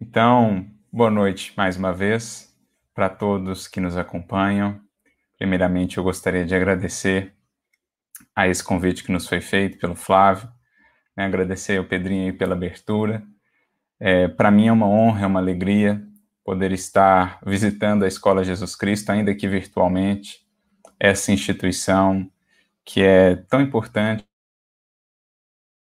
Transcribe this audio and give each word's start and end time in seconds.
Então, 0.00 0.64
boa 0.92 1.10
noite 1.10 1.52
mais 1.56 1.76
uma 1.76 1.92
vez 1.92 2.54
para 2.94 3.08
todos 3.08 3.66
que 3.66 3.80
nos 3.80 3.96
acompanham. 3.96 4.80
Primeiramente, 5.36 5.98
eu 5.98 6.04
gostaria 6.04 6.44
de 6.44 6.54
agradecer 6.54 7.34
a 8.34 8.46
esse 8.46 8.62
convite 8.62 9.02
que 9.02 9.10
nos 9.10 9.26
foi 9.26 9.40
feito 9.40 9.76
pelo 9.76 9.96
Flávio, 9.96 10.48
né? 11.16 11.24
agradecer 11.24 11.78
ao 11.78 11.84
Pedrinho 11.84 12.36
pela 12.38 12.54
abertura. 12.54 13.24
É, 13.98 14.28
para 14.28 14.52
mim 14.52 14.68
é 14.68 14.72
uma 14.72 14.86
honra, 14.86 15.24
é 15.24 15.26
uma 15.26 15.40
alegria 15.40 16.00
poder 16.44 16.70
estar 16.70 17.40
visitando 17.44 18.04
a 18.04 18.08
Escola 18.08 18.44
Jesus 18.44 18.76
Cristo, 18.76 19.10
ainda 19.10 19.34
que 19.34 19.48
virtualmente, 19.48 20.46
essa 20.98 21.32
instituição 21.32 22.30
que 22.84 23.02
é 23.02 23.34
tão 23.34 23.60
importante 23.60 24.24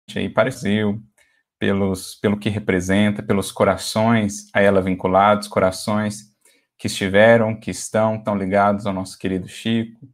para 0.06 0.25
o 0.25 0.32
Brasil, 0.32 1.07
pelos, 1.59 2.14
pelo 2.14 2.38
que 2.38 2.48
representa, 2.48 3.22
pelos 3.22 3.50
corações 3.50 4.48
a 4.54 4.61
ela 4.61 4.80
vinculados, 4.80 5.48
corações 5.48 6.33
que 6.77 6.87
estiveram, 6.87 7.59
que 7.59 7.70
estão 7.70 8.23
tão 8.23 8.37
ligados 8.37 8.87
ao 8.87 8.92
nosso 8.92 9.19
querido 9.19 9.48
Chico, 9.48 10.09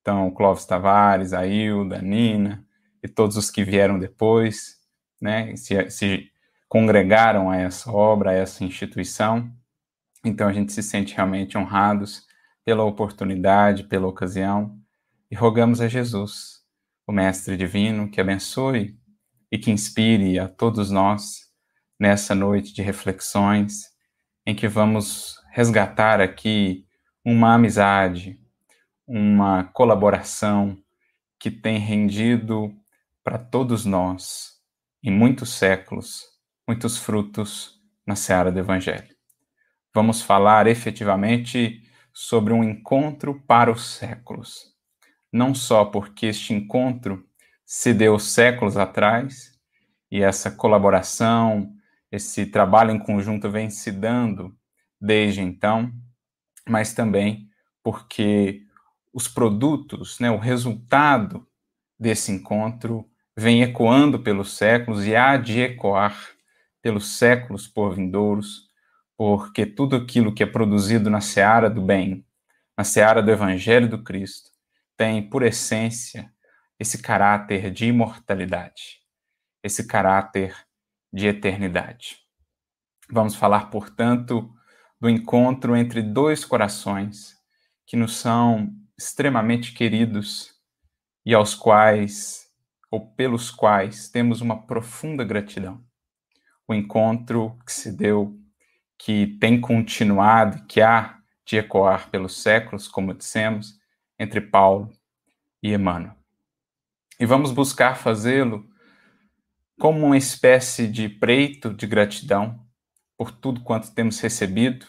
então 0.00 0.30
Clóvis 0.30 0.64
Tavares, 0.64 1.32
a 1.32 1.46
Hilda, 1.46 1.98
a 1.98 2.02
Nina 2.02 2.64
e 3.02 3.08
todos 3.08 3.36
os 3.36 3.50
que 3.50 3.62
vieram 3.62 3.98
depois, 3.98 4.76
né, 5.20 5.54
se, 5.56 5.90
se 5.90 6.30
congregaram 6.68 7.50
a 7.50 7.56
essa 7.56 7.92
obra, 7.92 8.30
a 8.30 8.34
essa 8.34 8.64
instituição. 8.64 9.50
Então 10.24 10.48
a 10.48 10.52
gente 10.52 10.72
se 10.72 10.82
sente 10.82 11.14
realmente 11.14 11.58
honrados 11.58 12.26
pela 12.64 12.82
oportunidade, 12.82 13.84
pela 13.84 14.08
ocasião, 14.08 14.76
e 15.30 15.34
rogamos 15.34 15.80
a 15.80 15.88
Jesus, 15.88 16.62
o 17.06 17.12
Mestre 17.12 17.56
Divino, 17.56 18.08
que 18.08 18.20
abençoe 18.20 18.98
e 19.50 19.58
que 19.58 19.70
inspire 19.70 20.38
a 20.38 20.48
todos 20.48 20.90
nós 20.90 21.46
nessa 21.98 22.34
noite 22.34 22.74
de 22.74 22.82
reflexões, 22.82 23.84
em 24.46 24.54
que 24.54 24.68
vamos 24.68 25.36
resgatar 25.52 26.20
aqui 26.20 26.86
uma 27.24 27.54
amizade, 27.54 28.38
uma 29.06 29.64
colaboração 29.64 30.78
que 31.38 31.50
tem 31.50 31.78
rendido 31.78 32.72
para 33.24 33.38
todos 33.38 33.84
nós, 33.84 34.60
em 35.02 35.10
muitos 35.10 35.50
séculos, 35.50 36.24
muitos 36.68 36.96
frutos 36.96 37.80
na 38.06 38.14
seara 38.14 38.52
do 38.52 38.58
Evangelho. 38.58 39.14
Vamos 39.94 40.22
falar 40.22 40.66
efetivamente 40.66 41.82
sobre 42.12 42.52
um 42.52 42.62
encontro 42.62 43.42
para 43.46 43.70
os 43.70 43.84
séculos. 43.96 44.74
Não 45.32 45.54
só 45.54 45.84
porque 45.84 46.26
este 46.26 46.52
encontro 46.54 47.25
se 47.66 47.92
deu 47.92 48.16
séculos 48.18 48.76
atrás, 48.76 49.52
e 50.08 50.22
essa 50.22 50.52
colaboração, 50.52 51.74
esse 52.12 52.46
trabalho 52.46 52.92
em 52.92 52.98
conjunto 52.98 53.50
vem 53.50 53.68
se 53.68 53.90
dando 53.90 54.56
desde 55.00 55.40
então, 55.40 55.92
mas 56.66 56.94
também 56.94 57.48
porque 57.82 58.62
os 59.12 59.26
produtos, 59.26 60.20
né, 60.20 60.30
o 60.30 60.38
resultado 60.38 61.46
desse 61.98 62.30
encontro 62.30 63.04
vem 63.36 63.62
ecoando 63.62 64.20
pelos 64.20 64.56
séculos 64.56 65.04
e 65.04 65.16
há 65.16 65.36
de 65.36 65.60
ecoar 65.60 66.16
pelos 66.80 67.18
séculos 67.18 67.66
por 67.66 67.94
vindouros, 67.94 68.68
porque 69.16 69.66
tudo 69.66 69.96
aquilo 69.96 70.32
que 70.32 70.42
é 70.42 70.46
produzido 70.46 71.10
na 71.10 71.20
seara 71.20 71.68
do 71.68 71.82
bem, 71.82 72.24
na 72.78 72.84
seara 72.84 73.22
do 73.22 73.30
Evangelho 73.30 73.88
do 73.88 74.04
Cristo, 74.04 74.50
tem 74.96 75.28
por 75.28 75.42
essência 75.42 76.32
esse 76.78 77.02
caráter 77.02 77.70
de 77.70 77.86
imortalidade, 77.86 79.00
esse 79.62 79.86
caráter 79.86 80.54
de 81.12 81.26
eternidade. 81.26 82.18
Vamos 83.10 83.34
falar, 83.34 83.70
portanto, 83.70 84.52
do 85.00 85.08
encontro 85.08 85.76
entre 85.76 86.02
dois 86.02 86.44
corações 86.44 87.36
que 87.86 87.96
nos 87.96 88.16
são 88.16 88.74
extremamente 88.98 89.72
queridos 89.72 90.54
e 91.24 91.34
aos 91.34 91.54
quais, 91.54 92.46
ou 92.90 93.12
pelos 93.14 93.50
quais, 93.50 94.08
temos 94.08 94.40
uma 94.40 94.66
profunda 94.66 95.24
gratidão. 95.24 95.84
O 96.66 96.74
encontro 96.74 97.56
que 97.64 97.72
se 97.72 97.96
deu, 97.96 98.36
que 98.98 99.38
tem 99.40 99.60
continuado, 99.60 100.64
que 100.66 100.80
há 100.80 101.18
de 101.44 101.56
ecoar 101.56 102.10
pelos 102.10 102.42
séculos, 102.42 102.88
como 102.88 103.14
dissemos, 103.14 103.78
entre 104.18 104.40
Paulo 104.40 104.90
e 105.62 105.72
Emmanuel. 105.72 106.16
E 107.18 107.24
vamos 107.24 107.50
buscar 107.50 107.96
fazê-lo 107.96 108.68
como 109.78 110.06
uma 110.06 110.16
espécie 110.16 110.86
de 110.86 111.08
preito 111.08 111.72
de 111.72 111.86
gratidão 111.86 112.60
por 113.16 113.30
tudo 113.30 113.62
quanto 113.62 113.94
temos 113.94 114.20
recebido 114.20 114.86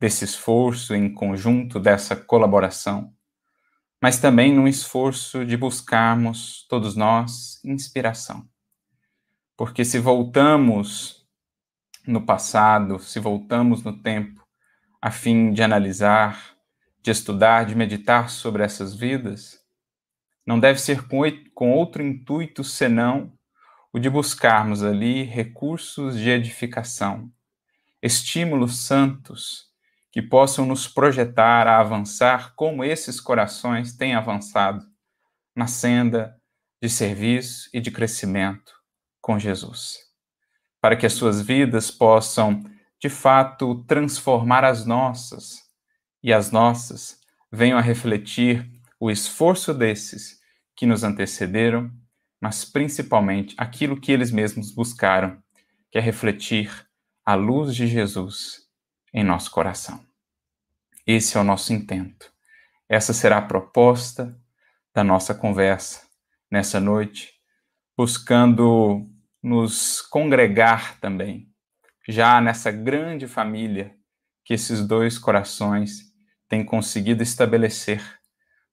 desse 0.00 0.24
esforço 0.24 0.94
em 0.94 1.12
conjunto, 1.12 1.78
dessa 1.78 2.16
colaboração, 2.16 3.14
mas 4.00 4.18
também 4.18 4.54
num 4.54 4.66
esforço 4.66 5.44
de 5.44 5.56
buscarmos, 5.56 6.66
todos 6.68 6.96
nós, 6.96 7.62
inspiração. 7.62 8.48
Porque 9.54 9.84
se 9.84 9.98
voltamos 9.98 11.26
no 12.06 12.24
passado, 12.24 12.98
se 12.98 13.20
voltamos 13.20 13.82
no 13.82 14.02
tempo, 14.02 14.42
a 15.02 15.10
fim 15.10 15.52
de 15.52 15.62
analisar, 15.62 16.56
de 17.02 17.10
estudar, 17.10 17.66
de 17.66 17.74
meditar 17.74 18.30
sobre 18.30 18.62
essas 18.62 18.94
vidas, 18.94 19.59
não 20.46 20.58
deve 20.58 20.80
ser 20.80 21.06
com, 21.54 21.70
outro 21.72 22.02
intuito 22.02 22.64
senão 22.64 23.32
o 23.92 23.98
de 23.98 24.08
buscarmos 24.08 24.82
ali 24.82 25.22
recursos 25.22 26.16
de 26.16 26.30
edificação, 26.30 27.30
estímulos 28.02 28.78
santos 28.78 29.70
que 30.12 30.22
possam 30.22 30.66
nos 30.66 30.88
projetar 30.88 31.66
a 31.66 31.78
avançar 31.78 32.54
como 32.54 32.84
esses 32.84 33.20
corações 33.20 33.96
têm 33.96 34.14
avançado 34.14 34.84
na 35.54 35.66
senda 35.66 36.36
de 36.82 36.88
serviço 36.88 37.68
e 37.72 37.80
de 37.80 37.90
crescimento 37.90 38.72
com 39.20 39.38
Jesus, 39.38 39.98
para 40.80 40.96
que 40.96 41.06
as 41.06 41.12
suas 41.12 41.42
vidas 41.42 41.90
possam, 41.90 42.64
de 42.98 43.08
fato, 43.08 43.84
transformar 43.84 44.64
as 44.64 44.84
nossas 44.86 45.60
e 46.22 46.32
as 46.32 46.50
nossas 46.50 47.18
venham 47.52 47.78
a 47.78 47.82
refletir 47.82 48.79
o 49.00 49.10
esforço 49.10 49.72
desses 49.72 50.38
que 50.76 50.84
nos 50.84 51.02
antecederam, 51.02 51.90
mas 52.38 52.66
principalmente 52.66 53.54
aquilo 53.56 53.98
que 53.98 54.12
eles 54.12 54.30
mesmos 54.30 54.70
buscaram, 54.70 55.42
que 55.90 55.96
é 55.96 56.00
refletir 56.00 56.86
a 57.24 57.34
luz 57.34 57.74
de 57.74 57.86
Jesus 57.86 58.68
em 59.12 59.24
nosso 59.24 59.50
coração. 59.50 60.04
Esse 61.06 61.38
é 61.38 61.40
o 61.40 61.44
nosso 61.44 61.72
intento. 61.72 62.30
Essa 62.88 63.14
será 63.14 63.38
a 63.38 63.42
proposta 63.42 64.38
da 64.94 65.02
nossa 65.02 65.34
conversa 65.34 66.02
nessa 66.50 66.78
noite, 66.78 67.32
buscando 67.96 69.08
nos 69.42 70.02
congregar 70.02 70.98
também, 71.00 71.48
já 72.06 72.40
nessa 72.40 72.70
grande 72.70 73.26
família 73.26 73.94
que 74.44 74.52
esses 74.52 74.86
dois 74.86 75.18
corações 75.18 76.12
têm 76.48 76.64
conseguido 76.64 77.22
estabelecer 77.22 78.19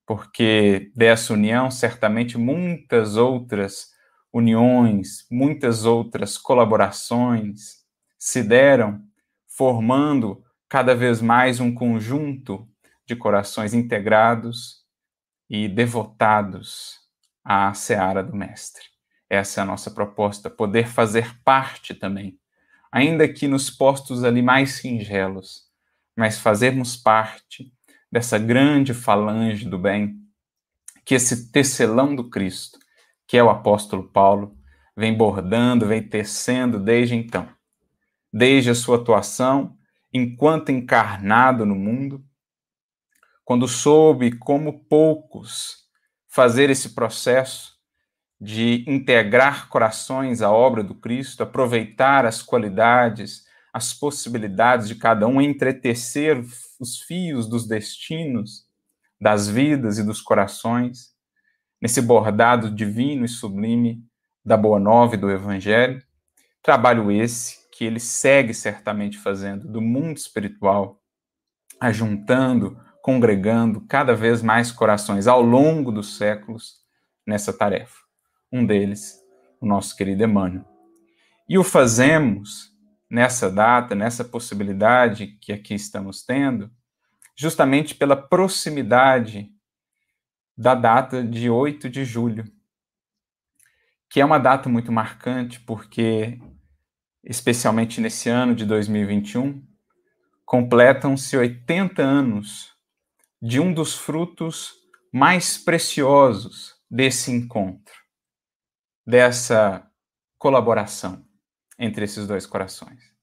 porque 0.07 0.89
dessa 0.95 1.33
união, 1.33 1.69
certamente 1.69 2.37
muitas 2.37 3.17
outras 3.17 3.91
uniões, 4.31 5.27
muitas 5.29 5.83
outras 5.83 6.37
colaborações 6.37 7.85
se 8.17 8.41
deram, 8.41 9.03
formando 9.45 10.41
cada 10.69 10.95
vez 10.95 11.21
mais 11.21 11.59
um 11.59 11.73
conjunto 11.73 12.65
de 13.05 13.17
corações 13.17 13.73
integrados 13.73 14.85
e 15.49 15.67
devotados 15.67 16.99
à 17.43 17.73
seara 17.73 18.23
do 18.23 18.35
Mestre. 18.35 18.83
Essa 19.29 19.59
é 19.59 19.63
a 19.63 19.65
nossa 19.65 19.91
proposta, 19.91 20.49
poder 20.49 20.87
fazer 20.87 21.37
parte 21.43 21.93
também, 21.93 22.39
ainda 22.89 23.27
que 23.27 23.45
nos 23.45 23.69
postos 23.69 24.23
ali 24.23 24.41
mais 24.41 24.75
singelos, 24.75 25.63
mas 26.15 26.39
fazermos 26.39 26.95
parte 26.95 27.73
dessa 28.11 28.37
grande 28.37 28.93
falange 28.93 29.67
do 29.67 29.77
bem, 29.77 30.15
que 31.05 31.15
esse 31.15 31.51
tecelão 31.51 32.15
do 32.15 32.29
Cristo, 32.29 32.79
que 33.27 33.37
é 33.37 33.43
o 33.43 33.49
apóstolo 33.49 34.03
Paulo, 34.09 34.57
vem 34.95 35.15
bordando, 35.15 35.85
vem 35.85 36.01
tecendo 36.01 36.79
desde 36.79 37.15
então. 37.15 37.47
Desde 38.31 38.69
a 38.69 38.75
sua 38.75 38.97
atuação 38.97 39.77
enquanto 40.13 40.71
encarnado 40.71 41.65
no 41.65 41.75
mundo, 41.75 42.23
quando 43.43 43.67
soube 43.67 44.31
como 44.31 44.85
poucos 44.85 45.85
fazer 46.27 46.69
esse 46.69 46.89
processo 46.89 47.77
de 48.39 48.83
integrar 48.87 49.69
corações 49.69 50.41
à 50.41 50.51
obra 50.51 50.83
do 50.83 50.93
Cristo, 50.93 51.43
aproveitar 51.43 52.25
as 52.25 52.41
qualidades, 52.41 53.45
as 53.73 53.93
possibilidades 53.93 54.87
de 54.87 54.95
cada 54.95 55.27
um, 55.27 55.41
entretecer 55.41 56.43
os 56.79 57.01
fios 57.01 57.47
dos 57.47 57.67
destinos, 57.67 58.65
das 59.19 59.47
vidas 59.47 59.97
e 59.97 60.03
dos 60.03 60.21
corações, 60.21 61.15
nesse 61.81 62.01
bordado 62.01 62.69
divino 62.69 63.25
e 63.25 63.27
sublime 63.27 64.03
da 64.43 64.55
Boa 64.55 64.79
Nova 64.79 65.15
e 65.15 65.17
do 65.17 65.29
Evangelho. 65.29 66.01
Trabalho 66.61 67.11
esse 67.11 67.67
que 67.71 67.85
ele 67.85 67.99
segue 67.99 68.53
certamente 68.53 69.17
fazendo 69.17 69.67
do 69.67 69.81
mundo 69.81 70.17
espiritual, 70.17 71.01
ajuntando, 71.79 72.79
congregando 73.01 73.81
cada 73.81 74.15
vez 74.15 74.41
mais 74.41 74.71
corações 74.71 75.27
ao 75.27 75.41
longo 75.41 75.91
dos 75.91 76.17
séculos 76.17 76.77
nessa 77.25 77.53
tarefa. 77.53 77.99
Um 78.51 78.65
deles, 78.65 79.19
o 79.61 79.65
nosso 79.65 79.95
querido 79.95 80.23
Emmanuel. 80.23 80.65
E 81.47 81.57
o 81.57 81.63
fazemos 81.63 82.73
nessa 83.09 83.49
data, 83.49 83.95
nessa 83.95 84.23
possibilidade 84.23 85.27
que 85.41 85.51
aqui 85.51 85.73
estamos 85.73 86.23
tendo, 86.23 86.69
justamente 87.35 87.95
pela 87.95 88.15
proximidade 88.15 89.49
da 90.57 90.75
data 90.75 91.23
de 91.23 91.49
8 91.49 91.89
de 91.89 92.03
julho, 92.03 92.43
que 94.09 94.19
é 94.19 94.25
uma 94.25 94.39
data 94.39 94.67
muito 94.67 94.91
marcante 94.91 95.59
porque, 95.59 96.39
especialmente 97.23 98.01
nesse 98.01 98.29
ano 98.29 98.55
de 98.55 98.65
2021, 98.65 99.63
completam-se 100.45 101.37
80 101.37 102.01
anos 102.01 102.73
de 103.41 103.59
um 103.59 103.73
dos 103.73 103.95
frutos 103.95 104.73
mais 105.13 105.57
preciosos 105.57 106.73
desse 106.89 107.31
encontro, 107.31 107.93
dessa 109.05 109.85
colaboração 110.39 111.26
entre 111.77 112.05
esses 112.05 112.27
dois 112.27 112.45
corações. 112.45 113.13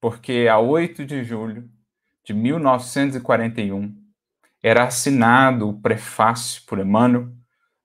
Porque 0.00 0.48
a 0.50 0.58
8 0.58 1.04
de 1.04 1.24
julho 1.24 1.68
de 2.24 2.34
1941 2.34 3.94
era 4.62 4.84
assinado 4.84 5.68
o 5.68 5.80
prefácio 5.80 6.62
por 6.66 6.78
Emmanuel 6.78 7.32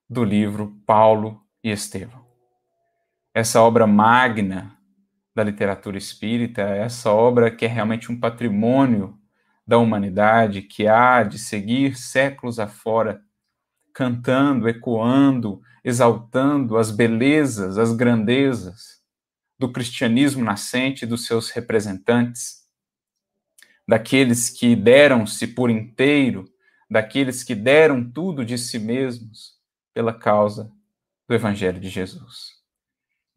do 0.10 0.24
livro 0.24 0.80
Paulo 0.86 1.42
e 1.64 1.70
Estevão. 1.70 2.24
Essa 3.34 3.62
obra 3.62 3.88
magna 3.88 4.78
da 5.36 5.44
literatura 5.44 5.98
espírita, 5.98 6.62
essa 6.62 7.12
obra 7.12 7.50
que 7.50 7.66
é 7.66 7.68
realmente 7.68 8.12
um 8.12 8.20
patrimônio 8.20 9.18
da 9.66 9.78
humanidade, 9.78 10.62
que 10.62 10.88
há 10.88 11.24
de 11.24 11.40
seguir 11.40 11.98
séculos 11.98 12.60
afora, 12.60 13.22
cantando, 13.94 14.68
ecoando, 14.68 15.62
exaltando 15.84 16.78
as 16.78 16.92
belezas, 16.92 17.78
as 17.78 17.94
grandezas 17.94 19.03
do 19.64 19.72
cristianismo 19.72 20.44
nascente 20.44 21.06
dos 21.06 21.26
seus 21.26 21.50
representantes, 21.50 22.64
daqueles 23.88 24.50
que 24.50 24.76
deram-se 24.76 25.48
por 25.48 25.70
inteiro, 25.70 26.44
daqueles 26.90 27.46
que 27.46 27.56
deram 27.56 28.04
tudo 28.04 28.44
de 28.44 28.58
si 28.58 28.78
mesmos 28.78 29.54
pela 29.94 30.14
causa 30.14 30.70
do 31.26 31.34
Evangelho 31.34 31.80
de 31.80 31.88
Jesus. 31.88 32.62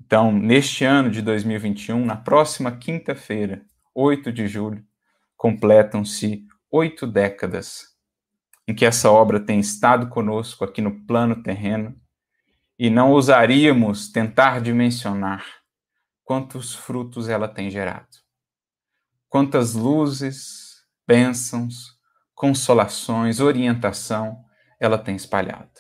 Então, 0.05 0.33
neste 0.33 0.85
ano 0.85 1.13
de 1.13 1.23
2021, 1.23 2.05
na 2.05 2.17
próxima 2.17 2.77
quinta-feira, 2.77 3.65
8 3.95 4.33
de 4.33 4.49
julho, 4.49 4.85
completam-se 5.37 6.45
oito 6.73 7.07
décadas 7.07 7.95
em 8.67 8.75
que 8.75 8.85
essa 8.85 9.09
obra 9.13 9.39
tem 9.39 9.61
estado 9.61 10.09
conosco 10.09 10.65
aqui 10.65 10.83
no 10.83 11.07
plano 11.07 11.41
terreno 11.41 11.95
e 12.77 12.91
não 12.91 13.13
ousaríamos 13.13 14.11
tentar 14.11 14.61
dimensionar 14.61 15.45
quantos 16.27 16.75
frutos 16.75 17.29
ela 17.29 17.47
tem 17.47 17.71
gerado. 17.71 18.09
Quantas 19.29 19.75
luzes, 19.75 20.85
bênçãos, 21.07 21.97
consolações, 22.35 23.39
orientação 23.39 24.45
ela 24.81 24.99
tem 24.99 25.15
espalhado. 25.15 25.71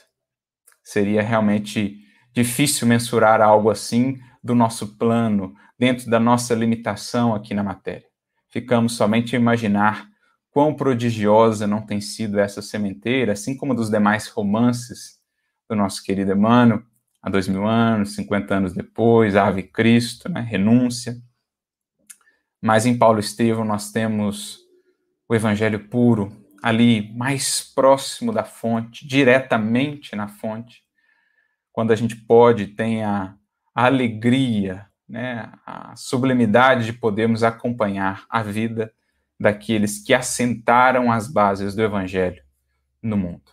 Seria 0.85 1.21
realmente 1.21 1.99
difícil 2.33 2.87
mensurar 2.87 3.41
algo 3.43 3.71
assim 3.71 4.19
do 4.43 4.55
nosso 4.55 4.97
plano, 4.97 5.53
dentro 5.77 6.09
da 6.09 6.21
nossa 6.21 6.55
limitação 6.55 7.35
aqui 7.35 7.53
na 7.53 7.65
matéria. 7.65 8.07
Ficamos 8.49 8.93
somente 8.93 9.35
a 9.35 9.39
imaginar 9.39 10.09
quão 10.53 10.73
prodigiosa 10.73 11.67
não 11.67 11.85
tem 11.85 12.01
sido 12.01 12.39
essa 12.39 12.63
sementeira, 12.63 13.33
assim 13.33 13.57
como 13.57 13.75
dos 13.75 13.91
demais 13.91 14.29
romances 14.29 15.19
do 15.69 15.75
nosso 15.75 16.05
querido 16.05 16.31
Emmanuel, 16.31 16.85
há 17.27 17.29
dois 17.29 17.49
mil 17.49 17.67
anos, 17.67 18.15
50 18.15 18.55
anos 18.55 18.73
depois, 18.73 19.35
Ave 19.35 19.65
Cristo, 19.65 20.29
né, 20.29 20.41
Renúncia. 20.41 21.17
Mas 22.63 22.87
em 22.87 22.97
Paulo 22.97 23.19
Estevão 23.19 23.65
nós 23.65 23.91
temos 23.91 24.61
o 25.29 25.35
Evangelho 25.35 25.89
puro, 25.89 26.33
ali 26.63 27.13
mais 27.15 27.61
próximo 27.75 28.33
da 28.33 28.45
fonte, 28.45 29.05
diretamente 29.05 30.15
na 30.15 30.29
fonte, 30.29 30.85
quando 31.73 31.91
a 31.91 31.97
gente 31.97 32.15
pode, 32.15 32.69
tem 32.69 33.03
a, 33.03 33.35
a 33.75 33.87
alegria, 33.87 34.87
né, 35.09 35.51
a 35.67 35.97
sublimidade 35.97 36.87
de 36.87 36.93
podermos 36.93 37.43
acompanhar 37.43 38.25
a 38.31 38.41
vida 38.41 38.93
daqueles 39.39 39.99
que 39.99 40.15
assentaram 40.15 41.11
as 41.11 41.27
bases 41.27 41.75
do 41.75 41.83
Evangelho 41.83 42.41
no 43.03 43.17
mundo. 43.17 43.51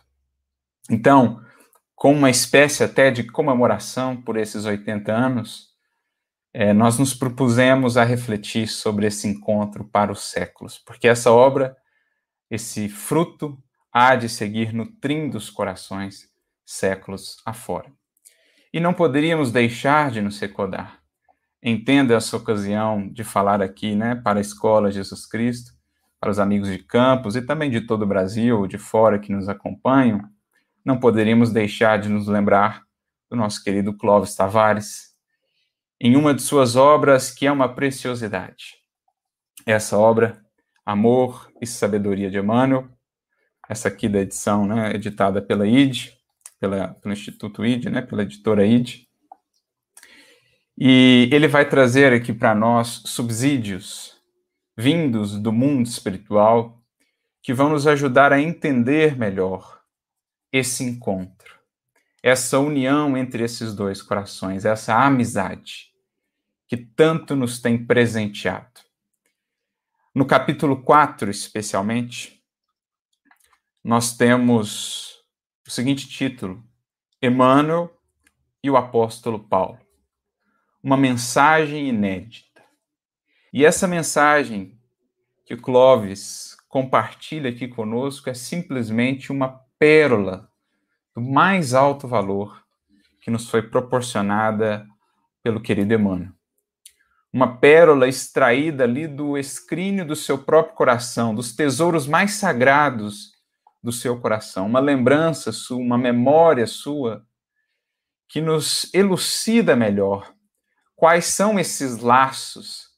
Então, 0.88 1.42
com 2.04 2.12
uma 2.12 2.28
espécie 2.28 2.84
até 2.84 3.10
de 3.10 3.24
comemoração 3.24 4.14
por 4.14 4.36
esses 4.36 4.66
80 4.66 5.10
anos, 5.10 5.70
é, 6.52 6.70
nós 6.74 6.98
nos 6.98 7.14
propusemos 7.14 7.96
a 7.96 8.04
refletir 8.04 8.68
sobre 8.68 9.06
esse 9.06 9.26
encontro 9.26 9.86
para 9.86 10.12
os 10.12 10.24
séculos, 10.24 10.78
porque 10.78 11.08
essa 11.08 11.32
obra, 11.32 11.74
esse 12.50 12.90
fruto, 12.90 13.56
há 13.90 14.16
de 14.16 14.28
seguir 14.28 14.74
nutrindo 14.74 15.38
os 15.38 15.48
corações 15.48 16.28
séculos 16.62 17.38
afora. 17.46 17.90
E 18.70 18.78
não 18.78 18.92
poderíamos 18.92 19.50
deixar 19.50 20.10
de 20.10 20.20
nos 20.20 20.38
recordar. 20.38 21.00
Entendo 21.62 22.12
essa 22.12 22.36
ocasião 22.36 23.08
de 23.08 23.24
falar 23.24 23.62
aqui, 23.62 23.96
né, 23.96 24.14
para 24.14 24.40
a 24.40 24.42
Escola 24.42 24.92
Jesus 24.92 25.24
Cristo, 25.24 25.72
para 26.20 26.30
os 26.30 26.38
amigos 26.38 26.68
de 26.68 26.80
campus 26.80 27.34
e 27.34 27.40
também 27.40 27.70
de 27.70 27.80
todo 27.80 28.02
o 28.02 28.06
Brasil, 28.06 28.66
de 28.66 28.76
fora 28.76 29.18
que 29.18 29.32
nos 29.32 29.48
acompanham, 29.48 30.33
não 30.84 30.98
poderíamos 30.98 31.50
deixar 31.50 31.98
de 31.98 32.08
nos 32.08 32.28
lembrar 32.28 32.82
do 33.30 33.36
nosso 33.36 33.62
querido 33.64 33.96
Clóvis 33.96 34.34
Tavares, 34.34 35.14
em 36.00 36.16
uma 36.16 36.34
de 36.34 36.42
suas 36.42 36.76
obras 36.76 37.30
que 37.30 37.46
é 37.46 37.52
uma 37.52 37.74
preciosidade. 37.74 38.74
Essa 39.64 39.96
obra, 39.96 40.42
Amor 40.84 41.50
e 41.60 41.66
Sabedoria 41.66 42.30
de 42.30 42.38
Emmanuel, 42.38 42.88
essa 43.68 43.88
aqui 43.88 44.08
da 44.08 44.20
edição, 44.20 44.66
né, 44.66 44.94
editada 44.94 45.40
pela 45.40 45.66
ID, 45.66 46.10
pela, 46.60 46.88
pelo 46.88 47.14
Instituto 47.14 47.64
ID, 47.64 47.86
né, 47.86 48.02
pela 48.02 48.22
editora 48.22 48.66
ID. 48.66 49.06
E 50.76 51.30
ele 51.32 51.48
vai 51.48 51.66
trazer 51.66 52.12
aqui 52.12 52.32
para 52.32 52.54
nós 52.54 53.02
subsídios 53.06 54.20
vindos 54.76 55.38
do 55.38 55.52
mundo 55.52 55.86
espiritual 55.86 56.82
que 57.42 57.54
vão 57.54 57.70
nos 57.70 57.86
ajudar 57.86 58.32
a 58.32 58.40
entender 58.40 59.16
melhor 59.16 59.83
esse 60.54 60.84
encontro, 60.84 61.58
essa 62.22 62.60
união 62.60 63.16
entre 63.16 63.42
esses 63.42 63.74
dois 63.74 64.00
corações, 64.00 64.64
essa 64.64 64.94
amizade 64.94 65.92
que 66.68 66.76
tanto 66.76 67.34
nos 67.34 67.60
tem 67.60 67.84
presenteado. 67.84 68.80
No 70.14 70.24
capítulo 70.24 70.80
4, 70.80 71.28
especialmente, 71.28 72.40
nós 73.82 74.16
temos 74.16 75.24
o 75.66 75.70
seguinte 75.72 76.08
título: 76.08 76.64
Emmanuel 77.20 77.92
e 78.62 78.70
o 78.70 78.76
apóstolo 78.76 79.40
Paulo. 79.40 79.80
Uma 80.80 80.96
mensagem 80.96 81.88
inédita. 81.88 82.62
E 83.52 83.64
essa 83.64 83.88
mensagem 83.88 84.80
que 85.44 85.54
o 85.54 85.60
Clóvis 85.60 86.56
compartilha 86.68 87.50
aqui 87.50 87.66
conosco 87.66 88.30
é 88.30 88.34
simplesmente 88.34 89.32
uma 89.32 89.63
pérola 89.84 90.50
do 91.14 91.20
mais 91.20 91.74
alto 91.74 92.08
valor 92.08 92.64
que 93.20 93.30
nos 93.30 93.50
foi 93.50 93.60
proporcionada 93.60 94.88
pelo 95.42 95.60
querido 95.60 95.92
Emmanuel. 95.92 96.32
Uma 97.30 97.58
pérola 97.58 98.08
extraída 98.08 98.84
ali 98.84 99.06
do 99.06 99.36
escrínio 99.36 100.06
do 100.06 100.16
seu 100.16 100.38
próprio 100.38 100.74
coração, 100.74 101.34
dos 101.34 101.54
tesouros 101.54 102.06
mais 102.06 102.32
sagrados 102.32 103.34
do 103.82 103.92
seu 103.92 104.18
coração, 104.18 104.64
uma 104.64 104.80
lembrança 104.80 105.52
sua, 105.52 105.76
uma 105.76 105.98
memória 105.98 106.66
sua, 106.66 107.22
que 108.26 108.40
nos 108.40 108.88
elucida 108.94 109.76
melhor 109.76 110.32
quais 110.96 111.26
são 111.26 111.58
esses 111.58 111.98
laços 111.98 112.88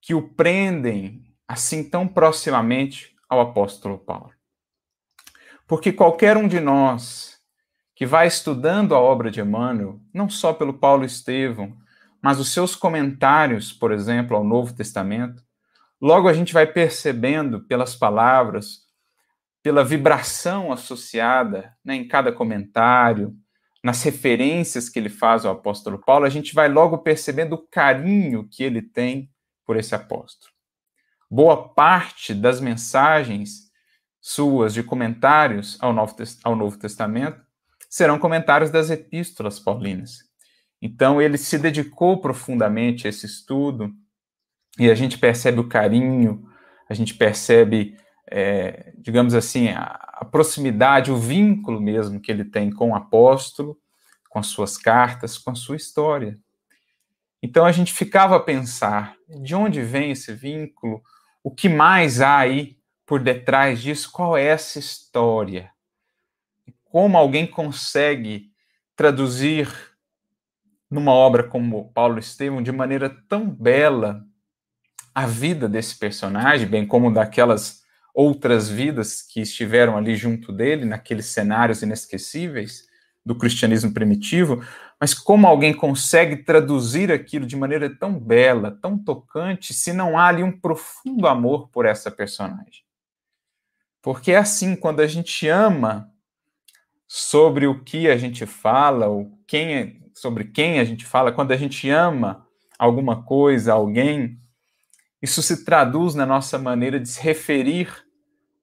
que 0.00 0.14
o 0.14 0.28
prendem 0.28 1.24
assim 1.48 1.82
tão 1.82 2.06
proximamente 2.06 3.16
ao 3.28 3.40
apóstolo 3.40 3.98
Paulo. 3.98 4.32
Porque 5.66 5.92
qualquer 5.92 6.36
um 6.36 6.48
de 6.48 6.60
nós 6.60 7.38
que 7.94 8.06
vai 8.06 8.26
estudando 8.26 8.94
a 8.94 9.00
obra 9.00 9.30
de 9.30 9.40
Emmanuel, 9.40 10.00
não 10.12 10.28
só 10.28 10.52
pelo 10.52 10.74
Paulo 10.74 11.04
Estevão, 11.04 11.76
mas 12.20 12.38
os 12.38 12.52
seus 12.52 12.74
comentários, 12.74 13.72
por 13.72 13.92
exemplo, 13.92 14.36
ao 14.36 14.44
Novo 14.44 14.74
Testamento, 14.74 15.42
logo 16.00 16.28
a 16.28 16.32
gente 16.32 16.52
vai 16.52 16.66
percebendo 16.66 17.60
pelas 17.60 17.94
palavras, 17.94 18.82
pela 19.62 19.84
vibração 19.84 20.72
associada 20.72 21.76
né, 21.84 21.94
em 21.94 22.06
cada 22.06 22.32
comentário, 22.32 23.36
nas 23.82 24.02
referências 24.02 24.88
que 24.88 24.98
ele 24.98 25.08
faz 25.08 25.44
ao 25.44 25.52
apóstolo 25.52 25.98
Paulo, 25.98 26.24
a 26.24 26.30
gente 26.30 26.54
vai 26.54 26.68
logo 26.68 26.98
percebendo 26.98 27.54
o 27.54 27.66
carinho 27.68 28.48
que 28.48 28.62
ele 28.62 28.80
tem 28.80 29.28
por 29.66 29.76
esse 29.76 29.94
apóstolo. 29.94 30.52
Boa 31.28 31.68
parte 31.68 32.32
das 32.34 32.60
mensagens 32.60 33.61
suas 34.22 34.72
de 34.72 34.84
comentários 34.84 35.76
ao 35.80 35.92
Novo, 35.92 36.14
ao 36.44 36.54
Novo 36.54 36.78
Testamento 36.78 37.42
serão 37.90 38.20
comentários 38.20 38.70
das 38.70 38.88
epístolas 38.88 39.58
paulinas. 39.58 40.20
Então, 40.80 41.20
ele 41.20 41.36
se 41.36 41.58
dedicou 41.58 42.20
profundamente 42.20 43.06
a 43.06 43.10
esse 43.10 43.26
estudo 43.26 43.92
e 44.78 44.90
a 44.90 44.94
gente 44.94 45.18
percebe 45.18 45.60
o 45.60 45.68
carinho, 45.68 46.48
a 46.88 46.94
gente 46.94 47.14
percebe, 47.14 47.98
é, 48.30 48.94
digamos 48.96 49.34
assim, 49.34 49.68
a, 49.70 49.98
a 50.12 50.24
proximidade, 50.24 51.10
o 51.10 51.18
vínculo 51.18 51.80
mesmo 51.80 52.20
que 52.20 52.30
ele 52.30 52.44
tem 52.44 52.70
com 52.70 52.90
o 52.90 52.94
apóstolo, 52.94 53.76
com 54.30 54.38
as 54.38 54.46
suas 54.46 54.78
cartas, 54.78 55.36
com 55.36 55.50
a 55.50 55.54
sua 55.54 55.76
história. 55.76 56.38
Então 57.42 57.66
a 57.66 57.72
gente 57.72 57.92
ficava 57.92 58.36
a 58.36 58.40
pensar 58.40 59.16
de 59.42 59.54
onde 59.54 59.82
vem 59.82 60.12
esse 60.12 60.32
vínculo, 60.32 61.02
o 61.42 61.50
que 61.50 61.68
mais 61.68 62.20
há 62.20 62.38
aí 62.38 62.78
por 63.12 63.20
detrás 63.20 63.82
disso, 63.82 64.10
qual 64.10 64.38
é 64.38 64.42
essa 64.42 64.78
história? 64.78 65.70
Como 66.82 67.18
alguém 67.18 67.46
consegue 67.46 68.50
traduzir 68.96 69.68
numa 70.90 71.12
obra 71.12 71.44
como 71.44 71.92
Paulo 71.92 72.18
Estevam 72.18 72.62
de 72.62 72.72
maneira 72.72 73.10
tão 73.28 73.50
bela 73.50 74.24
a 75.14 75.26
vida 75.26 75.68
desse 75.68 75.98
personagem, 75.98 76.66
bem 76.66 76.86
como 76.86 77.12
daquelas 77.12 77.82
outras 78.14 78.70
vidas 78.70 79.20
que 79.20 79.42
estiveram 79.42 79.94
ali 79.94 80.16
junto 80.16 80.50
dele, 80.50 80.86
naqueles 80.86 81.26
cenários 81.26 81.82
inesquecíveis 81.82 82.88
do 83.22 83.36
cristianismo 83.36 83.92
primitivo, 83.92 84.64
mas 84.98 85.12
como 85.12 85.46
alguém 85.46 85.74
consegue 85.74 86.36
traduzir 86.36 87.12
aquilo 87.12 87.44
de 87.44 87.56
maneira 87.56 87.94
tão 87.94 88.18
bela, 88.18 88.70
tão 88.70 88.96
tocante, 88.96 89.74
se 89.74 89.92
não 89.92 90.18
há 90.18 90.28
ali 90.28 90.42
um 90.42 90.58
profundo 90.58 91.26
amor 91.26 91.68
por 91.68 91.84
essa 91.84 92.10
personagem? 92.10 92.81
Porque 94.02 94.32
é 94.32 94.38
assim, 94.38 94.74
quando 94.74 94.98
a 95.00 95.06
gente 95.06 95.46
ama 95.46 96.10
sobre 97.06 97.68
o 97.68 97.84
que 97.84 98.08
a 98.08 98.16
gente 98.16 98.44
fala, 98.44 99.06
ou 99.06 99.30
quem, 99.46 99.74
é, 99.74 99.96
sobre 100.12 100.44
quem 100.44 100.80
a 100.80 100.84
gente 100.84 101.06
fala, 101.06 101.30
quando 101.30 101.52
a 101.52 101.56
gente 101.56 101.88
ama 101.88 102.44
alguma 102.76 103.22
coisa, 103.22 103.74
alguém, 103.74 104.40
isso 105.22 105.40
se 105.40 105.64
traduz 105.64 106.16
na 106.16 106.26
nossa 106.26 106.58
maneira 106.58 106.98
de 106.98 107.08
se 107.08 107.22
referir 107.22 107.88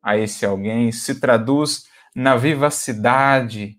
a 0.04 0.18
esse 0.18 0.46
alguém, 0.46 0.92
se 0.92 1.20
traduz 1.22 1.86
na 2.14 2.36
vivacidade, 2.36 3.78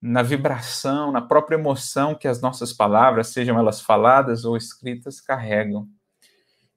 na 0.00 0.22
vibração, 0.22 1.12
na 1.12 1.20
própria 1.20 1.56
emoção 1.56 2.14
que 2.14 2.26
as 2.26 2.40
nossas 2.40 2.72
palavras, 2.72 3.28
sejam 3.28 3.58
elas 3.58 3.82
faladas 3.82 4.46
ou 4.46 4.56
escritas, 4.56 5.20
carregam. 5.20 5.86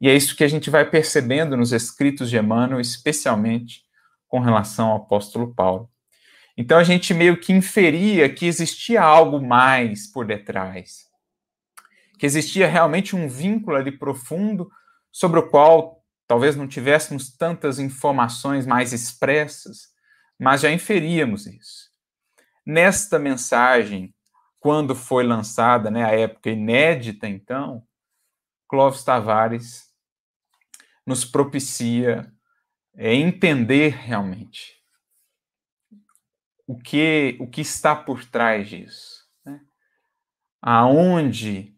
E 0.01 0.09
é 0.09 0.15
isso 0.15 0.35
que 0.35 0.43
a 0.43 0.47
gente 0.47 0.69
vai 0.69 0.89
percebendo 0.89 1.55
nos 1.55 1.71
escritos 1.71 2.29
de 2.29 2.37
Emmanuel, 2.37 2.81
especialmente 2.81 3.84
com 4.27 4.39
relação 4.39 4.89
ao 4.89 4.97
apóstolo 4.97 5.53
Paulo. 5.53 5.89
Então 6.57 6.77
a 6.77 6.83
gente 6.83 7.13
meio 7.13 7.39
que 7.39 7.51
inferia 7.51 8.33
que 8.33 8.45
existia 8.45 9.01
algo 9.01 9.41
mais 9.41 10.07
por 10.11 10.25
detrás, 10.25 11.05
que 12.17 12.25
existia 12.25 12.67
realmente 12.67 13.15
um 13.15 13.27
vínculo 13.27 13.75
ali 13.75 13.91
profundo 13.91 14.69
sobre 15.11 15.39
o 15.39 15.49
qual 15.49 16.03
talvez 16.27 16.55
não 16.55 16.67
tivéssemos 16.67 17.35
tantas 17.35 17.77
informações 17.77 18.65
mais 18.65 18.93
expressas, 18.93 19.89
mas 20.39 20.61
já 20.61 20.71
inferíamos 20.71 21.45
isso. 21.45 21.89
Nesta 22.65 23.19
mensagem, 23.19 24.13
quando 24.59 24.95
foi 24.95 25.23
lançada, 25.23 25.91
né, 25.91 26.03
a 26.03 26.11
época 26.11 26.49
inédita, 26.49 27.27
então, 27.27 27.83
Clóvis 28.67 29.03
Tavares 29.03 29.85
nos 31.05 31.23
propicia 31.23 32.33
é, 32.97 33.13
entender 33.13 33.89
realmente 33.89 34.75
o 36.67 36.77
que, 36.77 37.37
o 37.39 37.47
que 37.47 37.61
está 37.61 37.95
por 37.95 38.25
trás 38.25 38.67
disso. 38.67 39.25
Né? 39.45 39.59
Aonde 40.61 41.75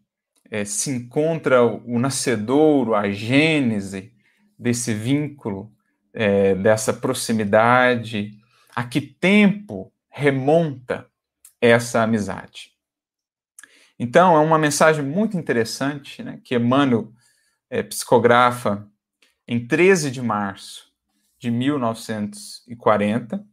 é, 0.50 0.64
se 0.64 0.90
encontra 0.90 1.62
o 1.62 1.98
nascedouro, 1.98 2.94
a 2.94 3.10
gênese 3.10 4.12
desse 4.58 4.94
vínculo, 4.94 5.72
é, 6.12 6.54
dessa 6.54 6.92
proximidade, 6.92 8.38
a 8.74 8.84
que 8.84 9.00
tempo 9.00 9.92
remonta 10.08 11.08
essa 11.60 12.02
amizade. 12.02 12.72
Então, 13.98 14.36
é 14.36 14.40
uma 14.40 14.58
mensagem 14.58 15.04
muito 15.04 15.36
interessante 15.36 16.22
né, 16.22 16.40
que 16.42 16.54
Emmanuel 16.54 17.12
é, 17.68 17.82
psicografa 17.82 18.88
em 19.46 19.66
13 19.66 20.10
de 20.10 20.22
março 20.22 20.87
de 21.38 21.50
1940. 21.50 23.44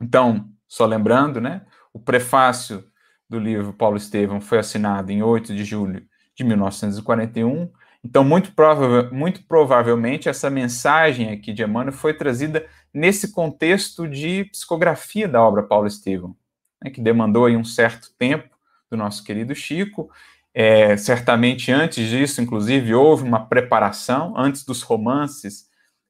Então, 0.00 0.50
só 0.68 0.84
lembrando, 0.86 1.40
né, 1.40 1.64
o 1.92 1.98
prefácio 1.98 2.84
do 3.28 3.38
livro 3.38 3.72
Paulo 3.72 3.96
Estevam 3.96 4.40
foi 4.40 4.58
assinado 4.58 5.10
em 5.10 5.22
8 5.22 5.54
de 5.54 5.64
julho 5.64 6.06
de 6.34 6.44
1941. 6.44 7.70
Então, 8.04 8.22
muito, 8.22 8.52
prova 8.52 9.10
muito 9.10 9.42
provavelmente, 9.44 10.28
essa 10.28 10.48
mensagem 10.50 11.32
aqui 11.32 11.52
de 11.52 11.62
Emmanuel 11.62 11.92
foi 11.92 12.14
trazida 12.14 12.66
nesse 12.92 13.32
contexto 13.32 14.06
de 14.06 14.44
psicografia 14.44 15.26
da 15.26 15.42
obra 15.42 15.62
Paulo 15.62 15.86
Estevam, 15.86 16.36
né, 16.82 16.90
que 16.90 17.00
demandou 17.00 17.46
aí 17.46 17.56
um 17.56 17.64
certo 17.64 18.10
tempo 18.18 18.54
do 18.90 18.96
nosso 18.96 19.24
querido 19.24 19.54
Chico. 19.54 20.10
É, 20.54 20.96
certamente 20.96 21.70
antes 21.72 22.08
disso, 22.08 22.40
inclusive, 22.40 22.94
houve 22.94 23.24
uma 23.24 23.46
preparação, 23.46 24.34
antes 24.36 24.64
dos 24.64 24.82
romances, 24.82 25.65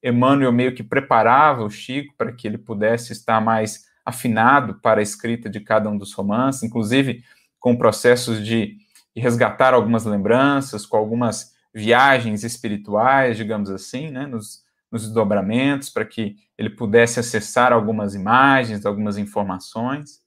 Emmanuel 0.06 0.52
meio 0.52 0.74
que 0.74 0.82
preparava 0.82 1.64
o 1.64 1.70
Chico 1.70 2.14
para 2.16 2.32
que 2.32 2.46
ele 2.46 2.58
pudesse 2.58 3.12
estar 3.12 3.40
mais 3.40 3.86
afinado 4.04 4.74
para 4.74 5.00
a 5.00 5.02
escrita 5.02 5.50
de 5.50 5.60
cada 5.60 5.90
um 5.90 5.98
dos 5.98 6.12
romances, 6.12 6.62
inclusive 6.62 7.24
com 7.58 7.76
processos 7.76 8.44
de 8.44 8.76
resgatar 9.16 9.74
algumas 9.74 10.04
lembranças, 10.04 10.86
com 10.86 10.96
algumas 10.96 11.54
viagens 11.74 12.44
espirituais, 12.44 13.36
digamos 13.36 13.68
assim, 13.68 14.10
né, 14.10 14.26
nos, 14.26 14.62
nos 14.90 15.02
desdobramentos, 15.02 15.90
para 15.90 16.04
que 16.04 16.36
ele 16.56 16.70
pudesse 16.70 17.18
acessar 17.18 17.72
algumas 17.72 18.14
imagens, 18.14 18.86
algumas 18.86 19.18
informações. 19.18 20.20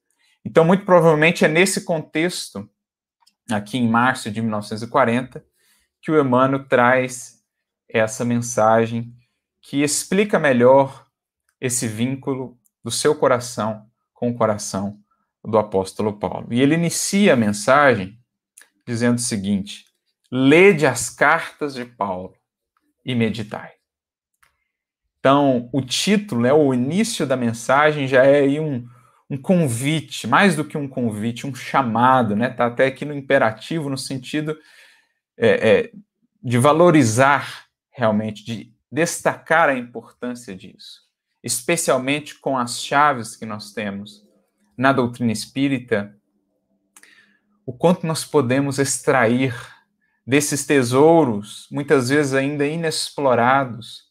Então, 0.43 0.65
muito 0.65 0.85
provavelmente 0.85 1.45
é 1.45 1.47
nesse 1.47 1.85
contexto, 1.85 2.69
aqui 3.49 3.77
em 3.77 3.87
março 3.87 4.29
de 4.29 4.41
1940, 4.41 5.43
que 6.01 6.11
o 6.11 6.19
Emmanuel 6.19 6.65
traz 6.67 7.41
essa 7.87 8.25
mensagem 8.25 9.13
que 9.61 9.83
explica 9.83 10.39
melhor 10.39 11.07
esse 11.59 11.87
vínculo 11.87 12.57
do 12.83 12.91
seu 12.91 13.15
coração 13.15 13.85
com 14.13 14.29
o 14.29 14.35
coração 14.35 14.99
do 15.43 15.57
apóstolo 15.57 16.17
Paulo. 16.17 16.47
E 16.51 16.61
ele 16.61 16.75
inicia 16.75 17.33
a 17.33 17.37
mensagem 17.37 18.17
dizendo 18.85 19.17
o 19.17 19.21
seguinte: 19.21 19.85
lede 20.31 20.85
as 20.85 21.09
cartas 21.09 21.73
de 21.73 21.85
Paulo 21.85 22.33
e 23.05 23.15
meditai. 23.15 23.71
Então, 25.19 25.69
o 25.73 25.81
título, 25.81 26.41
né, 26.41 26.53
o 26.53 26.73
início 26.73 27.25
da 27.25 27.35
mensagem 27.35 28.07
já 28.07 28.23
é 28.23 28.39
aí 28.39 28.59
um, 28.59 28.87
um 29.29 29.37
convite, 29.37 30.25
mais 30.27 30.55
do 30.55 30.63
que 30.63 30.77
um 30.77 30.87
convite, 30.87 31.45
um 31.45 31.53
chamado, 31.53 32.35
né? 32.35 32.49
Está 32.49 32.67
até 32.67 32.87
aqui 32.87 33.03
no 33.03 33.13
imperativo, 33.13 33.89
no 33.89 33.97
sentido 33.97 34.57
é, 35.37 35.69
é, 35.69 35.91
de 36.41 36.57
valorizar 36.57 37.65
realmente, 37.91 38.45
de 38.45 38.73
destacar 38.91 39.69
a 39.69 39.77
importância 39.77 40.55
disso, 40.55 41.01
especialmente 41.43 42.39
com 42.39 42.57
as 42.57 42.81
chaves 42.81 43.35
que 43.35 43.45
nós 43.45 43.71
temos 43.71 44.27
na 44.77 44.91
doutrina 44.93 45.31
espírita 45.31 46.15
o 47.69 47.73
quanto 47.73 48.07
nós 48.07 48.25
podemos 48.25 48.79
extrair 48.79 49.53
desses 50.25 50.65
tesouros, 50.65 51.67
muitas 51.71 52.09
vezes 52.09 52.33
ainda 52.33 52.65
inexplorados, 52.65 54.05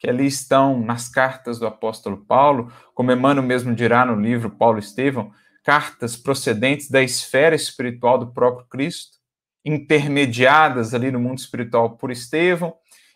que 0.00 0.10
ali 0.10 0.26
estão 0.26 0.80
nas 0.80 1.08
cartas 1.08 1.60
do 1.60 1.66
apóstolo 1.66 2.24
Paulo, 2.26 2.72
como 2.92 3.12
Emmanuel 3.12 3.46
mesmo 3.46 3.72
dirá 3.72 4.04
no 4.04 4.20
livro 4.20 4.50
Paulo 4.50 4.80
Estevão, 4.80 5.30
cartas 5.62 6.16
procedentes 6.16 6.90
da 6.90 7.02
esfera 7.02 7.54
espiritual 7.54 8.18
do 8.18 8.32
próprio 8.32 8.66
Cristo, 8.66 9.18
intermediadas 9.64 10.92
ali 10.92 11.12
no 11.12 11.20
mundo 11.20 11.38
espiritual 11.38 11.96
por 11.96 12.10
Estevão 12.10 12.74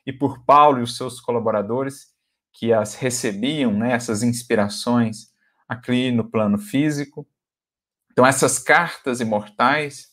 e 0.08 0.12
por 0.12 0.42
Paulo 0.42 0.78
e 0.78 0.82
os 0.82 0.96
seus 0.96 1.20
colaboradores, 1.20 2.06
que 2.54 2.72
as 2.72 2.94
recebiam, 2.94 3.70
né, 3.70 3.92
essas 3.92 4.22
inspirações 4.22 5.26
aqui 5.68 6.10
no 6.10 6.24
plano 6.24 6.56
físico. 6.56 7.28
Então, 8.10 8.24
essas 8.24 8.58
cartas 8.58 9.20
imortais 9.20 10.06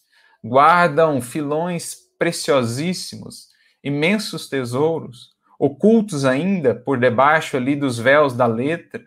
guardam 0.43 1.21
filões 1.21 1.95
preciosíssimos, 2.19 3.47
imensos 3.81 4.49
tesouros, 4.49 5.29
ocultos 5.57 6.25
ainda 6.25 6.75
por 6.75 6.99
debaixo 6.99 7.55
ali 7.55 7.73
dos 7.73 7.97
véus 7.97 8.33
da 8.33 8.47
letra. 8.47 9.01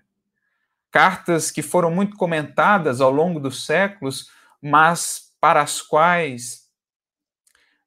Cartas 0.90 1.50
que 1.50 1.60
foram 1.60 1.90
muito 1.90 2.16
comentadas 2.16 3.02
ao 3.02 3.10
longo 3.10 3.38
dos 3.38 3.66
séculos, 3.66 4.30
mas 4.62 5.34
para 5.38 5.60
as 5.60 5.82
quais 5.82 6.67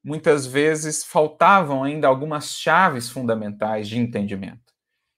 muitas 0.03 0.45
vezes 0.45 1.03
faltavam 1.03 1.83
ainda 1.83 2.07
algumas 2.07 2.53
chaves 2.53 3.09
fundamentais 3.09 3.87
de 3.87 3.97
entendimento 3.97 4.71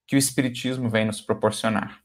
que 0.05 0.15
o 0.15 0.19
Espiritismo 0.19 0.89
vem 0.89 1.05
nos 1.05 1.21
proporcionar. 1.21 2.01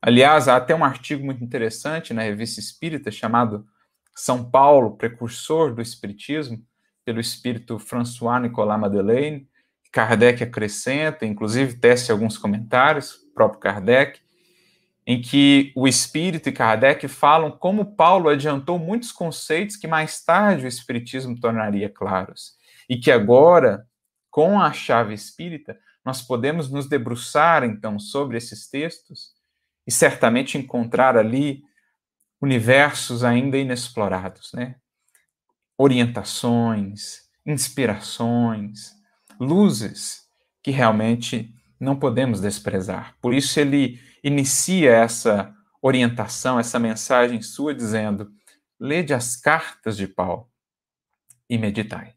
Aliás, 0.00 0.48
há 0.48 0.56
até 0.56 0.74
um 0.74 0.84
artigo 0.84 1.24
muito 1.24 1.42
interessante 1.42 2.12
na 2.12 2.22
Revista 2.22 2.60
Espírita 2.60 3.10
chamado 3.10 3.66
São 4.14 4.50
Paulo, 4.50 4.96
precursor 4.96 5.74
do 5.74 5.80
Espiritismo, 5.80 6.62
pelo 7.04 7.20
espírito 7.20 7.78
François 7.78 8.40
Nicolas 8.40 8.80
Madeleine. 8.80 9.48
Kardec 9.92 10.42
acrescenta, 10.42 11.24
inclusive 11.24 11.74
tece 11.74 12.10
alguns 12.10 12.36
comentários, 12.36 13.18
próprio 13.34 13.60
Kardec, 13.60 14.20
em 15.06 15.20
que 15.20 15.72
o 15.76 15.86
espírito 15.86 16.48
e 16.48 16.52
Kardec 16.52 17.06
falam 17.08 17.50
como 17.50 17.94
Paulo 17.94 18.28
adiantou 18.28 18.78
muitos 18.78 19.12
conceitos 19.12 19.76
que 19.76 19.86
mais 19.86 20.24
tarde 20.24 20.64
o 20.64 20.68
espiritismo 20.68 21.38
tornaria 21.38 21.90
claros 21.90 22.54
e 22.88 22.96
que 22.96 23.10
agora, 23.10 23.86
com 24.30 24.60
a 24.60 24.72
chave 24.72 25.14
espírita, 25.14 25.78
nós 26.04 26.22
podemos 26.22 26.70
nos 26.70 26.86
debruçar 26.88 27.64
então 27.64 27.98
sobre 27.98 28.36
esses 28.36 28.68
textos 28.68 29.32
e 29.86 29.92
certamente 29.92 30.56
encontrar 30.56 31.16
ali 31.16 31.62
universos 32.40 33.24
ainda 33.24 33.56
inexplorados, 33.56 34.52
né? 34.52 34.76
Orientações, 35.76 37.22
inspirações, 37.44 38.92
luzes 39.40 40.24
que 40.62 40.70
realmente 40.70 41.54
não 41.80 41.96
podemos 41.96 42.40
desprezar. 42.40 43.14
Por 43.20 43.34
isso 43.34 43.58
ele 43.58 43.98
inicia 44.24 44.90
essa 44.90 45.54
orientação, 45.82 46.58
essa 46.58 46.78
mensagem 46.78 47.42
sua 47.42 47.74
dizendo: 47.74 48.32
lede 48.80 49.12
as 49.12 49.36
cartas 49.36 49.98
de 49.98 50.08
Paulo 50.08 50.48
e 51.48 51.58
meditai. 51.58 52.14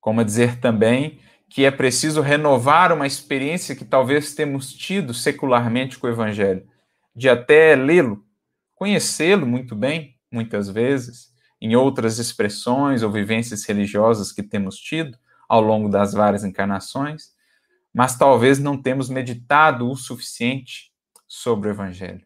Como 0.00 0.20
a 0.20 0.24
dizer 0.24 0.58
também 0.58 1.20
que 1.48 1.64
é 1.64 1.70
preciso 1.70 2.20
renovar 2.20 2.92
uma 2.92 3.06
experiência 3.06 3.76
que 3.76 3.84
talvez 3.84 4.34
temos 4.34 4.72
tido 4.72 5.14
secularmente 5.14 5.98
com 5.98 6.08
o 6.08 6.10
Evangelho, 6.10 6.66
de 7.14 7.28
até 7.28 7.76
lê-lo, 7.76 8.26
conhecê-lo 8.74 9.46
muito 9.46 9.76
bem, 9.76 10.18
muitas 10.32 10.68
vezes, 10.68 11.32
em 11.60 11.76
outras 11.76 12.18
expressões 12.18 13.04
ou 13.04 13.10
vivências 13.10 13.64
religiosas 13.64 14.32
que 14.32 14.42
temos 14.42 14.76
tido 14.76 15.16
ao 15.48 15.60
longo 15.60 15.88
das 15.88 16.12
várias 16.12 16.42
encarnações, 16.42 17.28
mas 17.94 18.18
talvez 18.18 18.58
não 18.58 18.76
temos 18.76 19.08
meditado 19.08 19.88
o 19.88 19.94
suficiente 19.94 20.93
sobre 21.26 21.68
o 21.68 21.72
Evangelho. 21.72 22.24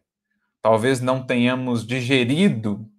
Talvez 0.61 0.99
não 0.99 1.25
tenhamos 1.25 1.85
digerido 1.85 2.89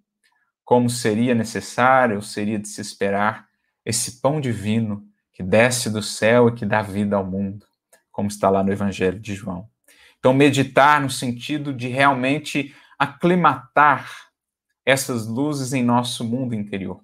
como 0.63 0.89
seria 0.89 1.35
necessário, 1.35 2.21
seria 2.21 2.57
de 2.57 2.67
se 2.67 2.81
esperar, 2.81 3.47
esse 3.85 4.21
pão 4.21 4.39
divino 4.39 5.05
que 5.33 5.43
desce 5.43 5.89
do 5.89 6.01
céu 6.01 6.49
e 6.49 6.53
que 6.53 6.65
dá 6.65 6.81
vida 6.81 7.15
ao 7.15 7.25
mundo, 7.25 7.65
como 8.11 8.27
está 8.27 8.49
lá 8.49 8.63
no 8.63 8.71
Evangelho 8.71 9.19
de 9.19 9.33
João. 9.35 9.69
Então, 10.19 10.33
meditar 10.33 11.01
no 11.01 11.09
sentido 11.09 11.73
de 11.73 11.87
realmente 11.87 12.75
aclimatar 12.97 14.29
essas 14.85 15.27
luzes 15.27 15.73
em 15.73 15.83
nosso 15.83 16.23
mundo 16.23 16.53
interior. 16.53 17.03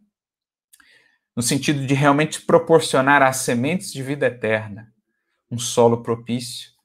No 1.36 1.42
sentido 1.42 1.86
de 1.86 1.94
realmente 1.94 2.42
proporcionar 2.42 3.22
às 3.22 3.38
sementes 3.38 3.92
de 3.92 4.02
vida 4.02 4.28
eterna 4.28 4.94
um 5.50 5.58
solo 5.58 6.04
propício 6.04 6.77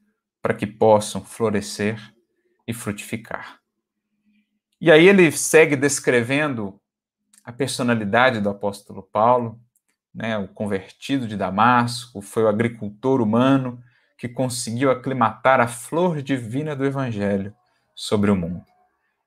para 0.42 0.52
que 0.52 0.66
possam 0.66 1.24
florescer 1.24 1.98
e 2.66 2.74
frutificar. 2.74 3.60
E 4.80 4.90
aí 4.90 5.08
ele 5.08 5.30
segue 5.30 5.76
descrevendo 5.76 6.80
a 7.44 7.52
personalidade 7.52 8.40
do 8.40 8.50
apóstolo 8.50 9.02
Paulo, 9.02 9.60
né, 10.12 10.36
o 10.36 10.48
convertido 10.48 11.26
de 11.26 11.36
Damasco, 11.36 12.20
foi 12.20 12.42
o 12.42 12.48
agricultor 12.48 13.22
humano 13.22 13.82
que 14.18 14.28
conseguiu 14.28 14.90
aclimatar 14.90 15.60
a 15.60 15.66
flor 15.66 16.20
divina 16.20 16.76
do 16.76 16.84
evangelho 16.84 17.54
sobre 17.94 18.30
o 18.30 18.36
mundo. 18.36 18.64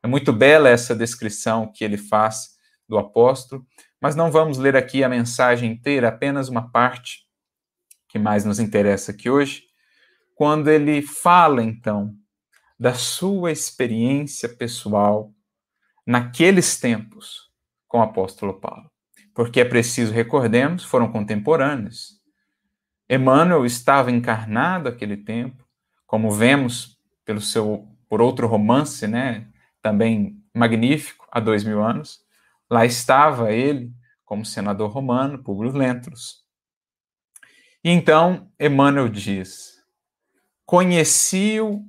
É 0.04 0.08
muito 0.08 0.32
bela 0.32 0.70
essa 0.70 0.96
descrição 0.96 1.72
que 1.72 1.84
ele 1.84 1.98
faz 1.98 2.56
do 2.88 2.98
apóstolo, 2.98 3.66
mas 4.00 4.16
não 4.16 4.32
vamos 4.32 4.58
ler 4.58 4.76
aqui 4.76 5.04
a 5.04 5.10
mensagem 5.10 5.72
inteira, 5.72 6.10
apenas 6.10 6.48
uma 6.48 6.70
parte 6.70 7.26
que 8.08 8.20
mais 8.20 8.46
nos 8.46 8.60
interessa 8.60 9.12
aqui 9.12 9.30
hoje, 9.30 9.64
quando 10.36 10.70
ele 10.70 11.02
fala 11.02 11.64
então 11.64 12.14
da 12.78 12.94
sua 12.94 13.52
experiência 13.52 14.48
pessoal 14.48 15.34
naqueles 16.06 16.80
tempos 16.80 17.50
com 17.88 17.98
o 17.98 18.04
apóstolo 18.04 18.60
Paulo 18.60 18.92
porque 19.36 19.60
é 19.60 19.66
preciso, 19.66 20.14
recordemos, 20.14 20.86
foram 20.86 21.12
contemporâneos. 21.12 22.14
Emmanuel 23.08 23.66
estava 23.66 24.10
encarnado 24.10 24.88
aquele 24.88 25.18
tempo, 25.18 25.68
como 26.08 26.32
vemos 26.32 26.98
pelo 27.26 27.42
seu, 27.42 27.86
por 28.08 28.22
outro 28.22 28.48
romance, 28.48 29.06
né, 29.06 29.48
também 29.82 30.42
magnífico, 30.56 31.28
há 31.30 31.42
dois 31.42 31.66
mil 31.66 31.84
anos. 31.84 32.22
Lá 32.72 32.86
estava 32.86 33.52
ele, 33.52 33.92
como 34.24 34.46
senador 34.46 34.90
romano, 34.90 35.44
Publio 35.44 35.74
Lentulus. 35.74 36.46
E 37.84 37.90
então 37.90 38.50
Emmanuel 38.58 39.10
diz: 39.10 39.75
Conheci-o 40.66 41.86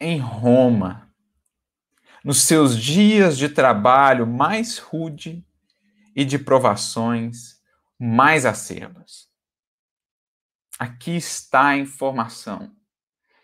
em 0.00 0.18
Roma, 0.18 1.12
nos 2.24 2.42
seus 2.42 2.80
dias 2.80 3.36
de 3.36 3.48
trabalho 3.48 4.24
mais 4.26 4.78
rude 4.78 5.44
e 6.14 6.24
de 6.24 6.38
provações 6.38 7.60
mais 7.98 8.46
acerbas. 8.46 9.28
Aqui 10.78 11.16
está 11.16 11.68
a 11.68 11.76
informação 11.76 12.70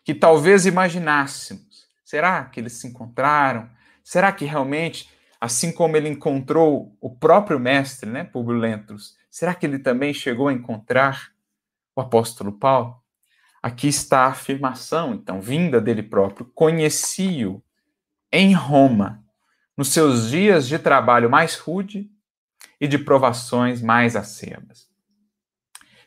que 0.05 0.15
talvez 0.15 0.67
imaginássemos. 0.67 1.89
Será 2.05 2.45
que 2.45 2.61
eles 2.61 2.75
se 2.75 2.87
encontraram? 2.87 3.69
Será 4.05 4.31
que 4.31 4.45
realmente, 4.45 5.11
assim 5.41 5.73
como 5.73 5.97
ele 5.97 6.09
encontrou 6.09 6.97
o 7.01 7.11
próprio 7.11 7.59
mestre, 7.59 8.09
né, 8.09 8.23
Publio 8.23 8.57
Lentulus, 8.57 9.17
será 9.29 9.53
que 9.53 9.67
ele 9.67 9.81
também 9.81 10.15
chegou 10.15 10.47
a 10.47 10.53
encontrar 10.53 11.33
o 11.97 12.01
apóstolo 12.01 12.53
Paulo? 12.53 13.03
Aqui 13.67 13.89
está 13.89 14.27
a 14.27 14.29
afirmação, 14.29 15.13
então, 15.13 15.41
vinda 15.41 15.81
dele 15.81 16.01
próprio. 16.01 16.47
Conheci-o 16.55 17.61
em 18.31 18.55
Roma, 18.55 19.25
nos 19.77 19.89
seus 19.89 20.31
dias 20.31 20.69
de 20.69 20.79
trabalho 20.79 21.29
mais 21.29 21.57
rude 21.57 22.09
e 22.81 22.87
de 22.87 22.97
provações 22.97 23.83
mais 23.83 24.15
acerbas. 24.15 24.89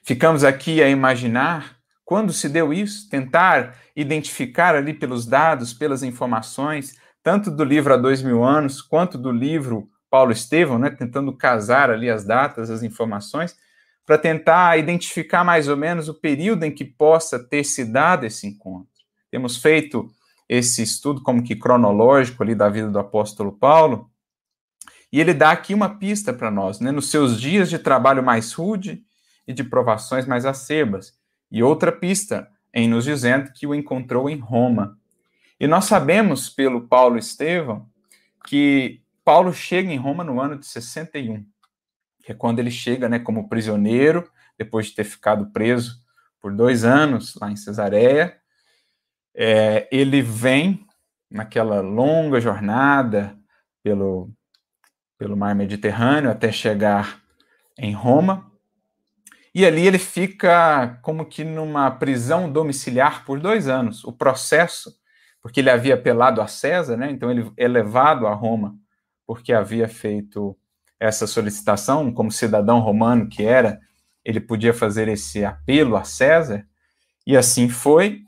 Ficamos 0.01 0.45
aqui 0.45 0.81
a 0.81 0.87
imaginar 0.87 1.75
quando 2.05 2.31
se 2.31 2.47
deu 2.47 2.71
isso, 2.71 3.09
tentar 3.09 3.75
identificar 3.93 4.73
ali 4.73 4.93
pelos 4.93 5.25
dados, 5.25 5.73
pelas 5.73 6.01
informações, 6.01 6.95
tanto 7.21 7.51
do 7.51 7.65
livro 7.65 7.93
há 7.93 7.97
dois 7.97 8.23
mil 8.23 8.41
anos, 8.41 8.81
quanto 8.81 9.17
do 9.17 9.33
livro 9.33 9.89
Paulo 10.09 10.31
Estevão, 10.31 10.79
né, 10.79 10.91
tentando 10.91 11.35
casar 11.35 11.89
ali 11.89 12.09
as 12.09 12.23
datas, 12.23 12.69
as 12.69 12.83
informações, 12.83 13.57
para 14.05 14.17
tentar 14.17 14.77
identificar 14.77 15.43
mais 15.43 15.67
ou 15.67 15.77
menos 15.77 16.09
o 16.09 16.13
período 16.13 16.63
em 16.63 16.71
que 16.71 16.83
possa 16.83 17.37
ter 17.39 17.63
se 17.63 17.85
dado 17.85 18.25
esse 18.25 18.47
encontro. 18.47 18.89
Temos 19.29 19.57
feito 19.57 20.09
esse 20.47 20.81
estudo 20.81 21.21
como 21.21 21.43
que 21.43 21.55
cronológico 21.55 22.41
ali 22.41 22.55
da 22.55 22.69
vida 22.69 22.89
do 22.89 22.97
apóstolo 22.97 23.51
Paulo, 23.51 24.09
e 25.11 25.19
ele 25.19 25.33
dá 25.33 25.51
aqui 25.51 25.73
uma 25.73 25.97
pista 25.97 26.31
para 26.31 26.51
nós, 26.51 26.79
né? 26.79 26.91
Nos 26.91 27.09
seus 27.09 27.39
dias 27.39 27.69
de 27.69 27.79
trabalho 27.79 28.23
mais 28.23 28.53
rude 28.53 29.03
e 29.47 29.53
de 29.53 29.63
provações 29.63 30.25
mais 30.25 30.45
acerbas. 30.45 31.13
E 31.51 31.63
outra 31.63 31.91
pista 31.91 32.47
em 32.73 32.87
nos 32.87 33.05
dizendo 33.05 33.51
que 33.51 33.65
o 33.65 33.73
encontrou 33.73 34.29
em 34.29 34.37
Roma. 34.37 34.97
E 35.59 35.65
nós 35.65 35.85
sabemos 35.85 36.49
pelo 36.49 36.87
Paulo 36.87 37.17
Estevão 37.17 37.89
que 38.47 39.01
Paulo 39.25 39.51
chega 39.51 39.91
em 39.91 39.97
Roma 39.97 40.23
no 40.23 40.39
ano 40.39 40.57
de 40.57 40.65
61, 40.65 41.43
que 42.29 42.33
é 42.33 42.35
quando 42.35 42.59
ele 42.59 42.69
chega, 42.69 43.09
né, 43.09 43.17
como 43.17 43.49
prisioneiro, 43.49 44.29
depois 44.55 44.85
de 44.85 44.93
ter 44.93 45.03
ficado 45.03 45.47
preso 45.47 45.99
por 46.39 46.53
dois 46.55 46.85
anos 46.85 47.33
lá 47.41 47.49
em 47.49 47.55
Cesareia. 47.55 48.37
É, 49.35 49.89
ele 49.91 50.21
vem 50.21 50.85
naquela 51.27 51.81
longa 51.81 52.39
jornada 52.39 53.35
pelo 53.81 54.29
pelo 55.17 55.35
mar 55.35 55.55
Mediterrâneo 55.55 56.29
até 56.29 56.51
chegar 56.51 57.19
em 57.75 57.93
Roma. 57.93 58.49
E 59.53 59.65
ali 59.65 59.87
ele 59.87 59.97
fica 59.97 60.99
como 61.01 61.25
que 61.25 61.43
numa 61.43 61.89
prisão 61.89 62.49
domiciliar 62.49 63.25
por 63.25 63.39
dois 63.39 63.67
anos. 63.67 64.03
O 64.03 64.13
processo, 64.13 64.93
porque 65.41 65.61
ele 65.61 65.71
havia 65.71 65.95
apelado 65.95 66.41
a 66.41 66.47
César, 66.47 66.95
né? 66.95 67.09
então 67.09 67.31
ele 67.31 67.51
é 67.57 67.67
levado 67.67 68.27
a 68.27 68.35
Roma 68.35 68.77
porque 69.25 69.51
havia 69.51 69.87
feito 69.87 70.55
essa 70.99 71.25
solicitação, 71.25 72.11
como 72.11 72.31
cidadão 72.31 72.79
romano 72.79 73.27
que 73.27 73.43
era, 73.43 73.79
ele 74.23 74.39
podia 74.39 74.73
fazer 74.73 75.07
esse 75.07 75.45
apelo 75.45 75.95
a 75.95 76.03
César, 76.03 76.65
e 77.25 77.37
assim 77.37 77.69
foi. 77.69 78.21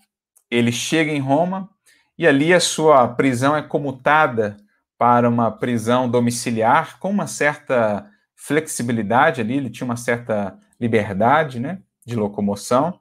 Ele 0.49 0.71
chega 0.71 1.12
em 1.12 1.19
Roma 1.19 1.69
e 2.17 2.27
ali 2.27 2.53
a 2.53 2.60
sua 2.60 3.07
prisão 3.07 3.55
é 3.55 3.62
comutada 3.62 4.57
para 4.97 5.27
uma 5.27 5.51
prisão 5.51 6.10
domiciliar 6.10 6.99
com 6.99 7.10
uma 7.10 7.25
certa 7.25 8.07
flexibilidade 8.36 9.41
ali, 9.41 9.57
ele 9.57 9.69
tinha 9.69 9.86
uma 9.86 9.97
certa 9.97 10.57
liberdade, 10.79 11.60
né, 11.60 11.79
de 12.05 12.15
locomoção. 12.15 12.99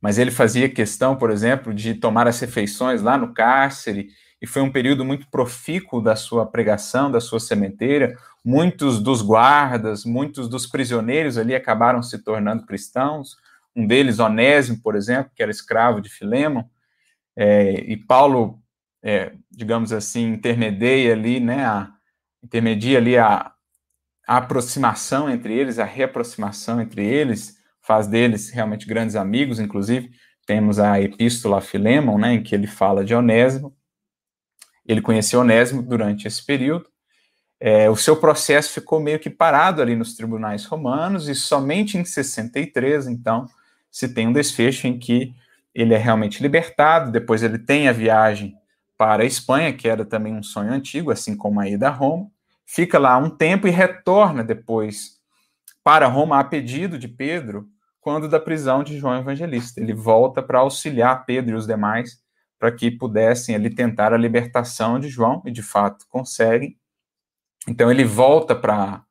Mas 0.00 0.18
ele 0.18 0.30
fazia 0.30 0.68
questão, 0.68 1.16
por 1.16 1.30
exemplo, 1.30 1.72
de 1.72 1.94
tomar 1.94 2.28
as 2.28 2.38
refeições 2.38 3.02
lá 3.02 3.16
no 3.16 3.32
cárcere, 3.32 4.08
e 4.40 4.46
foi 4.46 4.62
um 4.62 4.70
período 4.70 5.04
muito 5.04 5.28
profícuo 5.30 6.00
da 6.00 6.14
sua 6.14 6.46
pregação, 6.46 7.10
da 7.10 7.20
sua 7.20 7.40
sementeira. 7.40 8.16
Muitos 8.48 9.02
dos 9.02 9.22
guardas, 9.22 10.04
muitos 10.04 10.48
dos 10.48 10.68
prisioneiros 10.68 11.36
ali 11.36 11.52
acabaram 11.52 12.00
se 12.00 12.22
tornando 12.22 12.64
cristãos. 12.64 13.36
Um 13.74 13.84
deles, 13.84 14.20
Onésimo, 14.20 14.80
por 14.80 14.94
exemplo, 14.94 15.32
que 15.34 15.42
era 15.42 15.50
escravo 15.50 16.00
de 16.00 16.08
Filemon. 16.08 16.62
É, 17.34 17.72
e 17.80 17.96
Paulo, 17.96 18.62
é, 19.02 19.32
digamos 19.50 19.92
assim, 19.92 20.34
intermedia 20.34 21.12
ali, 21.12 21.40
né, 21.40 21.66
a, 21.66 21.92
intermedia 22.40 22.98
ali 22.98 23.18
a, 23.18 23.52
a 24.28 24.36
aproximação 24.36 25.28
entre 25.28 25.52
eles, 25.52 25.80
a 25.80 25.84
reaproximação 25.84 26.80
entre 26.80 27.04
eles, 27.04 27.56
faz 27.82 28.06
deles 28.06 28.50
realmente 28.50 28.86
grandes 28.86 29.16
amigos, 29.16 29.58
inclusive 29.58 30.12
temos 30.46 30.78
a 30.78 31.00
epístola 31.00 31.58
a 31.58 31.60
Filemon, 31.60 32.16
né, 32.16 32.34
em 32.34 32.42
que 32.44 32.54
ele 32.54 32.68
fala 32.68 33.04
de 33.04 33.12
Onésimo, 33.12 33.76
ele 34.86 35.02
conheceu 35.02 35.40
Onésimo 35.40 35.82
durante 35.82 36.28
esse 36.28 36.46
período, 36.46 36.88
é, 37.60 37.88
o 37.88 37.96
seu 37.96 38.16
processo 38.16 38.72
ficou 38.72 39.00
meio 39.00 39.18
que 39.18 39.30
parado 39.30 39.80
ali 39.80 39.96
nos 39.96 40.14
tribunais 40.14 40.64
romanos, 40.64 41.28
e 41.28 41.34
somente 41.34 41.96
em 41.96 42.04
63, 42.04 43.06
então, 43.06 43.46
se 43.90 44.12
tem 44.12 44.28
um 44.28 44.32
desfecho 44.32 44.86
em 44.86 44.98
que 44.98 45.34
ele 45.74 45.94
é 45.94 45.98
realmente 45.98 46.42
libertado, 46.42 47.10
depois 47.10 47.42
ele 47.42 47.58
tem 47.58 47.88
a 47.88 47.92
viagem 47.92 48.54
para 48.96 49.22
a 49.22 49.26
Espanha, 49.26 49.72
que 49.72 49.88
era 49.88 50.04
também 50.04 50.34
um 50.34 50.42
sonho 50.42 50.72
antigo, 50.72 51.10
assim 51.10 51.36
como 51.36 51.60
a 51.60 51.68
ida 51.68 51.88
a 51.88 51.90
Roma, 51.90 52.30
fica 52.64 52.98
lá 52.98 53.16
um 53.18 53.30
tempo 53.30 53.68
e 53.68 53.70
retorna 53.70 54.42
depois 54.42 55.20
para 55.84 56.06
Roma 56.06 56.40
a 56.40 56.44
pedido 56.44 56.98
de 56.98 57.06
Pedro, 57.06 57.68
quando 58.00 58.28
da 58.28 58.40
prisão 58.40 58.82
de 58.82 58.98
João 58.98 59.18
Evangelista. 59.18 59.80
Ele 59.80 59.92
volta 59.92 60.42
para 60.42 60.60
auxiliar 60.60 61.24
Pedro 61.26 61.52
e 61.52 61.58
os 61.58 61.66
demais 61.66 62.20
para 62.58 62.72
que 62.72 62.90
pudessem 62.90 63.54
ali 63.54 63.68
tentar 63.68 64.12
a 64.12 64.16
libertação 64.16 64.98
de 64.98 65.08
João, 65.08 65.42
e 65.44 65.50
de 65.50 65.62
fato 65.62 66.06
conseguem. 66.08 66.76
Então 67.68 67.90
ele 67.90 68.04
volta 68.04 68.54
para 68.54 69.04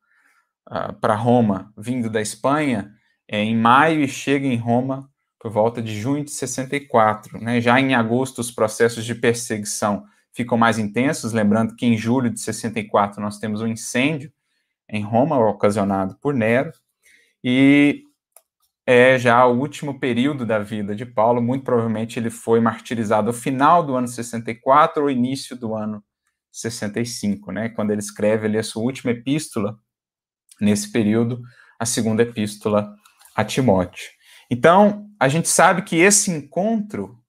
uh, 0.70 0.94
para 1.00 1.16
Roma, 1.16 1.74
vindo 1.78 2.10
da 2.10 2.22
Espanha, 2.22 2.92
é, 3.28 3.40
em 3.42 3.56
maio 3.56 4.02
e 4.02 4.08
chega 4.08 4.46
em 4.46 4.58
Roma 4.58 5.10
por 5.40 5.52
volta 5.52 5.82
de 5.82 6.00
junho 6.00 6.24
de 6.24 6.32
64. 6.32 7.40
Né? 7.40 7.62
Já 7.62 7.80
em 7.80 7.94
agosto, 7.94 8.40
os 8.40 8.52
processos 8.52 9.06
de 9.06 9.14
perseguição 9.14 10.06
ficam 10.34 10.58
mais 10.58 10.78
intensos, 10.78 11.34
lembrando 11.34 11.76
que 11.76 11.86
em 11.86 11.98
julho 11.98 12.30
de 12.30 12.40
64 12.40 13.22
nós 13.22 13.40
temos 13.40 13.62
um 13.62 13.68
incêndio 13.68 14.32
em 14.90 15.02
Roma, 15.02 15.38
ocasionado 15.38 16.18
por 16.22 16.34
Nero, 16.34 16.72
e 17.44 18.04
é 18.86 19.18
já 19.18 19.46
o 19.46 19.58
último 19.58 20.00
período 20.00 20.46
da 20.46 20.60
vida 20.60 20.96
de 20.96 21.06
Paulo, 21.06 21.42
muito 21.42 21.64
provavelmente 21.64 22.20
ele 22.20 22.30
foi 22.30 22.60
martirizado 22.60 23.30
ao 23.30 23.34
final 23.34 23.84
do 23.84 23.96
ano 23.96 24.08
64 24.08 25.04
ou 25.04 25.10
início 25.10 25.56
do 25.56 25.74
ano 25.74 26.04
65, 26.60 27.52
né, 27.52 27.70
quando 27.70 27.92
ele 27.92 28.00
escreve 28.00 28.48
ali 28.48 28.58
a 28.58 28.64
sua 28.64 28.84
última 28.84 29.12
epístola, 29.12 29.78
nesse 30.60 30.92
período, 30.92 31.42
a 31.80 31.86
segunda 31.86 32.24
epístola 32.24 32.96
a 33.36 33.44
Timóteo. 33.44 34.10
Então, 34.50 35.10
a 35.20 35.28
gente 35.28 35.50
sabe 35.50 35.82
que 35.82 35.98
esse 35.98 36.32
encontro 36.32 37.20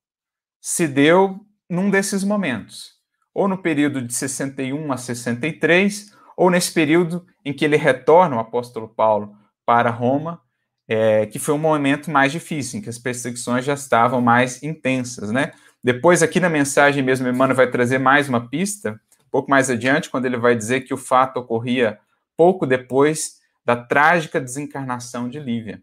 se 0.60 0.86
deu 0.86 1.40
num 1.68 1.90
desses 1.90 2.22
momentos, 2.22 2.92
ou 3.34 3.48
no 3.48 3.58
período 3.58 4.00
de 4.00 4.14
61 4.14 4.92
a 4.92 4.96
63, 4.96 6.12
ou 6.36 6.50
nesse 6.50 6.72
período 6.72 7.26
em 7.44 7.52
que 7.52 7.64
ele 7.64 7.76
retorna, 7.76 8.36
o 8.36 8.40
apóstolo 8.40 8.88
Paulo, 8.88 9.34
para 9.64 9.90
Roma, 9.90 10.40
é, 10.88 11.26
que 11.26 11.38
foi 11.38 11.54
um 11.54 11.58
momento 11.58 12.10
mais 12.10 12.30
difícil, 12.30 12.78
em 12.78 12.82
que 12.82 12.88
as 12.88 12.98
perseguições 12.98 13.64
já 13.64 13.74
estavam 13.74 14.20
mais 14.20 14.62
intensas, 14.62 15.32
né? 15.32 15.52
Depois, 15.82 16.22
aqui 16.22 16.40
na 16.40 16.48
mensagem 16.48 17.02
mesmo, 17.02 17.28
Emmanuel 17.28 17.56
vai 17.56 17.70
trazer 17.70 17.98
mais 17.98 18.28
uma 18.28 18.48
pista, 18.48 19.00
um 19.26 19.30
pouco 19.30 19.50
mais 19.50 19.68
adiante, 19.70 20.10
quando 20.10 20.26
ele 20.26 20.36
vai 20.36 20.56
dizer 20.56 20.82
que 20.82 20.94
o 20.94 20.96
fato 20.96 21.38
ocorria 21.38 21.98
pouco 22.36 22.66
depois 22.66 23.40
da 23.64 23.74
trágica 23.74 24.40
desencarnação 24.40 25.28
de 25.28 25.40
Lívia. 25.40 25.82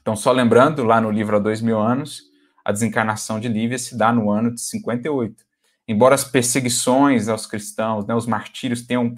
Então, 0.00 0.14
só 0.14 0.32
lembrando, 0.32 0.84
lá 0.84 1.00
no 1.00 1.10
livro 1.10 1.36
Há 1.36 1.38
Dois 1.38 1.60
Mil 1.60 1.78
Anos, 1.78 2.22
a 2.64 2.72
desencarnação 2.72 3.40
de 3.40 3.48
Lívia 3.48 3.78
se 3.78 3.96
dá 3.96 4.12
no 4.12 4.30
ano 4.30 4.54
de 4.54 4.60
58. 4.60 5.44
Embora 5.86 6.14
as 6.14 6.24
perseguições 6.24 7.28
aos 7.28 7.46
cristãos, 7.46 8.06
né, 8.06 8.14
os 8.14 8.26
martírios 8.26 8.82
tenham, 8.82 9.14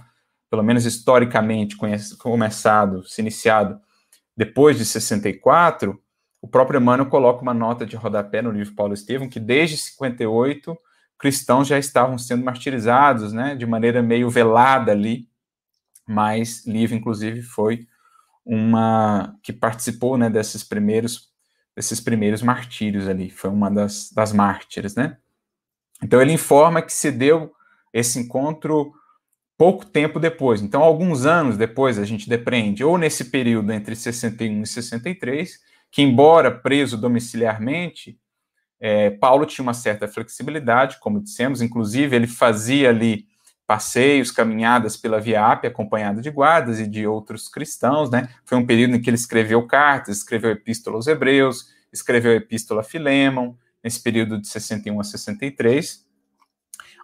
pelo 0.48 0.62
menos 0.62 0.84
historicamente, 0.84 1.76
começado, 2.16 3.04
se 3.04 3.20
iniciado 3.20 3.80
depois 4.36 4.78
de 4.78 4.84
64, 4.84 6.00
o 6.40 6.48
próprio 6.48 6.80
Emmanuel 6.80 7.10
coloca 7.10 7.42
uma 7.42 7.52
nota 7.52 7.84
de 7.84 7.96
rodapé 7.96 8.40
no 8.40 8.50
livro 8.50 8.74
Paulo 8.74 8.94
Estevam, 8.94 9.28
que 9.28 9.38
desde 9.38 9.76
58 9.76 10.78
cristãos 11.20 11.68
já 11.68 11.78
estavam 11.78 12.18
sendo 12.18 12.44
martirizados, 12.44 13.32
né, 13.32 13.54
de 13.54 13.66
maneira 13.66 14.02
meio 14.02 14.30
velada 14.30 14.90
ali, 14.90 15.28
mas 16.08 16.66
Lívia, 16.66 16.96
inclusive, 16.96 17.42
foi 17.42 17.86
uma 18.44 19.36
que 19.42 19.52
participou, 19.52 20.16
né, 20.18 20.28
desses 20.28 20.64
primeiros 20.64 21.30
desses 21.76 22.00
primeiros 22.00 22.42
martírios 22.42 23.08
ali, 23.08 23.30
foi 23.30 23.48
uma 23.48 23.70
das, 23.70 24.10
das 24.10 24.32
mártires, 24.32 24.96
né. 24.96 25.16
Então 26.02 26.20
ele 26.20 26.32
informa 26.32 26.82
que 26.82 26.92
se 26.92 27.12
deu 27.12 27.52
esse 27.92 28.18
encontro 28.18 28.92
pouco 29.56 29.84
tempo 29.84 30.18
depois. 30.18 30.62
Então, 30.62 30.82
alguns 30.82 31.26
anos 31.26 31.56
depois, 31.58 31.98
a 31.98 32.04
gente 32.04 32.28
depreende, 32.28 32.82
ou 32.82 32.96
nesse 32.96 33.26
período 33.26 33.70
entre 33.72 33.94
61 33.94 34.62
e 34.62 34.66
63, 34.66 35.58
que, 35.90 36.00
embora 36.00 36.50
preso 36.50 36.96
domiciliarmente, 36.96 38.18
é, 38.80 39.10
Paulo 39.10 39.44
tinha 39.44 39.62
uma 39.62 39.74
certa 39.74 40.08
flexibilidade, 40.08 40.98
como 41.00 41.20
dissemos, 41.20 41.60
inclusive 41.60 42.16
ele 42.16 42.26
fazia 42.26 42.88
ali 42.88 43.26
passeios, 43.66 44.32
caminhadas 44.32 44.96
pela 44.96 45.20
Via 45.20 45.46
Ápia, 45.46 45.70
acompanhado 45.70 46.20
de 46.20 46.30
guardas 46.30 46.80
e 46.80 46.86
de 46.88 47.06
outros 47.06 47.48
cristãos, 47.48 48.10
né? 48.10 48.28
Foi 48.44 48.58
um 48.58 48.66
período 48.66 48.96
em 48.96 49.00
que 49.00 49.08
ele 49.08 49.16
escreveu 49.16 49.64
cartas, 49.66 50.16
escreveu 50.16 50.50
epístola 50.50 50.96
aos 50.96 51.06
hebreus, 51.06 51.68
escreveu 51.92 52.32
epístola 52.32 52.80
a 52.80 52.84
Filemon, 52.84 53.54
nesse 53.82 54.02
período 54.02 54.40
de 54.40 54.48
61 54.48 55.00
a 55.00 55.04
63, 55.04 56.04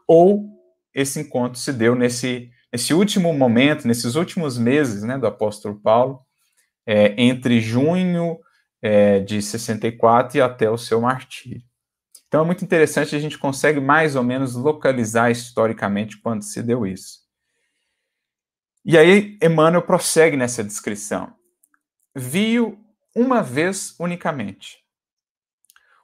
ou 0.07 0.49
esse 0.95 1.21
encontro 1.21 1.59
se 1.59 1.73
deu 1.73 1.95
nesse, 1.95 2.51
nesse 2.73 2.95
último 2.95 3.33
momento, 3.33 3.87
nesses 3.87 4.15
últimos 4.15 4.59
meses 4.59 5.03
né, 5.03 5.19
do 5.19 5.27
apóstolo 5.27 5.77
Paulo, 5.77 6.21
é, 6.87 7.15
entre 7.17 7.61
junho 7.61 8.39
é, 8.87 9.19
de 9.19 9.43
64 9.43 10.39
e 10.39 10.41
até 10.41 10.71
o 10.71 10.79
seu 10.79 11.01
martírio. 11.01 11.63
Então 12.29 12.43
é 12.43 12.47
muito 12.47 12.65
interessante, 12.65 13.17
a 13.17 13.19
gente 13.19 13.37
consegue 13.37 13.81
mais 13.81 14.15
ou 14.15 14.23
menos 14.23 14.55
localizar 14.55 15.31
historicamente 15.31 16.19
quando 16.19 16.43
se 16.43 16.63
deu 16.63 16.87
isso. 16.87 17.21
E 18.85 18.97
aí 18.97 19.37
Emmanuel 19.43 19.83
prossegue 19.83 20.37
nessa 20.37 20.63
descrição. 20.63 21.35
Viu 22.15 22.79
uma 23.15 23.43
vez 23.43 23.97
unicamente, 23.99 24.79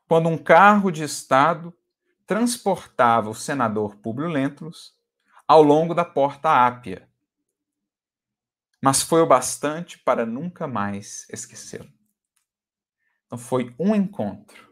quando 0.08 0.28
um 0.28 0.38
carro 0.38 0.90
de 0.90 1.04
Estado 1.04 1.72
transportava 2.26 3.30
o 3.30 3.34
senador 3.34 3.96
Públio 3.96 4.28
Lentulus 4.28 4.92
ao 5.46 5.62
longo 5.62 5.94
da 5.94 6.04
porta 6.04 6.66
Ápia, 6.66 7.08
mas 8.82 9.02
foi 9.02 9.22
o 9.22 9.26
bastante 9.26 9.98
para 9.98 10.26
nunca 10.26 10.66
mais 10.66 11.26
esquecê-lo. 11.30 12.01
Então 13.32 13.38
foi 13.38 13.74
um 13.78 13.94
encontro 13.94 14.70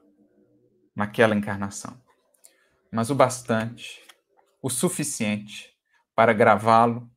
naquela 0.94 1.34
encarnação, 1.34 1.98
mas 2.92 3.08
o 3.08 3.14
bastante, 3.14 4.06
o 4.60 4.68
suficiente 4.68 5.74
para 6.14 6.34
gravá-lo 6.34 7.10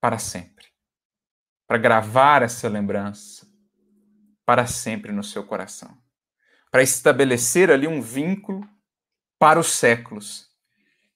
para 0.00 0.18
sempre, 0.18 0.66
para 1.68 1.78
gravar 1.78 2.42
essa 2.42 2.68
lembrança 2.68 3.46
para 4.44 4.66
sempre 4.66 5.12
no 5.12 5.22
seu 5.22 5.46
coração, 5.46 5.96
para 6.68 6.82
estabelecer 6.82 7.70
ali 7.70 7.86
um 7.86 8.02
vínculo 8.02 8.68
para 9.38 9.60
os 9.60 9.68
séculos, 9.68 10.50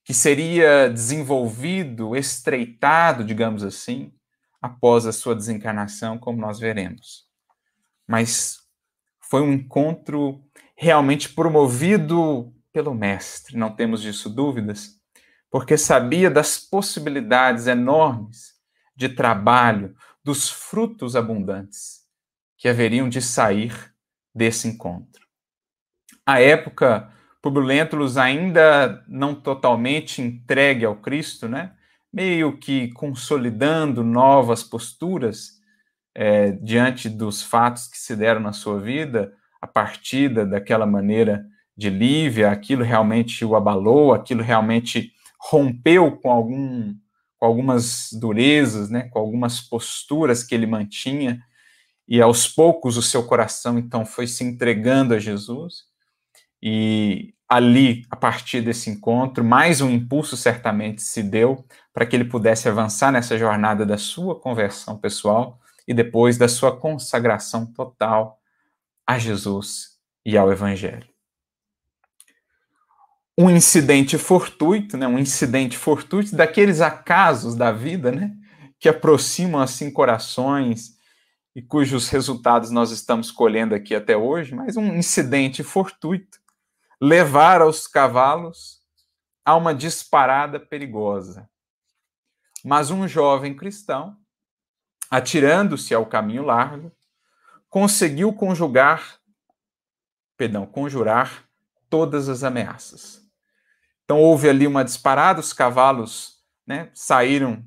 que 0.04 0.14
seria 0.14 0.88
desenvolvido, 0.88 2.14
estreitado, 2.14 3.24
digamos 3.24 3.64
assim, 3.64 4.14
após 4.62 5.06
a 5.06 5.12
sua 5.12 5.34
desencarnação, 5.34 6.20
como 6.20 6.40
nós 6.40 6.60
veremos. 6.60 7.26
Mas 8.06 8.64
foi 9.30 9.42
um 9.42 9.52
encontro 9.52 10.40
realmente 10.76 11.28
promovido 11.28 12.52
pelo 12.72 12.94
Mestre, 12.94 13.56
não 13.56 13.74
temos 13.74 14.02
disso 14.02 14.28
dúvidas, 14.28 15.00
porque 15.50 15.78
sabia 15.78 16.30
das 16.30 16.58
possibilidades 16.58 17.66
enormes 17.66 18.54
de 18.94 19.08
trabalho, 19.08 19.94
dos 20.22 20.50
frutos 20.50 21.14
abundantes 21.14 22.00
que 22.58 22.68
haveriam 22.68 23.08
de 23.08 23.22
sair 23.22 23.94
desse 24.34 24.66
encontro. 24.68 25.24
A 26.26 26.40
época 26.40 27.12
Publio 27.40 27.68
ainda 28.20 29.04
não 29.06 29.32
totalmente 29.32 30.20
entregue 30.20 30.84
ao 30.84 30.96
Cristo, 30.96 31.48
né? 31.48 31.76
meio 32.12 32.56
que 32.56 32.88
consolidando 32.92 34.02
novas 34.02 34.64
posturas 34.64 35.55
é, 36.18 36.52
diante 36.52 37.10
dos 37.10 37.42
fatos 37.42 37.86
que 37.86 37.98
se 37.98 38.16
deram 38.16 38.40
na 38.40 38.54
sua 38.54 38.80
vida, 38.80 39.34
a 39.60 39.66
partida 39.66 40.46
daquela 40.46 40.86
maneira 40.86 41.44
de 41.76 41.90
Lívia, 41.90 42.50
aquilo 42.50 42.82
realmente 42.82 43.44
o 43.44 43.54
abalou, 43.54 44.14
aquilo 44.14 44.42
realmente 44.42 45.12
rompeu 45.38 46.10
com, 46.12 46.30
algum, 46.30 46.94
com 47.36 47.44
algumas 47.44 48.08
durezas, 48.14 48.88
né, 48.88 49.10
com 49.10 49.18
algumas 49.18 49.60
posturas 49.60 50.42
que 50.42 50.54
ele 50.54 50.66
mantinha, 50.66 51.42
e 52.08 52.22
aos 52.22 52.48
poucos 52.48 52.96
o 52.96 53.02
seu 53.02 53.22
coração 53.22 53.78
então 53.78 54.06
foi 54.06 54.26
se 54.26 54.42
entregando 54.42 55.12
a 55.12 55.18
Jesus. 55.18 55.84
E 56.62 57.34
ali, 57.46 58.06
a 58.10 58.16
partir 58.16 58.62
desse 58.62 58.88
encontro, 58.88 59.44
mais 59.44 59.82
um 59.82 59.90
impulso 59.90 60.34
certamente 60.34 61.02
se 61.02 61.22
deu 61.22 61.62
para 61.92 62.06
que 62.06 62.16
ele 62.16 62.24
pudesse 62.24 62.70
avançar 62.70 63.12
nessa 63.12 63.36
jornada 63.36 63.84
da 63.84 63.98
sua 63.98 64.40
conversão 64.40 64.96
pessoal 64.96 65.60
e 65.86 65.94
depois 65.94 66.36
da 66.36 66.48
sua 66.48 66.76
consagração 66.76 67.66
total 67.66 68.40
a 69.06 69.18
Jesus 69.18 69.98
e 70.24 70.36
ao 70.36 70.50
Evangelho. 70.50 71.08
Um 73.38 73.50
incidente 73.50 74.18
fortuito, 74.18 74.96
né, 74.96 75.06
um 75.06 75.18
incidente 75.18 75.76
fortuito 75.76 76.34
daqueles 76.34 76.80
acasos 76.80 77.54
da 77.54 77.70
vida, 77.70 78.10
né, 78.10 78.34
que 78.80 78.88
aproximam 78.88 79.60
assim 79.60 79.90
corações 79.90 80.96
e 81.54 81.62
cujos 81.62 82.08
resultados 82.08 82.70
nós 82.70 82.90
estamos 82.90 83.30
colhendo 83.30 83.74
aqui 83.74 83.94
até 83.94 84.16
hoje, 84.16 84.54
mas 84.54 84.76
um 84.76 84.94
incidente 84.94 85.62
fortuito 85.62 86.38
levar 87.00 87.62
os 87.62 87.86
cavalos 87.86 88.80
a 89.44 89.54
uma 89.54 89.74
disparada 89.74 90.58
perigosa. 90.58 91.48
Mas 92.64 92.90
um 92.90 93.06
jovem 93.06 93.54
cristão, 93.54 94.16
atirando-se 95.10 95.94
ao 95.94 96.06
caminho 96.06 96.42
largo, 96.42 96.92
conseguiu 97.68 98.32
conjugar, 98.32 99.18
perdão, 100.36 100.66
conjurar 100.66 101.44
todas 101.88 102.28
as 102.28 102.42
ameaças. 102.42 103.22
Então 104.04 104.20
houve 104.20 104.48
ali 104.48 104.66
uma 104.66 104.84
disparada, 104.84 105.40
os 105.40 105.52
cavalos 105.52 106.36
né, 106.66 106.90
saíram 106.94 107.64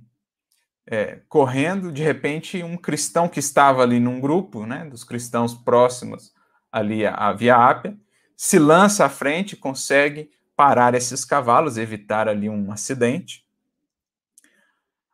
é, 0.88 1.22
correndo, 1.28 1.92
de 1.92 2.04
repente 2.04 2.64
um 2.64 2.78
cristão 2.78 3.28
que 3.28 3.40
estava 3.40 3.84
ali 3.84 4.00
num 4.00 4.20
grupo, 4.20 4.66
né, 4.66 4.86
dos 4.86 5.04
cristãos 5.04 5.54
próximos 5.54 6.34
ali 6.72 7.06
à 7.06 7.32
Via 7.34 7.56
Ápia, 7.56 7.98
se 8.36 8.58
lança 8.58 9.06
à 9.06 9.10
frente, 9.10 9.56
consegue 9.56 10.32
parar 10.56 10.94
esses 10.94 11.26
cavalos, 11.26 11.78
evitar 11.78 12.28
ali 12.28 12.50
um 12.50 12.72
acidente. 12.72 13.46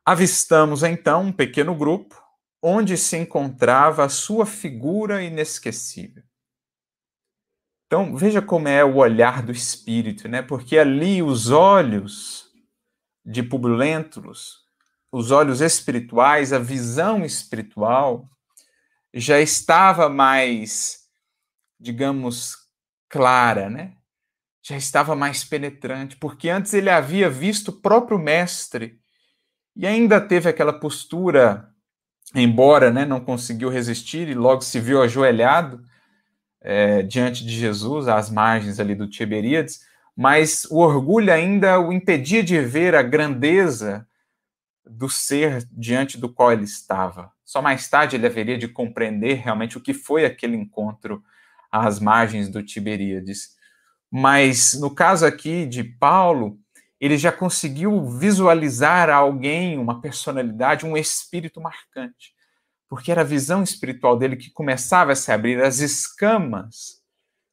Avistamos 0.08 0.84
então 0.84 1.24
um 1.24 1.32
pequeno 1.32 1.74
grupo 1.74 2.22
onde 2.62 2.96
se 2.96 3.16
encontrava 3.16 4.04
a 4.04 4.08
sua 4.08 4.46
figura 4.46 5.20
inesquecível. 5.20 6.22
Então, 7.86 8.16
veja 8.16 8.40
como 8.40 8.68
é 8.68 8.84
o 8.84 8.98
olhar 8.98 9.42
do 9.42 9.50
espírito, 9.50 10.28
né? 10.28 10.42
Porque 10.42 10.78
ali 10.78 11.24
os 11.24 11.50
olhos 11.50 12.52
de 13.24 13.42
Publio 13.42 13.78
os 15.10 15.30
olhos 15.32 15.60
espirituais, 15.60 16.52
a 16.52 16.58
visão 16.60 17.24
espiritual 17.24 18.30
já 19.12 19.40
estava 19.40 20.08
mais, 20.08 21.08
digamos, 21.80 22.56
clara, 23.08 23.68
né? 23.68 23.96
Já 24.62 24.76
estava 24.76 25.16
mais 25.16 25.44
penetrante, 25.44 26.16
porque 26.16 26.48
antes 26.48 26.74
ele 26.74 26.90
havia 26.90 27.28
visto 27.28 27.68
o 27.68 27.80
próprio 27.80 28.18
mestre 28.20 29.00
e 29.76 29.86
ainda 29.86 30.18
teve 30.20 30.48
aquela 30.48 30.72
postura, 30.72 31.68
embora 32.34 32.90
né, 32.90 33.04
não 33.04 33.20
conseguiu 33.20 33.68
resistir 33.68 34.26
e 34.28 34.34
logo 34.34 34.62
se 34.62 34.80
viu 34.80 35.02
ajoelhado 35.02 35.84
é, 36.62 37.02
diante 37.02 37.44
de 37.44 37.52
Jesus, 37.52 38.08
às 38.08 38.30
margens 38.30 38.80
ali 38.80 38.94
do 38.94 39.06
Tiberíades, 39.06 39.80
mas 40.16 40.64
o 40.70 40.78
orgulho 40.78 41.30
ainda 41.30 41.78
o 41.78 41.92
impedia 41.92 42.42
de 42.42 42.58
ver 42.60 42.94
a 42.94 43.02
grandeza 43.02 44.08
do 44.88 45.08
ser 45.10 45.68
diante 45.70 46.16
do 46.16 46.32
qual 46.32 46.52
ele 46.52 46.64
estava. 46.64 47.30
Só 47.44 47.60
mais 47.60 47.88
tarde 47.88 48.16
ele 48.16 48.26
haveria 48.26 48.56
de 48.56 48.66
compreender 48.66 49.34
realmente 49.34 49.76
o 49.76 49.80
que 49.80 49.92
foi 49.92 50.24
aquele 50.24 50.56
encontro 50.56 51.22
às 51.70 52.00
margens 52.00 52.48
do 52.48 52.62
Tiberíades. 52.62 53.50
Mas 54.10 54.72
no 54.74 54.94
caso 54.94 55.26
aqui 55.26 55.66
de 55.66 55.84
Paulo, 55.84 56.58
ele 57.00 57.18
já 57.18 57.30
conseguiu 57.30 58.06
visualizar 58.06 59.10
alguém, 59.10 59.78
uma 59.78 60.00
personalidade, 60.00 60.86
um 60.86 60.96
espírito 60.96 61.60
marcante. 61.60 62.34
Porque 62.88 63.10
era 63.10 63.20
a 63.20 63.24
visão 63.24 63.62
espiritual 63.62 64.16
dele 64.16 64.36
que 64.36 64.50
começava 64.50 65.12
a 65.12 65.16
se 65.16 65.30
abrir, 65.32 65.62
as 65.62 65.78
escamas 65.80 67.02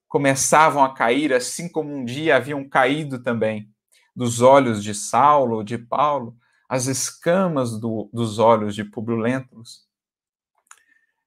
começavam 0.07 0.83
a 0.83 0.93
cair, 0.93 1.33
assim 1.33 1.67
como 1.67 1.93
um 1.93 2.05
dia 2.05 2.35
haviam 2.35 2.67
caído 2.67 3.21
também 3.21 3.73
dos 4.15 4.41
olhos 4.41 4.83
de 4.83 4.93
Saulo 4.93 5.57
ou 5.57 5.63
de 5.63 5.77
Paulo, 5.77 6.37
as 6.69 6.85
escamas 6.85 7.79
do, 7.79 8.09
dos 8.13 8.39
olhos 8.39 8.75
de 8.75 8.83
Publio 8.83 9.17
Lentulus 9.17 9.87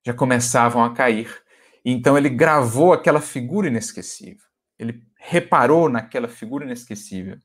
já 0.05 0.15
começavam 0.15 0.85
a 0.85 0.95
cair. 0.95 1.43
Então 1.85 2.17
ele 2.17 2.29
gravou 2.29 2.93
aquela 2.93 3.21
figura 3.21 3.67
inesquecível. 3.67 4.45
Ele 4.79 5.03
reparou 5.19 5.89
naquela 5.89 6.29
figura 6.29 6.65
inesquecível. 6.65 7.39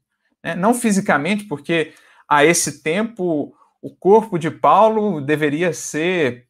Né? 0.44 0.56
Não 0.56 0.74
fisicamente, 0.74 1.46
porque 1.46 1.94
a 2.28 2.46
esse 2.46 2.82
tempo 2.82 3.56
o 3.82 3.90
corpo 3.96 4.38
de 4.38 4.52
Paulo 4.52 5.20
deveria 5.22 5.74
ser 5.74 6.48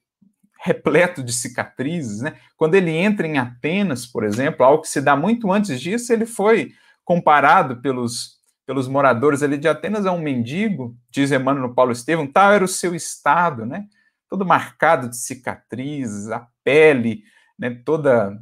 repleto 0.60 1.24
de 1.24 1.34
cicatrizes. 1.34 2.22
Né? 2.22 2.36
Quando 2.58 2.76
ele 2.76 2.92
entra 2.92 3.26
em 3.26 3.38
Atenas, 3.38 4.06
por 4.06 4.24
exemplo, 4.24 4.66
algo 4.66 4.84
que 4.84 4.90
se 4.90 5.02
dá 5.02 5.16
muito 5.16 5.52
antes 5.52 5.80
disso, 5.80 6.12
ele 6.12 6.26
foi 6.26 6.74
comparado 7.04 7.78
pelos, 7.82 8.38
pelos 8.66 8.88
moradores 8.88 9.42
ali 9.42 9.58
de 9.58 9.68
Atenas 9.68 10.06
a 10.06 10.12
um 10.12 10.22
mendigo, 10.22 10.96
diz 11.10 11.32
Emmanuel 11.32 11.74
Paulo 11.74 11.92
Estevam, 11.92 12.28
tal 12.28 12.52
era 12.52 12.64
o 12.64 12.68
seu 12.68 12.94
estado, 12.94 13.66
né? 13.66 13.86
todo 14.32 14.46
marcado 14.46 15.10
de 15.10 15.18
cicatrizes, 15.18 16.32
a 16.32 16.48
pele 16.64 17.24
né, 17.60 17.70
toda 17.84 18.42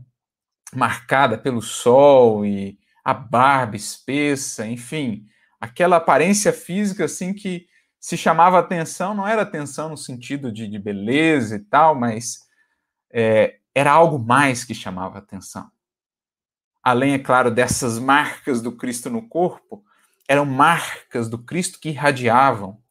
marcada 0.73 1.35
pelo 1.35 1.63
sol 1.63 2.45
e 2.45 2.77
a 3.03 3.11
barba 3.11 3.75
espessa, 3.75 4.67
enfim, 4.67 5.25
aquela 5.59 5.97
aparência 5.97 6.53
física 6.53 7.05
assim 7.05 7.33
que 7.33 7.67
se 7.99 8.15
chamava 8.15 8.57
atenção, 8.57 9.13
não 9.13 9.27
era 9.27 9.41
atenção 9.41 9.89
no 9.89 9.97
sentido 9.97 10.51
de, 10.51 10.67
de 10.67 10.79
beleza 10.79 11.57
e 11.57 11.59
tal, 11.59 11.93
mas 11.93 12.39
é, 13.11 13.57
era 13.75 13.91
algo 13.91 14.17
mais 14.17 14.63
que 14.63 14.73
chamava 14.73 15.17
atenção. 15.17 15.69
Além, 16.81 17.13
é 17.13 17.19
claro, 17.19 17.51
dessas 17.51 17.99
marcas 17.99 18.61
do 18.61 18.71
Cristo 18.71 19.09
no 19.09 19.27
corpo, 19.27 19.83
eram 20.27 20.45
marcas 20.45 21.27
do 21.27 21.37
Cristo 21.37 21.79
que 21.79 21.89
irradiavam 21.89 22.81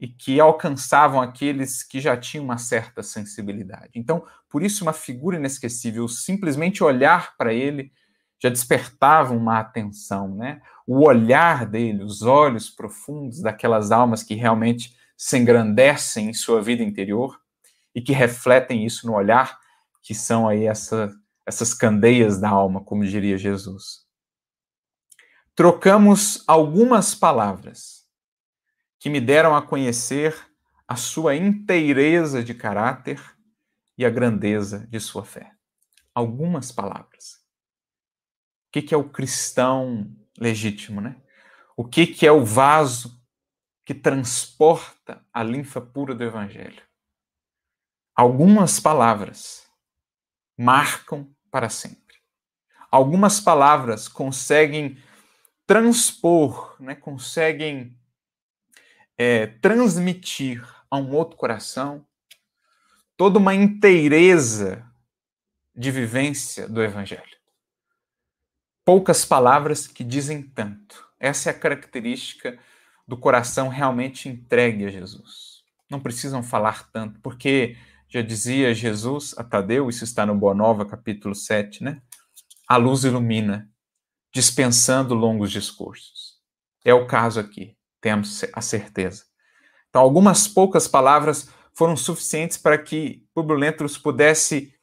e 0.00 0.08
que 0.08 0.40
alcançavam 0.40 1.20
aqueles 1.20 1.84
que 1.84 2.00
já 2.00 2.16
tinham 2.16 2.44
uma 2.44 2.58
certa 2.58 3.02
sensibilidade. 3.02 3.92
Então, 3.94 4.26
por 4.48 4.62
isso, 4.62 4.82
uma 4.82 4.92
figura 4.92 5.36
inesquecível, 5.36 6.08
simplesmente 6.08 6.82
olhar 6.82 7.36
para 7.36 7.54
ele 7.54 7.92
já 8.42 8.48
despertava 8.48 9.32
uma 9.32 9.60
atenção, 9.60 10.34
né? 10.34 10.60
O 10.86 11.06
olhar 11.06 11.66
dele, 11.66 12.02
os 12.02 12.22
olhos 12.22 12.70
profundos 12.70 13.40
daquelas 13.40 13.90
almas 13.90 14.22
que 14.22 14.34
realmente 14.34 14.96
se 15.16 15.38
engrandecem 15.38 16.30
em 16.30 16.34
sua 16.34 16.60
vida 16.60 16.82
interior 16.82 17.40
e 17.94 18.00
que 18.00 18.12
refletem 18.12 18.84
isso 18.84 19.06
no 19.06 19.14
olhar, 19.14 19.58
que 20.02 20.14
são 20.14 20.48
aí 20.48 20.64
essa, 20.66 21.12
essas 21.46 21.72
candeias 21.72 22.40
da 22.40 22.48
alma, 22.48 22.82
como 22.82 23.04
diria 23.04 23.38
Jesus. 23.38 24.04
Trocamos 25.54 26.42
algumas 26.48 27.14
palavras 27.14 28.06
que 28.98 29.10
me 29.10 29.20
deram 29.20 29.54
a 29.54 29.62
conhecer 29.62 30.34
a 30.88 30.96
sua 30.96 31.36
inteireza 31.36 32.42
de 32.42 32.54
caráter 32.54 33.20
e 33.96 34.04
a 34.04 34.10
grandeza 34.10 34.86
de 34.88 34.98
sua 34.98 35.24
fé. 35.24 35.52
Algumas 36.14 36.72
palavras. 36.72 37.42
O 38.68 38.72
que 38.72 38.94
é 38.94 38.96
o 38.96 39.08
cristão 39.08 40.10
legítimo, 40.38 41.00
né? 41.00 41.16
O 41.76 41.84
que 41.84 42.26
é 42.26 42.32
o 42.32 42.44
vaso 42.44 43.20
que 43.84 43.94
transporta 43.94 45.24
a 45.32 45.42
linfa 45.42 45.80
pura 45.80 46.14
do 46.14 46.22
Evangelho? 46.22 46.82
Algumas 48.14 48.78
palavras 48.78 49.66
marcam 50.56 51.34
para 51.50 51.68
sempre. 51.68 52.16
Algumas 52.90 53.40
palavras 53.40 54.06
conseguem 54.06 54.98
transpor, 55.66 56.76
né, 56.78 56.94
conseguem 56.94 57.98
é, 59.16 59.46
transmitir 59.46 60.62
a 60.90 60.98
um 60.98 61.14
outro 61.14 61.36
coração 61.36 62.06
toda 63.16 63.38
uma 63.38 63.54
inteireza 63.54 64.86
de 65.74 65.90
vivência 65.90 66.68
do 66.68 66.82
Evangelho. 66.82 67.41
Poucas 68.84 69.24
palavras 69.24 69.86
que 69.86 70.02
dizem 70.02 70.42
tanto. 70.42 71.06
Essa 71.20 71.50
é 71.50 71.52
a 71.52 71.58
característica 71.58 72.58
do 73.06 73.16
coração 73.16 73.68
realmente 73.68 74.28
entregue 74.28 74.84
a 74.84 74.90
Jesus. 74.90 75.62
Não 75.88 76.00
precisam 76.00 76.42
falar 76.42 76.90
tanto, 76.90 77.20
porque 77.20 77.76
já 78.08 78.22
dizia 78.22 78.74
Jesus 78.74 79.34
a 79.38 79.44
Tadeu, 79.44 79.88
isso 79.88 80.02
está 80.02 80.26
no 80.26 80.34
Boa 80.34 80.52
Nova, 80.52 80.84
capítulo 80.84 81.32
7, 81.32 81.84
né? 81.84 82.02
A 82.66 82.76
luz 82.76 83.04
ilumina, 83.04 83.70
dispensando 84.34 85.14
longos 85.14 85.52
discursos. 85.52 86.40
É 86.84 86.92
o 86.92 87.06
caso 87.06 87.38
aqui, 87.38 87.76
temos 88.00 88.44
a 88.52 88.60
certeza. 88.60 89.22
Então, 89.90 90.02
algumas 90.02 90.48
poucas 90.48 90.88
palavras 90.88 91.48
foram 91.72 91.96
suficientes 91.96 92.56
para 92.56 92.76
que 92.76 93.24
Publio 93.32 93.56
Lentulus 93.56 93.96
pudesse 93.96 94.74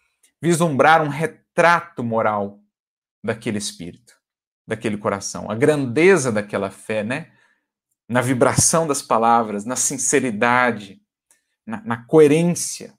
vislumbrar 0.42 1.04
um 1.04 1.10
retrato 1.10 2.02
moral 2.02 2.59
daquele 3.24 3.58
espírito, 3.58 4.14
daquele 4.68 4.98
coração, 4.98 5.50
a 5.50 5.56
grandeza 5.56 6.32
daquela 6.32 6.70
fé, 6.70 7.04
né? 7.04 7.32
Na 8.08 8.22
vibração 8.22 8.88
das 8.88 9.02
palavras, 9.02 9.66
na 9.66 9.76
sinceridade, 9.76 11.00
na, 11.66 11.82
na 11.84 12.06
coerência 12.06 12.94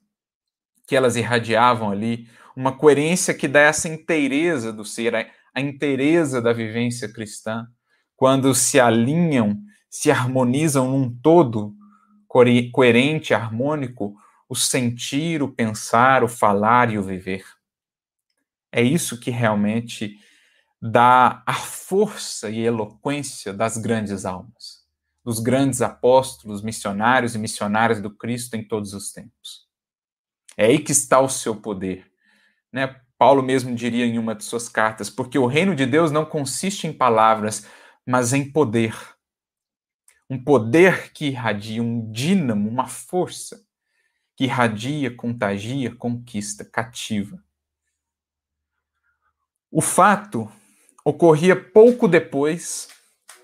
que 0.87 0.95
elas 0.95 1.15
irradiavam 1.15 1.91
ali, 1.91 2.27
uma 2.55 2.77
coerência 2.77 3.33
que 3.33 3.47
dá 3.47 3.61
essa 3.61 3.87
inteireza 3.87 4.73
do 4.73 4.83
ser, 4.83 5.15
a, 5.15 5.25
a 5.53 5.61
inteireza 5.61 6.41
da 6.41 6.53
vivência 6.53 7.11
cristã, 7.11 7.65
quando 8.15 8.53
se 8.53 8.79
alinham, 8.79 9.57
se 9.89 10.11
harmonizam 10.11 10.89
num 10.91 11.09
todo 11.09 11.73
coerente, 12.71 13.33
harmônico, 13.33 14.15
o 14.47 14.55
sentir, 14.55 15.41
o 15.41 15.49
pensar, 15.49 16.23
o 16.23 16.27
falar 16.27 16.91
e 16.91 16.97
o 16.97 17.03
viver. 17.03 17.43
É 18.71 18.81
isso 18.81 19.19
que 19.19 19.29
realmente 19.29 20.17
dá 20.81 21.43
a 21.45 21.53
força 21.53 22.49
e 22.49 22.59
eloquência 22.59 23.53
das 23.53 23.77
grandes 23.77 24.25
almas, 24.25 24.83
dos 25.23 25.39
grandes 25.39 25.81
apóstolos, 25.81 26.63
missionários 26.63 27.35
e 27.35 27.39
missionárias 27.39 28.01
do 28.01 28.09
Cristo 28.09 28.55
em 28.55 28.63
todos 28.63 28.93
os 28.93 29.11
tempos. 29.11 29.67
É 30.57 30.65
aí 30.65 30.79
que 30.79 30.91
está 30.91 31.19
o 31.19 31.29
seu 31.29 31.55
poder. 31.55 32.11
Né? 32.71 32.99
Paulo 33.17 33.43
mesmo 33.43 33.75
diria 33.75 34.05
em 34.05 34.17
uma 34.17 34.33
de 34.33 34.43
suas 34.43 34.67
cartas, 34.67 35.09
porque 35.09 35.37
o 35.37 35.45
reino 35.45 35.75
de 35.75 35.85
Deus 35.85 36.11
não 36.11 36.25
consiste 36.25 36.87
em 36.87 36.93
palavras, 36.93 37.67
mas 38.05 38.33
em 38.33 38.51
poder. 38.51 38.95
Um 40.29 40.43
poder 40.43 41.11
que 41.11 41.27
irradia, 41.27 41.83
um 41.83 42.09
dínamo, 42.11 42.67
uma 42.67 42.87
força 42.87 43.63
que 44.35 44.45
irradia, 44.45 45.15
contagia, 45.15 45.93
conquista, 45.93 46.65
cativa. 46.65 47.43
O 49.71 49.79
fato 49.79 50.51
ocorria 51.05 51.55
pouco 51.55 52.07
depois 52.07 52.89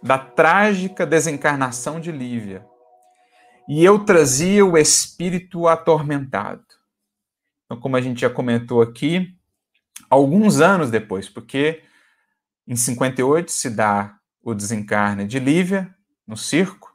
da 0.04 0.18
trágica 0.18 1.06
desencarnação 1.06 2.02
de 2.02 2.12
Lívia, 2.12 2.66
e 3.68 3.84
eu 3.84 4.04
trazia 4.04 4.66
o 4.66 4.78
espírito 4.78 5.68
atormentado. 5.68 6.66
Então, 7.66 7.80
como 7.80 7.96
a 7.96 8.02
gente 8.02 8.22
já 8.22 8.30
comentou 8.30 8.82
aqui, 8.82 9.36
alguns 10.10 10.60
anos 10.60 10.92
depois, 10.92 11.30
porque 11.30 11.82
em 12.68 12.76
58 12.76 13.52
se 13.52 13.70
dá 13.70 14.18
o 14.42 14.54
desencarne 14.54 15.26
de 15.26 15.40
Lívia 15.40 15.94
no 16.26 16.36
circo, 16.36 16.94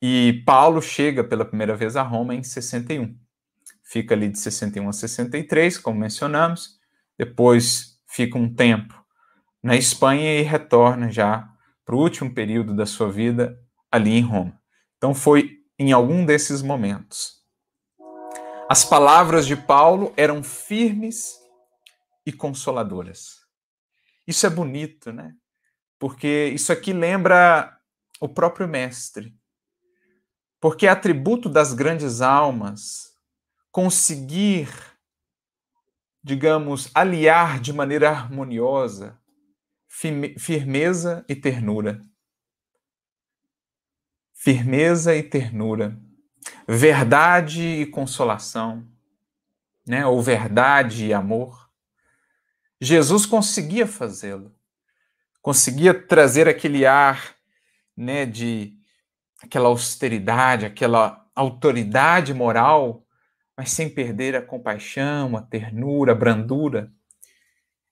e 0.00 0.42
Paulo 0.44 0.82
chega 0.82 1.24
pela 1.24 1.44
primeira 1.44 1.74
vez 1.74 1.96
a 1.96 2.02
Roma 2.02 2.34
em 2.34 2.42
61. 2.42 3.18
Fica 3.82 4.14
ali 4.14 4.28
de 4.28 4.38
61 4.38 4.88
a 4.88 4.92
63, 4.92 5.78
como 5.78 6.00
mencionamos, 6.00 6.78
depois 7.18 7.95
fica 8.16 8.38
um 8.38 8.52
tempo 8.52 8.94
na 9.62 9.76
Espanha 9.76 10.40
e 10.40 10.42
retorna 10.42 11.10
já 11.12 11.46
para 11.84 11.94
o 11.94 12.00
último 12.00 12.32
período 12.32 12.74
da 12.74 12.86
sua 12.86 13.12
vida 13.12 13.62
ali 13.92 14.14
em 14.14 14.22
Roma. 14.22 14.58
Então 14.96 15.14
foi 15.14 15.58
em 15.78 15.92
algum 15.92 16.24
desses 16.24 16.62
momentos. 16.62 17.44
As 18.70 18.86
palavras 18.86 19.46
de 19.46 19.54
Paulo 19.54 20.14
eram 20.16 20.42
firmes 20.42 21.38
e 22.24 22.32
consoladoras. 22.32 23.36
Isso 24.26 24.46
é 24.46 24.50
bonito, 24.50 25.12
né? 25.12 25.34
Porque 25.98 26.50
isso 26.54 26.72
aqui 26.72 26.94
lembra 26.94 27.78
o 28.18 28.28
próprio 28.28 28.66
mestre. 28.66 29.36
Porque 30.58 30.86
é 30.86 30.90
atributo 30.90 31.50
das 31.50 31.74
grandes 31.74 32.22
almas 32.22 33.12
conseguir 33.70 34.68
digamos, 36.26 36.90
aliar 36.92 37.60
de 37.60 37.72
maneira 37.72 38.10
harmoniosa 38.10 39.16
firmeza 39.88 41.24
e 41.28 41.36
ternura. 41.36 42.02
Firmeza 44.34 45.14
e 45.14 45.22
ternura. 45.22 45.96
Verdade 46.66 47.62
e 47.62 47.86
consolação, 47.86 48.84
né? 49.86 50.04
ou 50.04 50.20
verdade 50.20 51.06
e 51.06 51.14
amor. 51.14 51.70
Jesus 52.80 53.24
conseguia 53.24 53.86
fazê-lo. 53.86 54.52
Conseguia 55.40 55.94
trazer 55.94 56.48
aquele 56.48 56.84
ar 56.84 57.36
né, 57.96 58.26
de 58.26 58.76
aquela 59.40 59.68
austeridade, 59.68 60.66
aquela 60.66 61.24
autoridade 61.36 62.34
moral 62.34 63.05
mas 63.56 63.72
sem 63.72 63.88
perder 63.88 64.36
a 64.36 64.42
compaixão, 64.42 65.36
a 65.36 65.42
ternura, 65.42 66.12
a 66.12 66.14
brandura. 66.14 66.92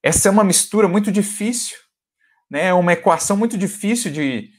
Essa 0.03 0.29
é 0.29 0.31
uma 0.31 0.45
mistura 0.45 0.87
muito 0.87 1.11
difícil, 1.11 1.79
né? 2.51 2.67
É 2.67 2.75
uma 2.75 2.93
equação 2.93 3.37
muito 3.37 3.57
difícil 3.57 4.13
de, 4.13 4.51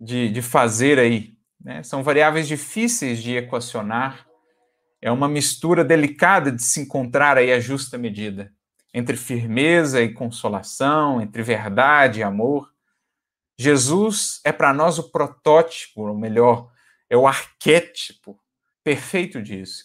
de, 0.00 0.30
de 0.30 0.42
fazer 0.42 0.98
aí. 0.98 1.36
Né? 1.60 1.82
São 1.82 2.02
variáveis 2.02 2.48
difíceis 2.48 3.22
de 3.22 3.36
equacionar. 3.36 4.26
É 5.00 5.10
uma 5.10 5.28
mistura 5.28 5.84
delicada 5.84 6.50
de 6.50 6.62
se 6.62 6.80
encontrar 6.80 7.36
aí 7.36 7.52
a 7.52 7.60
justa 7.60 7.98
medida 7.98 8.52
entre 8.92 9.16
firmeza 9.16 10.02
e 10.02 10.12
consolação, 10.12 11.20
entre 11.20 11.42
verdade 11.42 12.20
e 12.20 12.22
amor. 12.22 12.72
Jesus 13.58 14.40
é 14.44 14.52
para 14.52 14.72
nós 14.72 14.98
o 14.98 15.10
protótipo, 15.10 16.08
ou 16.08 16.16
melhor, 16.16 16.70
é 17.10 17.16
o 17.16 17.26
arquétipo 17.26 18.40
perfeito 18.82 19.42
disso. 19.42 19.84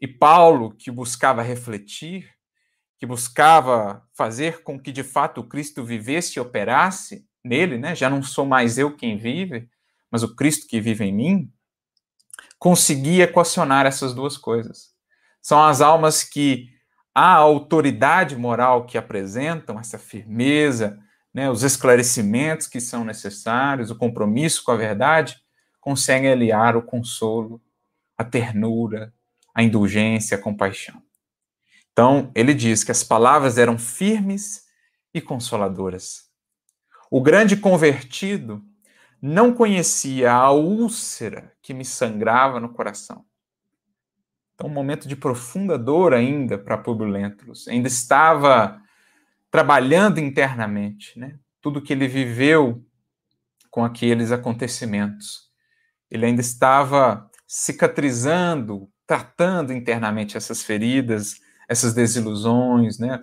E 0.00 0.06
Paulo, 0.06 0.74
que 0.74 0.90
buscava 0.90 1.42
refletir, 1.42 2.30
que 2.98 3.06
buscava 3.06 4.02
fazer 4.14 4.62
com 4.62 4.80
que 4.80 4.90
de 4.90 5.02
fato 5.02 5.40
o 5.40 5.48
Cristo 5.48 5.84
vivesse 5.84 6.38
e 6.38 6.40
operasse 6.40 7.26
nele, 7.44 7.78
né? 7.78 7.94
Já 7.94 8.08
não 8.08 8.22
sou 8.22 8.46
mais 8.46 8.78
eu 8.78 8.96
quem 8.96 9.16
vive, 9.16 9.68
mas 10.10 10.22
o 10.22 10.34
Cristo 10.34 10.66
que 10.66 10.80
vive 10.80 11.04
em 11.04 11.12
mim, 11.12 11.52
conseguia 12.58 13.24
equacionar 13.24 13.86
essas 13.86 14.14
duas 14.14 14.36
coisas. 14.36 14.94
São 15.42 15.62
as 15.62 15.80
almas 15.80 16.24
que 16.24 16.68
a 17.14 17.32
autoridade 17.34 18.36
moral 18.36 18.86
que 18.86 18.98
apresentam, 18.98 19.78
essa 19.78 19.98
firmeza, 19.98 20.98
né, 21.32 21.50
os 21.50 21.62
esclarecimentos 21.62 22.66
que 22.66 22.80
são 22.80 23.04
necessários, 23.04 23.90
o 23.90 23.96
compromisso 23.96 24.64
com 24.64 24.72
a 24.72 24.76
verdade, 24.76 25.36
conseguem 25.80 26.30
aliar 26.30 26.76
o 26.76 26.82
consolo, 26.82 27.62
a 28.18 28.24
ternura, 28.24 29.12
a 29.56 29.62
indulgência, 29.62 30.36
a 30.36 30.40
compaixão. 30.40 31.02
Então, 31.90 32.30
ele 32.34 32.52
diz 32.52 32.84
que 32.84 32.92
as 32.92 33.02
palavras 33.02 33.56
eram 33.56 33.78
firmes 33.78 34.66
e 35.14 35.20
consoladoras. 35.20 36.26
O 37.10 37.22
grande 37.22 37.56
convertido 37.56 38.62
não 39.20 39.54
conhecia 39.54 40.30
a 40.30 40.50
úlcera 40.50 41.54
que 41.62 41.72
me 41.72 41.86
sangrava 41.86 42.60
no 42.60 42.68
coração. 42.68 43.24
Então, 44.54 44.68
um 44.68 44.72
momento 44.72 45.08
de 45.08 45.16
profunda 45.16 45.78
dor 45.78 46.12
ainda 46.12 46.58
para 46.58 46.76
Publio 46.76 47.08
Lentulus. 47.08 47.66
Ainda 47.66 47.88
estava 47.88 48.78
trabalhando 49.50 50.18
internamente, 50.18 51.18
né? 51.18 51.38
Tudo 51.62 51.80
que 51.80 51.94
ele 51.94 52.06
viveu 52.06 52.84
com 53.70 53.82
aqueles 53.82 54.30
acontecimentos. 54.30 55.50
Ele 56.10 56.26
ainda 56.26 56.42
estava 56.42 57.30
cicatrizando 57.46 58.90
tratando 59.06 59.72
internamente 59.72 60.36
essas 60.36 60.62
feridas, 60.62 61.40
essas 61.68 61.94
desilusões, 61.94 62.98
né? 62.98 63.22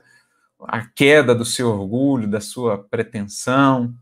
a 0.61 0.85
queda 0.85 1.35
do 1.35 1.45
seu 1.45 1.69
orgulho, 1.69 2.27
da 2.27 2.39
sua 2.39 2.77
pretensão, 2.77 3.93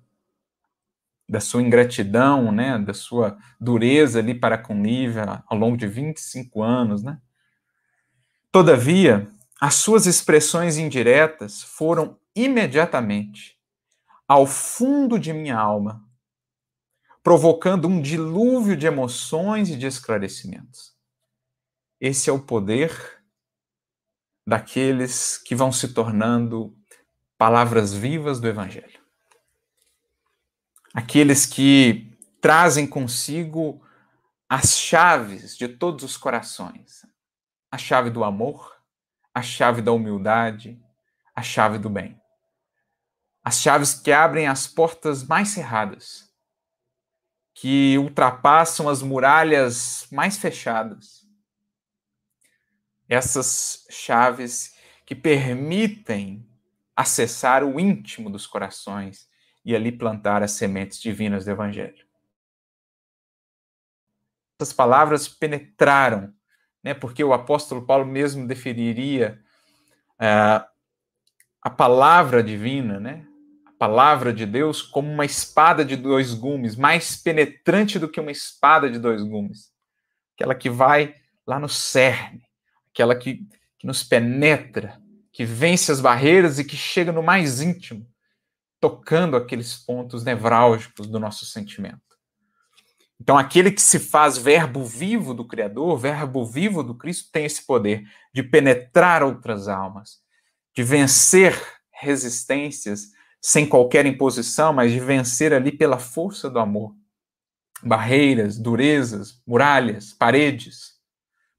da 1.28 1.40
sua 1.40 1.62
ingratidão, 1.62 2.52
né? 2.52 2.78
da 2.78 2.94
sua 2.94 3.38
dureza 3.60 4.20
ali 4.20 4.34
para 4.34 4.58
com 4.58 4.84
Lívia 4.84 5.44
ao 5.48 5.58
longo 5.58 5.78
de 5.78 5.88
25 5.88 6.62
anos. 6.62 7.02
Né? 7.04 7.18
Todavia, 8.52 9.28
as 9.60 9.76
suas 9.76 10.06
expressões 10.06 10.78
indiretas 10.78 11.64
foram 11.64 12.18
imediatamente 12.36 13.58
ao 14.28 14.46
fundo 14.46 15.20
de 15.20 15.34
minha 15.34 15.58
alma, 15.58 16.04
provocando 17.22 17.88
um 17.88 18.02
dilúvio 18.02 18.76
de 18.78 18.88
emoções 18.88 19.70
e 19.70 19.76
de 19.76 19.86
esclarecimentos. 19.86 20.94
Esse 22.02 22.32
é 22.32 22.34
o 22.34 22.40
poder 22.40 23.22
daqueles 24.46 25.38
que 25.38 25.54
vão 25.54 25.72
se 25.72 25.94
tornando 25.94 26.76
palavras 27.38 27.94
vivas 27.94 28.40
do 28.40 28.48
Evangelho. 28.48 29.00
Aqueles 30.96 31.46
que 31.46 32.18
trazem 32.42 32.88
consigo 32.88 33.86
as 34.50 34.80
chaves 34.80 35.56
de 35.56 35.68
todos 35.68 36.04
os 36.04 36.18
corações: 36.18 37.06
a 37.72 37.78
chave 37.78 38.10
do 38.10 38.24
amor, 38.24 38.82
a 39.32 39.44
chave 39.44 39.84
da 39.84 39.92
humildade, 39.92 40.82
a 41.36 41.44
chave 41.44 41.78
do 41.78 41.88
bem. 41.88 42.20
As 43.44 43.60
chaves 43.60 43.94
que 43.94 44.12
abrem 44.12 44.48
as 44.48 44.66
portas 44.66 45.24
mais 45.24 45.50
cerradas, 45.50 46.34
que 47.54 47.96
ultrapassam 48.00 48.90
as 48.90 49.04
muralhas 49.04 50.08
mais 50.12 50.38
fechadas. 50.38 51.21
Essas 53.12 53.86
chaves 53.90 54.74
que 55.06 55.14
permitem 55.14 56.48
acessar 56.96 57.62
o 57.62 57.78
íntimo 57.78 58.30
dos 58.30 58.48
corações 58.48 59.30
e 59.66 59.76
ali 59.76 59.92
plantar 59.92 60.42
as 60.42 60.52
sementes 60.52 60.98
divinas 60.98 61.44
do 61.44 61.52
Evangelho. 61.52 62.06
Essas 64.58 64.72
palavras 64.72 65.28
penetraram, 65.28 66.34
né, 66.82 66.94
porque 66.94 67.22
o 67.22 67.34
apóstolo 67.34 67.86
Paulo 67.86 68.06
mesmo 68.06 68.48
definiria 68.48 69.44
uh, 70.14 70.66
a 71.62 71.70
palavra 71.70 72.42
divina, 72.42 72.98
né, 72.98 73.28
a 73.66 73.74
palavra 73.74 74.32
de 74.32 74.46
Deus, 74.46 74.82
como 74.82 75.12
uma 75.12 75.26
espada 75.26 75.84
de 75.84 75.98
dois 75.98 76.34
gumes, 76.34 76.78
mais 76.78 77.18
penetrante 77.18 78.00
do 78.00 78.08
que 78.08 78.22
uma 78.22 78.32
espada 78.32 78.90
de 78.90 78.98
dois 78.98 79.22
gumes. 79.22 79.70
Aquela 80.34 80.56
que 80.56 80.70
vai 80.70 81.14
lá 81.46 81.60
no 81.60 81.68
cerne, 81.68 82.50
aquela 82.94 83.16
que, 83.16 83.48
que 83.80 83.88
nos 83.88 84.04
penetra, 84.04 85.02
que 85.32 85.46
vence 85.46 85.92
as 85.92 86.02
barreiras 86.02 86.60
e 86.60 86.64
que 86.64 86.76
chega 86.76 87.12
no 87.12 87.24
mais 87.24 87.62
íntimo, 87.62 88.06
tocando 88.80 89.38
aqueles 89.38 89.76
pontos 89.76 90.24
nevrálgicos 90.24 91.08
do 91.08 91.20
nosso 91.20 91.46
sentimento. 91.46 92.02
Então, 93.20 93.38
aquele 93.38 93.72
que 93.72 93.82
se 93.82 94.00
faz 94.00 94.36
verbo 94.36 94.84
vivo 94.84 95.36
do 95.36 95.46
Criador, 95.46 95.96
verbo 95.96 96.44
vivo 96.44 96.84
do 96.84 96.96
Cristo, 96.96 97.30
tem 97.32 97.46
esse 97.46 97.64
poder 97.66 98.04
de 98.34 98.42
penetrar 98.42 99.22
outras 99.22 99.68
almas, 99.68 100.18
de 100.76 100.82
vencer 100.82 101.56
resistências 101.92 103.12
sem 103.40 103.68
qualquer 103.68 104.08
imposição, 104.08 104.74
mas 104.74 104.92
de 104.92 105.00
vencer 105.00 105.54
ali 105.54 105.72
pela 105.72 106.00
força 106.00 106.50
do 106.50 106.58
amor. 106.58 106.96
Barreiras, 107.84 108.58
durezas, 108.58 109.40
muralhas, 109.46 110.14
paredes, 110.14 110.94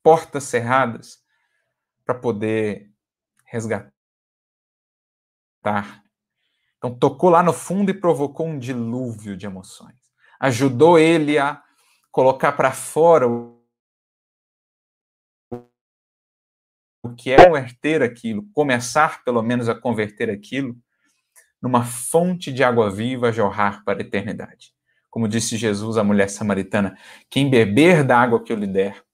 portas 0.02 0.44
cerradas, 0.44 1.21
para 2.04 2.14
poder 2.14 2.90
resgatar. 3.44 3.92
Então, 6.78 6.94
tocou 6.98 7.30
lá 7.30 7.42
no 7.42 7.52
fundo 7.52 7.90
e 7.90 7.94
provocou 7.94 8.46
um 8.46 8.58
dilúvio 8.58 9.36
de 9.36 9.46
emoções. 9.46 9.96
Ajudou 10.40 10.98
ele 10.98 11.38
a 11.38 11.62
colocar 12.10 12.52
para 12.52 12.72
fora 12.72 13.28
o 13.28 13.62
que 17.16 17.30
é 17.30 17.44
converter 17.44 18.02
aquilo, 18.02 18.48
começar 18.52 19.22
pelo 19.24 19.42
menos 19.42 19.68
a 19.68 19.74
converter 19.74 20.30
aquilo 20.30 20.76
numa 21.60 21.84
fonte 21.84 22.52
de 22.52 22.64
água 22.64 22.90
viva 22.90 23.28
a 23.28 23.32
jorrar 23.32 23.84
para 23.84 23.98
a 23.98 24.02
eternidade. 24.02 24.74
Como 25.08 25.28
disse 25.28 25.56
Jesus 25.56 25.96
à 25.96 26.02
mulher 26.02 26.28
samaritana: 26.28 26.98
quem 27.30 27.48
beber 27.48 28.02
da 28.02 28.18
água 28.18 28.42
que 28.42 28.52
eu 28.52 28.56
lhe 28.56 28.66
der, 28.66 29.04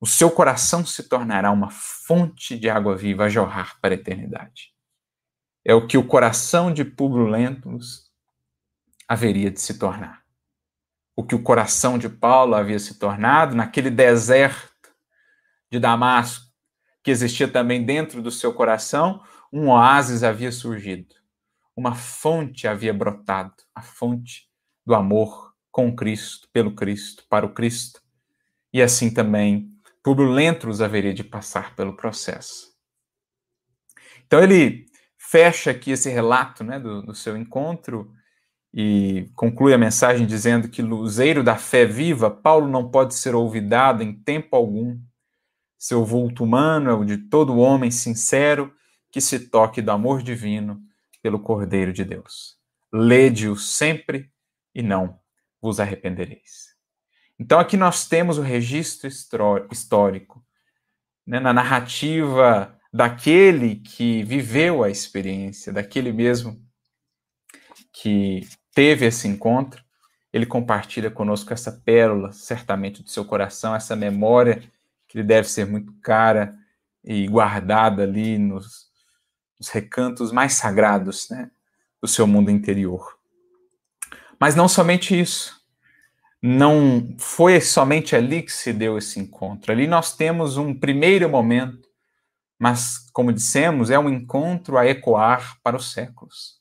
o 0.00 0.06
seu 0.06 0.30
coração 0.30 0.86
se 0.86 1.08
tornará 1.08 1.50
uma 1.50 1.70
fonte 1.70 2.56
de 2.56 2.70
água 2.70 2.96
viva 2.96 3.24
a 3.24 3.28
jorrar 3.28 3.78
para 3.80 3.94
a 3.94 3.98
eternidade. 3.98 4.72
É 5.64 5.74
o 5.74 5.86
que 5.86 5.98
o 5.98 6.06
coração 6.06 6.72
de 6.72 6.84
Publio 6.84 7.26
Lentulus 7.26 8.08
haveria 9.08 9.50
de 9.50 9.60
se 9.60 9.78
tornar. 9.78 10.22
O 11.16 11.24
que 11.24 11.34
o 11.34 11.42
coração 11.42 11.98
de 11.98 12.08
Paulo 12.08 12.54
havia 12.54 12.78
se 12.78 12.98
tornado 12.98 13.56
naquele 13.56 13.90
deserto 13.90 14.68
de 15.70 15.80
Damasco, 15.80 16.46
que 17.02 17.10
existia 17.10 17.48
também 17.48 17.84
dentro 17.84 18.22
do 18.22 18.30
seu 18.30 18.54
coração, 18.54 19.22
um 19.52 19.68
oásis 19.68 20.22
havia 20.22 20.52
surgido. 20.52 21.14
Uma 21.76 21.94
fonte 21.94 22.68
havia 22.68 22.94
brotado, 22.94 23.54
a 23.74 23.82
fonte 23.82 24.48
do 24.86 24.94
amor 24.94 25.54
com 25.70 25.94
Cristo, 25.94 26.48
pelo 26.52 26.74
Cristo, 26.74 27.24
para 27.28 27.46
o 27.46 27.52
Cristo. 27.52 28.00
E 28.72 28.80
assim 28.82 29.12
também 29.12 29.77
Publio 30.02 30.30
Lentulus 30.30 30.80
haveria 30.80 31.12
de 31.12 31.24
passar 31.24 31.74
pelo 31.74 31.96
processo. 31.96 32.68
Então 34.26 34.42
ele 34.42 34.86
fecha 35.16 35.70
aqui 35.70 35.90
esse 35.90 36.08
relato 36.08 36.62
né, 36.62 36.78
do, 36.78 37.02
do 37.02 37.14
seu 37.14 37.36
encontro 37.36 38.12
e 38.72 39.30
conclui 39.34 39.72
a 39.74 39.78
mensagem 39.78 40.26
dizendo 40.26 40.68
que 40.68 40.82
luzeiro 40.82 41.42
da 41.42 41.56
fé 41.56 41.84
viva, 41.84 42.30
Paulo 42.30 42.68
não 42.68 42.90
pode 42.90 43.14
ser 43.14 43.34
olvidado 43.34 44.02
em 44.02 44.12
tempo 44.12 44.54
algum. 44.54 44.98
Seu 45.78 46.04
vulto 46.04 46.44
humano 46.44 46.90
é 46.90 46.94
o 46.94 47.04
de 47.04 47.16
todo 47.16 47.58
homem 47.58 47.90
sincero 47.90 48.72
que 49.10 49.20
se 49.20 49.48
toque 49.48 49.80
do 49.80 49.90
amor 49.90 50.22
divino 50.22 50.80
pelo 51.22 51.40
Cordeiro 51.40 51.92
de 51.92 52.04
Deus. 52.04 52.56
Lede-o 52.92 53.56
sempre 53.56 54.30
e 54.74 54.82
não 54.82 55.18
vos 55.60 55.80
arrependereis. 55.80 56.67
Então 57.38 57.60
aqui 57.60 57.76
nós 57.76 58.06
temos 58.06 58.36
o 58.36 58.42
registro 58.42 59.08
histórico, 59.70 60.44
né, 61.26 61.38
na 61.38 61.52
narrativa 61.52 62.74
daquele 62.92 63.76
que 63.76 64.24
viveu 64.24 64.82
a 64.82 64.90
experiência, 64.90 65.72
daquele 65.72 66.12
mesmo 66.12 66.60
que 67.92 68.48
teve 68.74 69.06
esse 69.06 69.28
encontro, 69.28 69.84
ele 70.32 70.46
compartilha 70.46 71.10
conosco 71.10 71.52
essa 71.52 71.70
pérola, 71.70 72.32
certamente 72.32 73.02
do 73.02 73.10
seu 73.10 73.24
coração, 73.24 73.74
essa 73.74 73.94
memória 73.94 74.62
que 75.06 75.18
lhe 75.18 75.24
deve 75.24 75.48
ser 75.48 75.66
muito 75.66 75.92
cara 76.02 76.56
e 77.04 77.26
guardada 77.28 78.02
ali 78.02 78.36
nos, 78.36 78.88
nos 79.58 79.68
recantos 79.68 80.32
mais 80.32 80.54
sagrados 80.54 81.28
né, 81.30 81.50
do 82.00 82.08
seu 82.08 82.26
mundo 82.26 82.50
interior. 82.50 83.16
Mas 84.38 84.54
não 84.54 84.68
somente 84.68 85.18
isso 85.18 85.57
não 86.42 87.16
foi 87.18 87.60
somente 87.60 88.14
ali 88.14 88.42
que 88.42 88.52
se 88.52 88.72
deu 88.72 88.96
esse 88.96 89.18
encontro. 89.18 89.72
Ali 89.72 89.86
nós 89.86 90.14
temos 90.16 90.56
um 90.56 90.72
primeiro 90.72 91.28
momento, 91.28 91.88
mas, 92.58 92.98
como 93.12 93.32
dissemos, 93.32 93.90
é 93.90 93.98
um 93.98 94.08
encontro 94.08 94.78
a 94.78 94.86
ecoar 94.86 95.58
para 95.62 95.76
os 95.76 95.92
séculos. 95.92 96.58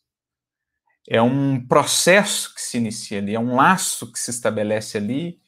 É 1.08 1.22
um 1.22 1.66
processo 1.66 2.54
que 2.54 2.62
se 2.62 2.78
inicia 2.78 3.20
ali, 3.20 3.36
é 3.36 3.40
um 3.40 3.56
laço 3.56 4.12
que 4.12 4.20
se 4.20 4.30
estabelece 4.30 4.98
ali 4.98 5.40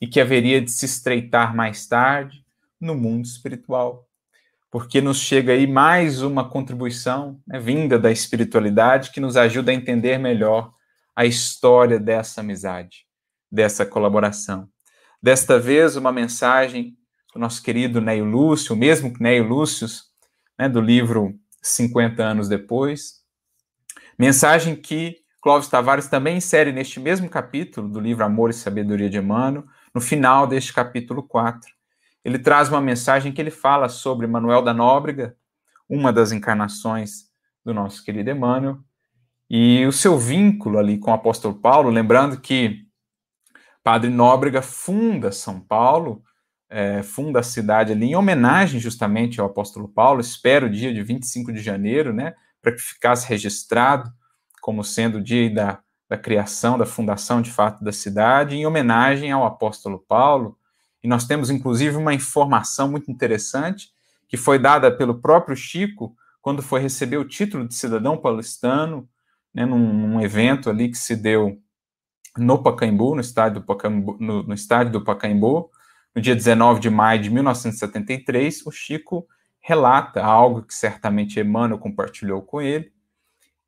e 0.00 0.06
que 0.06 0.20
haveria 0.20 0.60
de 0.60 0.70
se 0.70 0.84
estreitar 0.84 1.54
mais 1.56 1.86
tarde 1.86 2.44
no 2.80 2.94
mundo 2.94 3.24
espiritual. 3.24 4.06
Porque 4.70 5.00
nos 5.00 5.18
chega 5.18 5.52
aí 5.52 5.66
mais 5.66 6.22
uma 6.22 6.48
contribuição 6.48 7.40
né, 7.46 7.58
vinda 7.58 7.98
da 7.98 8.12
espiritualidade 8.12 9.10
que 9.10 9.20
nos 9.20 9.36
ajuda 9.36 9.72
a 9.72 9.74
entender 9.74 10.18
melhor 10.18 10.72
a 11.16 11.24
história 11.24 11.98
dessa 11.98 12.42
amizade 12.42 13.07
dessa 13.50 13.84
colaboração. 13.84 14.68
Desta 15.22 15.58
vez, 15.58 15.96
uma 15.96 16.12
mensagem 16.12 16.96
do 17.34 17.40
nosso 17.40 17.62
querido 17.62 18.00
Neio 18.00 18.24
Lúcio, 18.24 18.74
o 18.74 18.78
mesmo 18.78 19.12
Neio 19.18 19.46
Lúcio, 19.46 19.86
né, 20.58 20.68
do 20.68 20.80
livro 20.80 21.34
50 21.62 22.22
anos 22.22 22.48
depois. 22.48 23.22
Mensagem 24.18 24.74
que 24.76 25.16
Clóvis 25.40 25.68
Tavares 25.68 26.08
também 26.08 26.36
insere 26.36 26.72
neste 26.72 26.98
mesmo 26.98 27.28
capítulo 27.28 27.88
do 27.88 28.00
livro 28.00 28.24
Amor 28.24 28.50
e 28.50 28.52
Sabedoria 28.54 29.08
de 29.08 29.18
Emmanuel, 29.18 29.64
no 29.94 30.00
final 30.00 30.46
deste 30.46 30.72
capítulo 30.72 31.22
4. 31.22 31.70
Ele 32.24 32.38
traz 32.38 32.68
uma 32.68 32.80
mensagem 32.80 33.32
que 33.32 33.40
ele 33.40 33.50
fala 33.50 33.88
sobre 33.88 34.26
Manuel 34.26 34.62
da 34.62 34.74
Nóbrega, 34.74 35.36
uma 35.88 36.12
das 36.12 36.32
encarnações 36.32 37.28
do 37.64 37.72
nosso 37.72 38.04
querido 38.04 38.30
Emmanuel, 38.30 38.78
e 39.48 39.86
o 39.86 39.92
seu 39.92 40.18
vínculo 40.18 40.78
ali 40.78 40.98
com 40.98 41.10
o 41.10 41.14
apóstolo 41.14 41.54
Paulo, 41.54 41.88
lembrando 41.88 42.40
que 42.40 42.87
Padre 43.88 44.10
Nóbrega 44.10 44.60
funda 44.60 45.32
São 45.32 45.58
Paulo, 45.58 46.22
é, 46.68 47.02
funda 47.02 47.40
a 47.40 47.42
cidade 47.42 47.90
ali 47.90 48.08
em 48.08 48.14
homenagem 48.14 48.78
justamente 48.78 49.40
ao 49.40 49.46
apóstolo 49.46 49.88
Paulo, 49.88 50.20
espera 50.20 50.66
o 50.66 50.70
dia 50.70 50.92
de 50.92 51.02
25 51.02 51.50
de 51.50 51.62
janeiro, 51.62 52.12
né, 52.12 52.34
para 52.60 52.72
que 52.72 52.82
ficasse 52.82 53.26
registrado 53.26 54.12
como 54.60 54.84
sendo 54.84 55.16
o 55.16 55.22
dia 55.22 55.48
da, 55.48 55.78
da 56.06 56.18
criação, 56.18 56.76
da 56.76 56.84
fundação 56.84 57.40
de 57.40 57.50
fato 57.50 57.82
da 57.82 57.90
cidade, 57.90 58.56
em 58.56 58.66
homenagem 58.66 59.32
ao 59.32 59.46
apóstolo 59.46 59.98
Paulo. 60.06 60.58
E 61.02 61.08
nós 61.08 61.26
temos 61.26 61.48
inclusive 61.48 61.96
uma 61.96 62.12
informação 62.12 62.90
muito 62.90 63.10
interessante 63.10 63.88
que 64.28 64.36
foi 64.36 64.58
dada 64.58 64.94
pelo 64.94 65.18
próprio 65.18 65.56
Chico 65.56 66.14
quando 66.42 66.60
foi 66.60 66.82
receber 66.82 67.16
o 67.16 67.26
título 67.26 67.66
de 67.66 67.74
cidadão 67.74 68.18
paulistano, 68.18 69.08
né, 69.54 69.64
num, 69.64 69.78
num 69.78 70.20
evento 70.20 70.68
ali 70.68 70.90
que 70.90 70.98
se 70.98 71.16
deu 71.16 71.58
no 72.36 72.62
Pacaembu, 72.62 73.14
no 73.14 73.20
estádio 73.20 73.60
do 73.60 73.66
Pacaembu, 73.66 74.16
no, 74.20 74.42
no 74.42 74.54
estádio 74.54 74.92
do 74.92 75.04
Pacaembu, 75.04 75.70
no 76.14 76.22
dia 76.22 76.34
19 76.34 76.80
de 76.80 76.90
maio 76.90 77.20
de 77.20 77.30
1973, 77.30 78.66
o 78.66 78.70
Chico 78.70 79.26
relata 79.60 80.24
algo 80.24 80.62
que 80.62 80.74
certamente 80.74 81.38
Emmanuel 81.38 81.78
compartilhou 81.78 82.42
com 82.42 82.60
ele, 82.60 82.92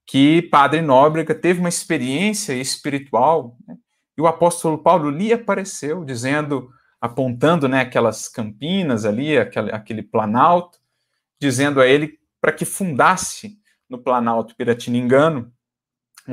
que 0.07 0.43
Padre 0.43 0.81
Nóbrega 0.81 1.35
teve 1.35 1.61
uma 1.61 1.69
experiência 1.69 2.55
espiritual, 2.55 3.57
né, 3.67 3.77
E 4.17 4.21
o 4.21 4.27
apóstolo 4.27 4.79
Paulo 4.79 5.11
lhe 5.11 5.33
apareceu, 5.33 6.05
dizendo, 6.05 6.71
apontando 7.01 7.69
né, 7.69 7.81
aquelas 7.83 8.29
campinas 8.29 9.05
ali, 9.05 9.39
aquele, 9.39 9.73
aquele 9.73 10.03
planalto, 10.03 10.79
dizendo 11.41 11.81
a 11.81 11.87
ele 11.87 12.19
para 12.41 12.53
que 12.53 12.65
fundasse 12.65 13.59
no 13.89 13.99
planalto 13.99 14.57
piratiningano 14.57 15.53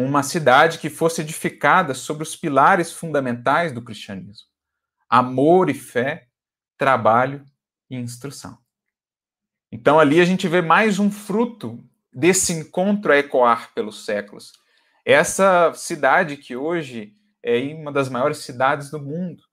uma 0.04 0.22
cidade 0.22 0.78
que 0.80 0.90
fosse 0.90 1.22
edificada 1.22 1.94
sobre 1.94 2.24
os 2.24 2.36
pilares 2.36 2.92
fundamentais 2.92 3.72
do 3.72 3.82
cristianismo: 3.82 4.48
amor 5.10 5.70
e 5.70 5.74
fé, 5.74 6.28
trabalho 6.78 7.44
e 7.90 7.96
instrução. 7.96 8.58
Então 9.72 10.00
ali 10.00 10.22
a 10.22 10.26
gente 10.26 10.48
vê 10.48 10.62
mais 10.62 11.00
um 11.00 11.12
fruto 11.12 11.84
desse 12.14 12.54
encontro 12.54 13.12
a 13.12 13.18
ecoar 13.18 13.74
pelos 13.74 14.06
séculos. 14.06 14.54
Essa 15.06 15.74
cidade 15.74 16.38
que 16.38 16.56
hoje 16.56 17.14
é 17.44 17.60
uma 17.74 17.92
das 17.92 18.10
maiores 18.10 18.40
cidades 18.40 18.90
do 18.90 19.00
mundo. 19.00 19.44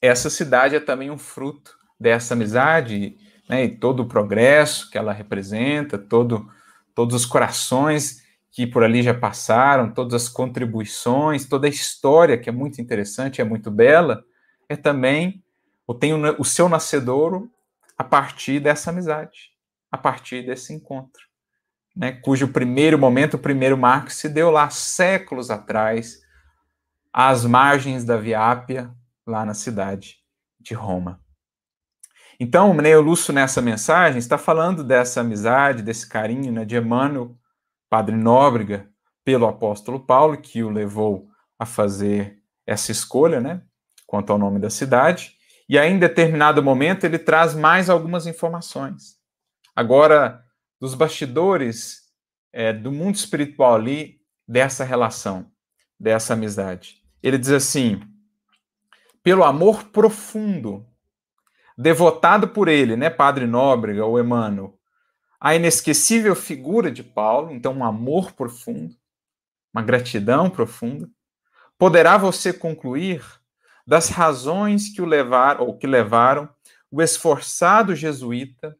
Essa 0.00 0.28
cidade 0.28 0.76
é 0.76 0.80
também 0.80 1.10
um 1.10 1.18
fruto 1.18 1.76
dessa 1.98 2.34
amizade 2.34 3.16
né, 3.48 3.64
e 3.64 3.76
todo 3.76 4.00
o 4.00 4.08
progresso 4.08 4.90
que 4.90 4.98
ela 4.98 5.12
representa, 5.12 5.96
todo, 5.96 6.50
todos 6.94 7.14
os 7.14 7.24
corações 7.24 8.23
que 8.54 8.68
por 8.68 8.84
ali 8.84 9.02
já 9.02 9.12
passaram, 9.12 9.92
todas 9.92 10.14
as 10.14 10.28
contribuições, 10.28 11.44
toda 11.44 11.66
a 11.66 11.70
história 11.70 12.38
que 12.38 12.48
é 12.48 12.52
muito 12.52 12.80
interessante, 12.80 13.40
é 13.40 13.44
muito 13.44 13.68
bela, 13.68 14.24
é 14.68 14.76
também 14.76 15.42
o, 15.84 15.92
tem 15.92 16.14
o, 16.14 16.44
seu 16.44 16.68
nascedouro 16.68 17.50
a 17.98 18.04
partir 18.04 18.60
dessa 18.60 18.90
amizade, 18.90 19.50
a 19.90 19.98
partir 19.98 20.46
desse 20.46 20.72
encontro, 20.72 21.24
né, 21.96 22.12
cujo 22.12 22.46
primeiro 22.46 22.96
momento, 22.96 23.34
o 23.34 23.40
primeiro 23.40 23.76
marco 23.76 24.12
se 24.12 24.28
deu 24.28 24.52
lá 24.52 24.70
séculos 24.70 25.50
atrás, 25.50 26.20
às 27.12 27.44
margens 27.44 28.04
da 28.04 28.16
Via 28.16 28.52
Ápia, 28.52 28.94
lá 29.26 29.44
na 29.44 29.54
cidade 29.54 30.18
de 30.60 30.74
Roma. 30.74 31.20
Então, 32.38 32.70
o 32.70 32.74
Neo 32.74 33.00
Lúcio, 33.00 33.34
nessa 33.34 33.60
mensagem, 33.60 34.20
está 34.20 34.38
falando 34.38 34.84
dessa 34.84 35.22
amizade, 35.22 35.82
desse 35.82 36.08
carinho 36.08 36.52
né, 36.52 36.64
de 36.64 36.76
Emmanuel, 36.76 37.36
padre 37.94 38.16
Nóbrega, 38.16 38.90
pelo 39.24 39.46
apóstolo 39.46 40.00
Paulo, 40.00 40.36
que 40.36 40.64
o 40.64 40.68
levou 40.68 41.28
a 41.56 41.64
fazer 41.64 42.42
essa 42.66 42.90
escolha, 42.90 43.40
né, 43.40 43.62
quanto 44.04 44.32
ao 44.32 44.38
nome 44.38 44.58
da 44.58 44.68
cidade, 44.68 45.36
e 45.68 45.78
aí, 45.78 45.92
em 45.92 45.98
determinado 46.00 46.60
momento, 46.60 47.04
ele 47.04 47.20
traz 47.20 47.54
mais 47.54 47.88
algumas 47.88 48.26
informações. 48.26 49.14
Agora, 49.76 50.42
dos 50.80 50.96
bastidores 50.96 52.00
é, 52.52 52.72
do 52.72 52.90
mundo 52.90 53.14
espiritual 53.14 53.76
ali, 53.76 54.16
dessa 54.46 54.82
relação, 54.82 55.46
dessa 55.98 56.32
amizade. 56.32 56.96
Ele 57.22 57.38
diz 57.38 57.50
assim: 57.50 58.00
pelo 59.22 59.44
amor 59.44 59.84
profundo, 59.84 60.84
devotado 61.78 62.48
por 62.48 62.66
ele, 62.66 62.96
né, 62.96 63.08
Padre 63.08 63.46
Nóbrega 63.46 64.04
ou 64.04 64.18
Emmanuel, 64.18 64.76
a 65.44 65.54
inesquecível 65.54 66.34
figura 66.34 66.90
de 66.90 67.04
Paulo, 67.04 67.52
então 67.52 67.74
um 67.74 67.84
amor 67.84 68.32
profundo, 68.32 68.96
uma 69.74 69.82
gratidão 69.82 70.48
profunda, 70.48 71.06
poderá 71.76 72.16
você 72.16 72.50
concluir 72.50 73.22
das 73.86 74.08
razões 74.08 74.88
que 74.88 75.02
o 75.02 75.04
levaram 75.04 75.66
ou 75.66 75.76
que 75.76 75.86
levaram 75.86 76.48
o 76.90 77.02
esforçado 77.02 77.94
jesuíta 77.94 78.74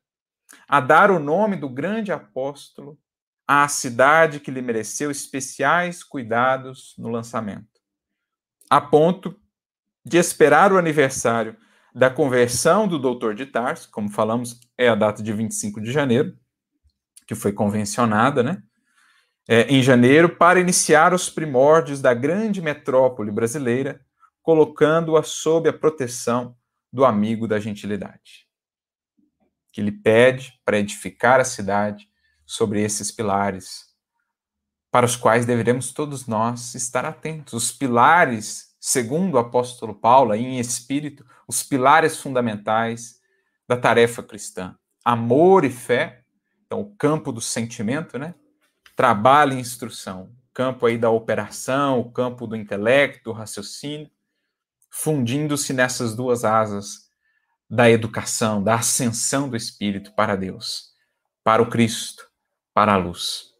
a 0.67 0.81
dar 0.81 1.11
o 1.11 1.19
nome 1.19 1.55
do 1.55 1.69
grande 1.69 2.11
apóstolo 2.11 2.99
à 3.47 3.69
cidade 3.69 4.41
que 4.41 4.51
lhe 4.51 4.63
mereceu 4.63 5.11
especiais 5.11 6.03
cuidados 6.03 6.95
no 6.97 7.11
lançamento, 7.11 7.79
a 8.71 8.81
ponto 8.81 9.39
de 10.03 10.17
esperar 10.17 10.73
o 10.73 10.79
aniversário 10.79 11.59
da 11.95 12.09
conversão 12.09 12.89
do 12.89 12.99
doutor 12.99 13.35
de 13.35 13.45
Tarso, 13.45 13.91
como 13.91 14.11
falamos, 14.11 14.59
é 14.79 14.89
a 14.89 14.95
data 14.95 15.23
de 15.23 15.31
25 15.31 15.79
de 15.83 15.93
janeiro, 15.93 16.35
que 17.27 17.35
foi 17.35 17.53
convencionada, 17.53 18.43
né? 18.43 18.63
É, 19.47 19.63
em 19.63 19.83
janeiro, 19.83 20.37
para 20.37 20.59
iniciar 20.59 21.13
os 21.13 21.29
primórdios 21.29 22.01
da 22.01 22.15
grande 22.15 22.63
metrópole 22.63 23.31
brasileira, 23.31 24.01
colocando-a 24.43 25.23
sob 25.23 25.69
a 25.69 25.73
proteção 25.73 26.57
do 26.93 27.05
amigo 27.05 27.47
da 27.47 27.59
gentilidade, 27.59 28.47
que 29.73 29.83
lhe 29.83 29.93
pede 29.93 30.59
para 30.65 30.79
edificar 30.79 31.41
a 31.41 31.45
cidade 31.45 32.09
sobre 32.47 32.83
esses 32.83 33.11
pilares, 33.11 33.87
para 34.91 35.05
os 35.05 35.17
quais 35.17 35.45
deveremos 35.45 35.93
todos 35.93 36.27
nós 36.27 36.75
estar 36.75 37.05
atentos. 37.05 37.53
Os 37.53 37.73
pilares, 37.73 38.77
segundo 38.79 39.35
o 39.35 39.39
apóstolo 39.39 39.95
Paulo, 39.95 40.35
em 40.35 40.59
espírito, 40.59 41.27
os 41.49 41.63
pilares 41.63 42.19
fundamentais 42.19 43.21
da 43.67 43.77
tarefa 43.77 44.23
cristã: 44.23 44.77
amor 45.05 45.65
e 45.65 45.71
fé, 45.71 46.24
então 46.75 46.81
o 46.81 46.97
campo 46.97 47.31
do 47.31 47.41
sentimento, 47.41 48.19
né? 48.19 48.35
Trabalho 48.97 49.53
e 49.53 49.61
instrução, 49.61 50.35
campo 50.53 50.87
aí 50.87 50.99
da 50.99 51.09
operação, 51.09 52.01
o 52.01 52.11
campo 52.11 52.49
do 52.49 52.57
intelecto, 52.57 53.25
do 53.25 53.33
raciocínio, 53.33 54.11
fundindo-se 54.91 55.73
nessas 55.73 56.17
duas 56.17 56.45
asas 56.45 57.09
da 57.71 57.89
educação, 57.89 58.61
da 58.61 58.75
ascensão 58.75 59.49
do 59.49 59.57
espírito 59.57 60.13
para 60.15 60.35
Deus, 60.35 60.93
para 61.45 61.63
o 61.63 61.71
Cristo, 61.71 62.29
para 62.73 62.95
a 62.95 62.97
luz. 62.97 63.53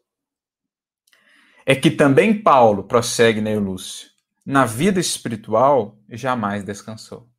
É 1.65 1.73
que 1.73 1.89
também 1.89 2.41
Paulo, 2.41 2.83
prossegue 2.83 3.39
Neio 3.39 3.61
Lúcio, 3.61 4.09
na 4.45 4.65
vida 4.65 4.99
espiritual 4.99 5.97
jamais 6.09 6.65
descansou. 6.65 7.29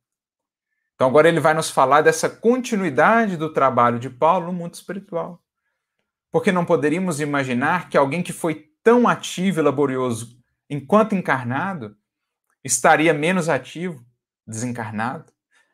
Então 0.95 1.07
agora 1.07 1.29
ele 1.29 1.39
vai 1.39 1.53
nos 1.53 1.69
falar 1.69 2.01
dessa 2.01 2.27
continuidade 2.27 3.37
do 3.37 3.53
trabalho 3.53 3.99
de 3.99 4.09
Paulo 4.09 4.47
no 4.47 4.53
mundo 4.53 4.73
espiritual. 4.73 5.41
Porque 6.31 6.51
não 6.51 6.65
poderíamos 6.65 7.19
imaginar 7.19 7.89
que 7.89 7.97
alguém 7.97 8.21
que 8.21 8.33
foi 8.33 8.67
tão 8.83 9.07
ativo 9.07 9.59
e 9.59 9.63
laborioso 9.63 10.37
enquanto 10.69 11.15
encarnado 11.15 11.95
estaria 12.63 13.13
menos 13.13 13.47
ativo, 13.49 14.05
desencarnado, 14.45 15.31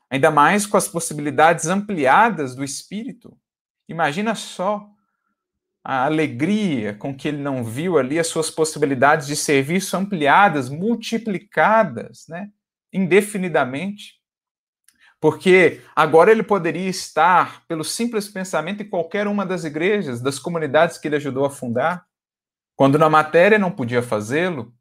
ainda 0.09 0.29
mais 0.29 0.65
com 0.65 0.77
as 0.77 0.87
possibilidades 0.87 1.67
ampliadas 1.67 2.55
do 2.55 2.63
espírito. 2.63 3.37
Imagina 3.87 4.35
só 4.35 4.87
a 5.83 6.05
alegria 6.05 6.93
com 6.93 7.15
que 7.15 7.27
ele 7.27 7.41
não 7.41 7.63
viu 7.63 7.97
ali 7.97 8.17
as 8.17 8.27
suas 8.27 8.49
possibilidades 8.49 9.27
de 9.27 9.35
serviço 9.35 9.97
ampliadas, 9.97 10.69
multiplicadas, 10.69 12.25
né, 12.29 12.49
indefinidamente. 12.91 14.22
Porque 15.23 15.79
agora 15.95 16.31
ele 16.31 16.43
poderia 16.43 16.89
estar, 16.89 17.65
pelo 17.65 17.85
simples 17.85 18.27
pensamento, 18.27 18.83
em 18.83 18.89
qualquer 18.89 19.25
uma 19.25 19.45
das 19.45 19.63
igrejas, 19.63 20.19
das 20.19 20.37
comunidades 20.37 20.97
que 20.97 21.07
ele 21.07 21.15
ajudou 21.15 21.45
a 21.45 21.49
fundar, 21.49 22.03
quando 22.75 22.99
na 22.99 23.09
matéria 23.09 23.57
não 23.57 23.71
podia 23.71 24.01
fazê-lo, 24.01 24.73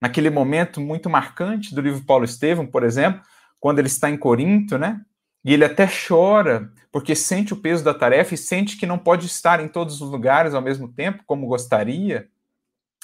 naquele 0.00 0.30
momento 0.30 0.80
muito 0.80 1.10
marcante 1.10 1.74
do 1.74 1.80
livro 1.80 2.04
Paulo 2.04 2.24
Estevam, 2.24 2.64
por 2.64 2.84
exemplo, 2.84 3.20
quando 3.58 3.80
ele 3.80 3.88
está 3.88 4.08
em 4.08 4.16
Corinto, 4.16 4.78
né? 4.78 5.00
E 5.44 5.52
ele 5.52 5.64
até 5.64 5.88
chora, 5.88 6.70
porque 6.92 7.16
sente 7.16 7.52
o 7.52 7.56
peso 7.56 7.82
da 7.82 7.92
tarefa 7.92 8.32
e 8.32 8.38
sente 8.38 8.76
que 8.76 8.86
não 8.86 8.96
pode 8.96 9.26
estar 9.26 9.58
em 9.58 9.66
todos 9.66 10.00
os 10.00 10.08
lugares 10.08 10.54
ao 10.54 10.62
mesmo 10.62 10.86
tempo, 10.86 11.24
como 11.26 11.48
gostaria, 11.48 12.28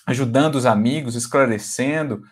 ajudando 0.06 0.54
os 0.54 0.66
amigos, 0.66 1.16
esclarecendo, 1.16 2.22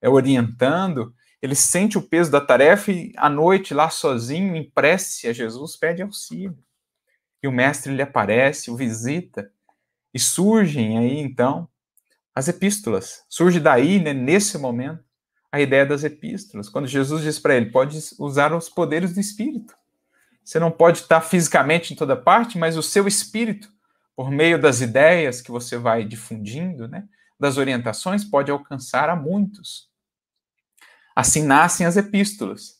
é, 0.00 0.08
orientando. 0.08 1.12
Ele 1.42 1.56
sente 1.56 1.98
o 1.98 2.02
peso 2.02 2.30
da 2.30 2.40
tarefa 2.40 2.92
e, 2.92 3.12
à 3.16 3.28
noite, 3.28 3.74
lá 3.74 3.90
sozinho, 3.90 4.54
em 4.54 4.70
prece 4.70 5.26
a 5.26 5.32
Jesus, 5.32 5.76
pede 5.76 6.00
auxílio. 6.00 6.56
E 7.42 7.48
o 7.48 7.52
mestre 7.52 7.92
lhe 7.92 8.00
aparece, 8.00 8.70
o 8.70 8.76
visita, 8.76 9.50
e 10.14 10.20
surgem 10.20 10.98
aí, 10.98 11.18
então, 11.18 11.68
as 12.32 12.46
epístolas. 12.46 13.24
Surge 13.28 13.58
daí, 13.58 13.98
né, 13.98 14.12
nesse 14.12 14.56
momento, 14.56 15.02
a 15.50 15.60
ideia 15.60 15.84
das 15.84 16.04
epístolas. 16.04 16.68
Quando 16.68 16.86
Jesus 16.86 17.22
diz 17.22 17.40
para 17.40 17.56
ele, 17.56 17.70
pode 17.70 17.98
usar 18.20 18.54
os 18.54 18.68
poderes 18.68 19.12
do 19.12 19.20
Espírito. 19.20 19.74
Você 20.44 20.58
não 20.58 20.70
pode 20.70 20.98
estar 20.98 21.20
fisicamente 21.20 21.92
em 21.92 21.96
toda 21.96 22.16
parte, 22.16 22.56
mas 22.56 22.76
o 22.76 22.82
seu 22.82 23.06
espírito, 23.06 23.68
por 24.14 24.30
meio 24.30 24.60
das 24.60 24.80
ideias 24.80 25.40
que 25.40 25.50
você 25.50 25.76
vai 25.76 26.04
difundindo, 26.04 26.88
né, 26.88 27.08
das 27.38 27.56
orientações, 27.56 28.24
pode 28.24 28.50
alcançar 28.50 29.08
a 29.08 29.16
muitos. 29.16 29.91
Assim 31.14 31.42
nascem 31.42 31.86
as 31.86 31.96
epístolas, 31.96 32.76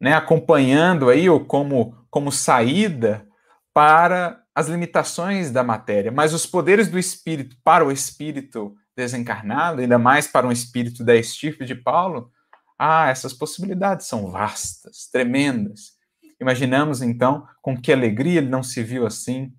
né, 0.00 0.14
acompanhando 0.14 1.08
aí 1.08 1.28
ou 1.28 1.44
como 1.44 1.96
como 2.10 2.32
saída 2.32 3.26
para 3.72 4.42
as 4.54 4.66
limitações 4.66 5.50
da 5.50 5.62
matéria, 5.62 6.10
mas 6.10 6.34
os 6.34 6.46
poderes 6.46 6.88
do 6.88 6.98
espírito 6.98 7.56
para 7.62 7.84
o 7.84 7.92
espírito 7.92 8.74
desencarnado, 8.96 9.80
ainda 9.80 9.98
mais 9.98 10.26
para 10.26 10.46
um 10.46 10.50
espírito 10.50 11.04
da 11.04 11.14
estirpe 11.14 11.64
de 11.64 11.76
Paulo, 11.76 12.32
ah, 12.76 13.08
essas 13.08 13.32
possibilidades 13.32 14.06
são 14.06 14.30
vastas, 14.30 15.08
tremendas. 15.12 15.92
Imaginamos 16.40 17.02
então 17.02 17.46
com 17.62 17.80
que 17.80 17.92
alegria 17.92 18.38
ele 18.38 18.48
não 18.48 18.62
se 18.62 18.82
viu 18.82 19.06
assim, 19.06 19.52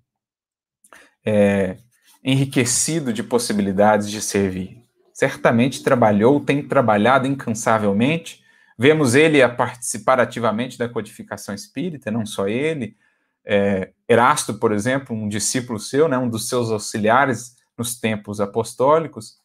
é, 1.24 1.78
enriquecido 2.22 3.12
de 3.12 3.22
possibilidades 3.22 4.10
de 4.10 4.20
servir. 4.20 4.79
Certamente 5.20 5.82
trabalhou, 5.82 6.40
tem 6.40 6.66
trabalhado 6.66 7.26
incansavelmente. 7.26 8.42
Vemos 8.78 9.14
ele 9.14 9.42
a 9.42 9.50
participar 9.50 10.18
ativamente 10.18 10.78
da 10.78 10.88
codificação 10.88 11.54
espírita, 11.54 12.10
não 12.10 12.24
só 12.24 12.48
ele. 12.48 12.96
É, 13.44 13.92
Erasto, 14.08 14.54
por 14.54 14.72
exemplo, 14.72 15.14
um 15.14 15.28
discípulo 15.28 15.78
seu, 15.78 16.08
né, 16.08 16.16
um 16.16 16.26
dos 16.26 16.48
seus 16.48 16.70
auxiliares 16.70 17.54
nos 17.76 18.00
tempos 18.00 18.40
apostólicos, 18.40 19.36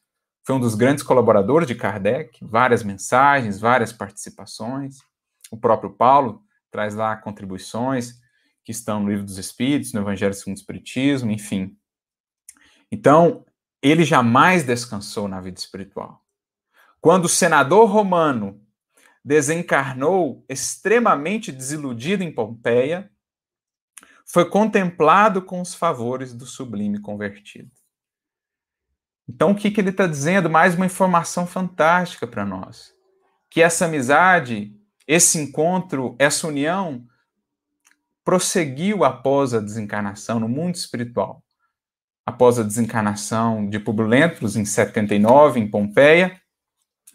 foi 0.45 0.55
um 0.55 0.61
dos 0.61 0.75
grandes 0.75 1.03
colaboradores 1.03 1.67
de 1.67 1.75
Kardec, 1.75 2.39
várias 2.41 2.81
mensagens, 2.81 3.59
várias 3.59 3.91
participações. 3.91 4.99
O 5.51 5.57
próprio 5.57 5.89
Paulo 5.89 6.41
traz 6.71 6.95
lá 6.95 7.17
contribuições 7.17 8.21
que 8.63 8.71
estão 8.71 9.01
no 9.01 9.09
Livro 9.09 9.25
dos 9.25 9.37
Espíritos, 9.37 9.91
no 9.91 9.99
Evangelho 9.99 10.33
segundo 10.33 10.55
o 10.55 10.59
Espiritismo, 10.59 11.31
enfim. 11.31 11.75
Então, 12.89 13.43
ele 13.91 14.03
jamais 14.03 14.63
descansou 14.63 15.27
na 15.27 15.39
vida 15.39 15.59
espiritual. 15.59 16.25
Quando 16.99 17.25
o 17.25 17.29
senador 17.29 17.87
romano 17.87 18.59
desencarnou 19.23 20.43
extremamente 20.49 21.51
desiludido 21.51 22.23
em 22.23 22.31
Pompeia, 22.31 23.11
foi 24.25 24.49
contemplado 24.49 25.39
com 25.39 25.61
os 25.61 25.75
favores 25.75 26.33
do 26.33 26.47
sublime 26.47 26.99
convertido. 26.99 27.69
Então, 29.29 29.51
o 29.51 29.55
que, 29.55 29.69
que 29.69 29.79
ele 29.79 29.91
está 29.91 30.07
dizendo? 30.07 30.49
Mais 30.49 30.73
uma 30.73 30.87
informação 30.87 31.45
fantástica 31.45 32.25
para 32.25 32.43
nós. 32.43 32.91
Que 33.51 33.61
essa 33.61 33.85
amizade, 33.85 34.75
esse 35.07 35.37
encontro, 35.39 36.15
essa 36.17 36.47
união 36.47 37.05
prosseguiu 38.23 39.03
após 39.03 39.53
a 39.53 39.59
desencarnação 39.59 40.39
no 40.39 40.49
mundo 40.49 40.73
espiritual 40.73 41.44
após 42.25 42.57
a 42.57 42.63
desencarnação 42.63 43.69
de 43.69 43.79
Publio 43.79 44.07
Lentulus 44.07 44.55
em 44.55 44.65
79 44.65 45.59
em 45.59 45.69
Pompeia, 45.69 46.41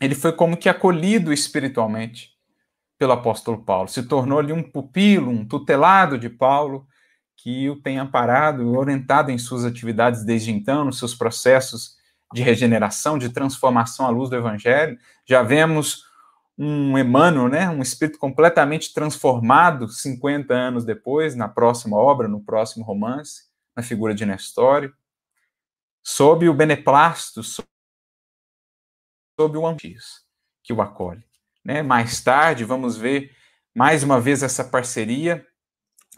ele 0.00 0.14
foi 0.14 0.32
como 0.32 0.56
que 0.56 0.68
acolhido 0.68 1.32
espiritualmente 1.32 2.30
pelo 2.98 3.12
apóstolo 3.12 3.62
Paulo, 3.64 3.88
se 3.88 4.02
tornou 4.02 4.38
ali 4.38 4.52
um 4.52 4.62
pupilo, 4.62 5.30
um 5.30 5.44
tutelado 5.44 6.18
de 6.18 6.28
Paulo, 6.28 6.86
que 7.36 7.68
o 7.70 7.80
tem 7.80 7.98
amparado 7.98 8.62
e 8.62 8.66
orientado 8.66 9.30
em 9.30 9.38
suas 9.38 9.64
atividades 9.64 10.22
desde 10.22 10.52
então, 10.52 10.84
nos 10.84 10.98
seus 10.98 11.14
processos 11.14 11.96
de 12.32 12.42
regeneração, 12.42 13.18
de 13.18 13.30
transformação 13.30 14.06
à 14.06 14.10
luz 14.10 14.28
do 14.28 14.36
evangelho. 14.36 14.98
Já 15.26 15.42
vemos 15.42 16.04
um 16.58 16.98
Emmanuel, 16.98 17.48
né, 17.48 17.70
um 17.70 17.80
espírito 17.80 18.18
completamente 18.18 18.92
transformado 18.92 19.88
50 19.88 20.52
anos 20.52 20.84
depois, 20.84 21.34
na 21.34 21.48
próxima 21.48 21.96
obra, 21.96 22.28
no 22.28 22.44
próximo 22.44 22.84
romance, 22.84 23.44
na 23.74 23.82
figura 23.82 24.14
de 24.14 24.26
Nestório 24.26 24.94
sob 26.02 26.48
o 26.48 26.54
beneplácito, 26.54 27.42
sob 27.42 27.66
o 29.56 29.66
Antis, 29.66 30.24
que 30.62 30.72
o 30.72 30.80
acolhe. 30.80 31.24
Né? 31.64 31.82
Mais 31.82 32.22
tarde, 32.22 32.64
vamos 32.64 32.96
ver 32.96 33.34
mais 33.74 34.02
uma 34.02 34.20
vez 34.20 34.42
essa 34.42 34.64
parceria 34.64 35.46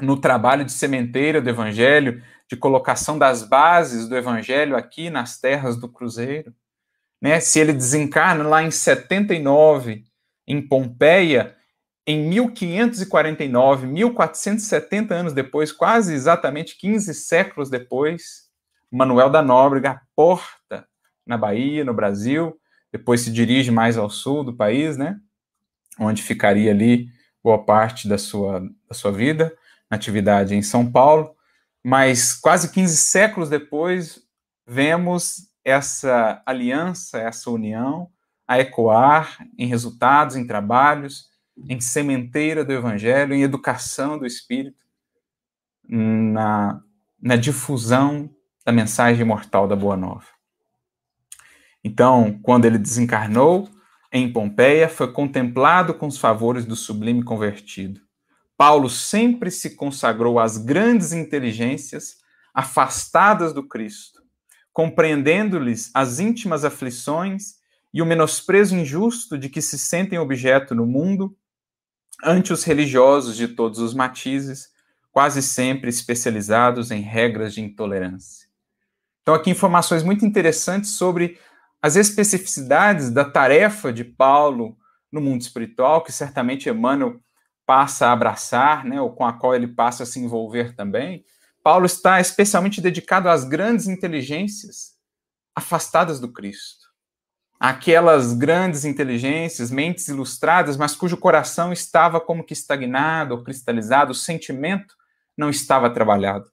no 0.01 0.19
trabalho 0.19 0.65
de 0.65 0.73
sementeira 0.73 1.41
do 1.41 1.51
Evangelho, 1.51 2.23
de 2.49 2.57
colocação 2.57 3.19
das 3.19 3.43
bases 3.43 4.09
do 4.09 4.17
Evangelho 4.17 4.77
aqui 4.77 5.11
nas 5.11 5.39
terras 5.39 5.77
do 5.77 5.89
Cruzeiro. 5.89 6.55
Né? 7.21 7.41
Se 7.41 7.61
ele 7.61 7.73
desencarna 7.73 8.45
lá 8.45 8.63
em 8.63 8.71
79, 8.71 10.05
em 10.47 10.67
Pompeia, 10.67 11.57
em 12.07 12.29
1549, 12.29 13.87
1470 13.87 15.15
anos 15.15 15.33
depois, 15.33 15.71
quase 15.71 16.15
exatamente 16.15 16.77
15 16.77 17.15
séculos 17.15 17.71
depois, 17.71 18.51
Manuel 18.93 19.31
da 19.31 19.41
Nóbrega 19.41 20.03
porta 20.15 20.87
na 21.27 21.39
Bahia, 21.39 21.83
no 21.83 21.95
Brasil, 21.95 22.55
depois 22.93 23.23
se 23.23 23.33
dirige 23.33 23.71
mais 23.71 23.97
ao 23.97 24.11
sul 24.11 24.45
do 24.45 24.55
país, 24.55 24.99
né? 24.99 25.19
Onde 25.99 26.23
ficaria 26.23 26.71
ali 26.71 27.09
boa 27.43 27.65
parte 27.65 28.07
da 28.07 28.19
sua, 28.19 28.61
da 28.61 28.95
sua 28.95 29.11
vida, 29.11 29.57
atividade 29.89 30.55
em 30.55 30.61
São 30.61 30.91
Paulo. 30.91 31.35
Mas 31.83 32.35
quase 32.35 32.71
15 32.71 32.97
séculos 32.99 33.49
depois, 33.49 34.21
vemos 34.67 35.49
essa 35.65 36.43
aliança, 36.45 37.19
essa 37.19 37.51
união 37.51 38.11
a 38.47 38.59
ecoar 38.61 39.39
em 39.57 39.67
resultados, 39.67 40.37
em 40.37 40.47
trabalhos, 40.47 41.31
em 41.69 41.81
sementeira 41.81 42.63
do 42.63 42.73
Evangelho, 42.73 43.35
em 43.35 43.43
educação 43.43 44.19
do 44.19 44.27
Espírito, 44.27 44.77
na, 45.89 46.81
na 47.21 47.37
difusão 47.37 48.29
da 48.65 48.73
mensagem 48.73 49.25
mortal 49.25 49.67
da 49.67 49.77
Boa 49.77 49.97
Nova. 49.97 50.27
Então, 51.85 52.39
quando 52.43 52.65
ele 52.65 52.79
desencarnou 52.79 53.69
em 54.13 54.33
Pompeia, 54.33 54.89
foi 54.89 55.13
contemplado 55.13 55.95
com 55.95 56.07
os 56.07 56.19
favores 56.19 56.65
do 56.65 56.77
sublime 56.77 57.25
convertido. 57.25 58.01
Paulo 58.57 58.89
sempre 58.89 59.51
se 59.51 59.75
consagrou 59.75 60.39
às 60.39 60.57
grandes 60.57 61.13
inteligências 61.13 62.19
afastadas 62.55 63.53
do 63.53 63.67
Cristo, 63.67 64.23
compreendendo-lhes 64.73 65.91
as 65.95 66.21
íntimas 66.21 66.65
aflições 66.65 67.57
e 67.93 68.01
o 68.01 68.07
menosprezo 68.07 68.77
injusto 68.77 69.37
de 69.37 69.49
que 69.49 69.61
se 69.61 69.79
sentem 69.79 70.19
objeto 70.19 70.75
no 70.75 70.87
mundo 70.87 71.37
ante 72.23 72.53
os 72.53 72.63
religiosos 72.63 73.37
de 73.37 73.49
todos 73.49 73.81
os 73.81 73.95
matizes, 73.95 74.71
quase 75.11 75.43
sempre 75.43 75.91
especializados 75.91 76.91
em 76.91 77.01
regras 77.01 77.53
de 77.55 77.61
intolerância. 77.61 78.52
Então, 79.23 79.35
aqui 79.35 79.51
informações 79.51 80.03
muito 80.03 80.27
interessantes 80.27 80.91
sobre 80.91 81.39
as 81.81 81.95
especificidades 81.95 83.09
da 83.11 83.25
tarefa 83.25 83.93
de 83.93 84.05
Paulo 84.05 84.77
no 85.13 85.21
mundo 85.21 85.43
espiritual, 85.43 86.03
que 86.03 86.11
certamente 86.11 86.69
Emmanuel 86.69 87.21
passa 87.65 88.09
a 88.09 88.13
abraçar, 88.13 88.85
né, 88.85 89.01
ou 89.01 89.15
com 89.15 89.25
a 89.25 89.33
qual 89.33 89.55
ele 89.55 89.69
passa 89.69 90.03
a 90.03 90.07
se 90.07 90.19
envolver 90.19 90.75
também. 90.75 91.25
Paulo 91.63 91.87
está 91.87 92.21
especialmente 92.21 92.81
dedicado 92.81 93.29
às 93.29 93.45
grandes 93.45 93.87
inteligências 93.87 94.97
afastadas 95.55 96.19
do 96.19 96.33
Cristo. 96.33 96.91
Aquelas 97.61 98.33
grandes 98.33 98.85
inteligências, 98.85 99.71
mentes 99.71 100.09
ilustradas, 100.09 100.77
mas 100.77 100.97
cujo 100.97 101.17
coração 101.17 101.73
estava 101.73 102.21
como 102.21 102.43
que 102.43 102.53
estagnado 102.53 103.37
ou 103.37 103.45
cristalizado, 103.45 104.11
o 104.11 104.17
sentimento 104.17 104.97
não 105.37 105.49
estava 105.49 105.89
trabalhado 105.89 106.51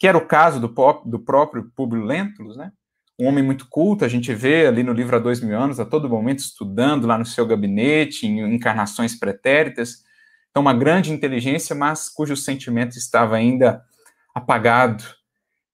que 0.00 0.08
era 0.08 0.16
o 0.16 0.26
caso 0.26 0.58
do, 0.58 0.74
do 1.04 1.18
próprio 1.20 1.70
Publio 1.76 2.02
Lentulus, 2.02 2.56
né? 2.56 2.72
um 3.20 3.26
homem 3.26 3.44
muito 3.44 3.68
culto, 3.68 4.02
a 4.02 4.08
gente 4.08 4.32
vê 4.32 4.66
ali 4.66 4.82
no 4.82 4.94
livro 4.94 5.14
há 5.14 5.18
dois 5.18 5.42
mil 5.42 5.58
anos, 5.60 5.78
a 5.78 5.84
todo 5.84 6.08
momento 6.08 6.38
estudando 6.38 7.06
lá 7.06 7.18
no 7.18 7.26
seu 7.26 7.46
gabinete, 7.46 8.26
em 8.26 8.40
encarnações 8.54 9.14
pretéritas, 9.14 10.02
então 10.50 10.62
uma 10.62 10.72
grande 10.72 11.12
inteligência, 11.12 11.76
mas 11.76 12.08
cujo 12.08 12.34
sentimento 12.34 12.96
estava 12.96 13.36
ainda 13.36 13.84
apagado, 14.34 15.04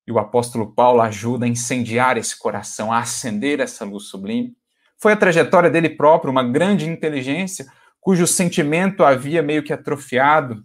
e 0.09 0.11
o 0.11 0.19
apóstolo 0.19 0.73
Paulo 0.73 1.01
ajuda 1.01 1.47
a 1.47 1.49
incendiar 1.49 2.17
esse 2.17 2.37
coração, 2.37 2.93
a 2.93 2.99
acender 2.99 3.61
essa 3.61 3.85
luz 3.85 4.05
sublime. 4.05 4.57
Foi 4.99 5.13
a 5.13 5.17
trajetória 5.17 5.71
dele 5.71 5.91
próprio, 5.91 6.33
uma 6.33 6.45
grande 6.45 6.89
inteligência, 6.89 7.67
cujo 8.01 8.27
sentimento 8.27 9.05
havia 9.05 9.43
meio 9.43 9.63
que 9.63 9.73
atrofiado, 9.73 10.65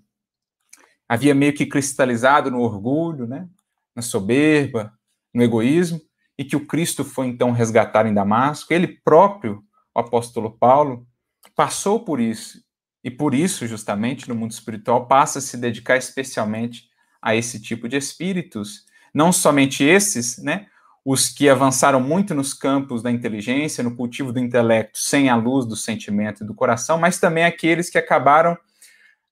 havia 1.11 1.35
meio 1.35 1.51
que 1.51 1.65
cristalizado 1.65 2.49
no 2.49 2.61
orgulho, 2.61 3.27
né? 3.27 3.45
na 3.93 4.01
soberba, 4.01 4.93
no 5.33 5.43
egoísmo, 5.43 5.99
e 6.37 6.45
que 6.45 6.55
o 6.55 6.65
Cristo 6.65 7.03
foi 7.03 7.27
então 7.27 7.51
resgatar 7.51 8.05
em 8.05 8.13
Damasco. 8.13 8.73
Ele 8.73 8.87
próprio, 8.87 9.61
o 9.93 9.99
apóstolo 9.99 10.57
Paulo, 10.57 11.05
passou 11.53 12.05
por 12.05 12.21
isso, 12.21 12.63
e 13.03 13.11
por 13.11 13.33
isso, 13.33 13.67
justamente, 13.67 14.29
no 14.29 14.35
mundo 14.35 14.51
espiritual, 14.51 15.05
passa 15.05 15.39
a 15.39 15.41
se 15.41 15.57
dedicar 15.57 15.97
especialmente 15.97 16.85
a 17.21 17.35
esse 17.35 17.61
tipo 17.61 17.89
de 17.89 17.97
espíritos. 17.97 18.85
Não 19.13 19.33
somente 19.33 19.83
esses, 19.83 20.37
né? 20.37 20.67
Os 21.03 21.27
que 21.27 21.49
avançaram 21.49 21.99
muito 21.99 22.33
nos 22.33 22.53
campos 22.53 23.03
da 23.03 23.11
inteligência, 23.11 23.83
no 23.83 23.97
cultivo 23.97 24.31
do 24.31 24.39
intelecto, 24.39 24.97
sem 24.97 25.27
a 25.27 25.35
luz 25.35 25.65
do 25.65 25.75
sentimento 25.75 26.45
e 26.45 26.47
do 26.47 26.55
coração, 26.55 26.97
mas 26.97 27.19
também 27.19 27.43
aqueles 27.43 27.89
que 27.89 27.97
acabaram, 27.97 28.57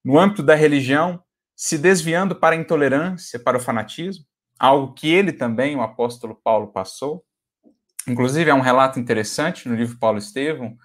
no 0.03 0.19
âmbito 0.19 0.43
da 0.43 0.55
religião, 0.55 1.23
se 1.61 1.77
desviando 1.77 2.37
para 2.37 2.55
a 2.55 2.57
intolerância, 2.57 3.37
para 3.37 3.57
o 3.57 3.59
fanatismo, 3.59 4.23
algo 4.57 4.93
que 4.93 5.11
ele 5.11 5.33
também, 5.33 5.75
o 5.75 5.81
apóstolo 5.81 6.33
Paulo, 6.41 6.67
passou. 6.67 7.21
Inclusive, 8.07 8.49
é 8.49 8.53
um 8.53 8.61
relato 8.61 8.97
interessante 8.97 9.67
no 9.67 9.75
livro 9.75 9.99
Paulo 9.99 10.17
Estevão, 10.17 10.77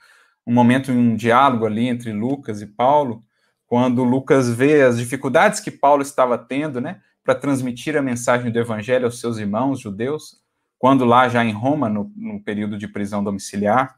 um 0.44 0.52
momento, 0.52 0.90
um 0.90 1.14
diálogo 1.14 1.64
ali 1.64 1.86
entre 1.86 2.12
Lucas 2.12 2.60
e 2.60 2.66
Paulo, 2.66 3.22
quando 3.64 4.02
Lucas 4.02 4.52
vê 4.52 4.82
as 4.82 4.98
dificuldades 4.98 5.60
que 5.60 5.70
Paulo 5.70 6.02
estava 6.02 6.36
tendo, 6.36 6.80
né, 6.80 7.00
para 7.22 7.36
transmitir 7.36 7.96
a 7.96 8.02
mensagem 8.02 8.50
do 8.50 8.58
evangelho 8.58 9.04
aos 9.04 9.20
seus 9.20 9.38
irmãos 9.38 9.78
judeus, 9.78 10.42
quando 10.76 11.04
lá 11.04 11.28
já 11.28 11.44
em 11.44 11.52
Roma, 11.52 11.88
no, 11.88 12.10
no 12.16 12.42
período 12.42 12.76
de 12.76 12.88
prisão 12.88 13.22
domiciliar. 13.22 13.94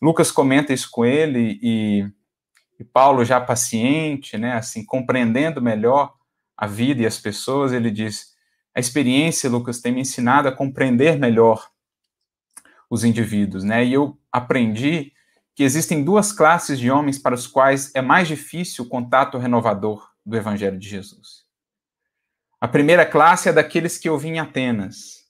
Lucas 0.00 0.30
comenta 0.30 0.72
isso 0.72 0.88
com 0.88 1.04
ele 1.04 1.58
e 1.60 2.06
e 2.82 2.84
Paulo 2.84 3.24
já 3.24 3.40
paciente, 3.40 4.36
né, 4.36 4.54
assim, 4.54 4.84
compreendendo 4.84 5.62
melhor 5.62 6.14
a 6.56 6.66
vida 6.66 7.02
e 7.02 7.06
as 7.06 7.16
pessoas, 7.16 7.72
ele 7.72 7.92
diz: 7.92 8.34
a 8.74 8.80
experiência, 8.80 9.48
Lucas, 9.48 9.80
tem 9.80 9.92
me 9.92 10.00
ensinado 10.00 10.48
a 10.48 10.52
compreender 10.52 11.16
melhor 11.16 11.70
os 12.90 13.04
indivíduos, 13.04 13.62
né? 13.62 13.84
E 13.84 13.92
eu 13.92 14.18
aprendi 14.32 15.12
que 15.54 15.62
existem 15.62 16.02
duas 16.02 16.32
classes 16.32 16.78
de 16.78 16.90
homens 16.90 17.18
para 17.18 17.34
os 17.34 17.46
quais 17.46 17.94
é 17.94 18.02
mais 18.02 18.26
difícil 18.26 18.84
o 18.84 18.88
contato 18.88 19.38
renovador 19.38 20.10
do 20.26 20.36
Evangelho 20.36 20.78
de 20.78 20.88
Jesus. 20.88 21.44
A 22.60 22.66
primeira 22.66 23.06
classe 23.06 23.48
é 23.48 23.52
daqueles 23.52 23.96
que 23.96 24.08
eu 24.08 24.18
vi 24.18 24.28
em 24.28 24.40
Atenas. 24.40 25.22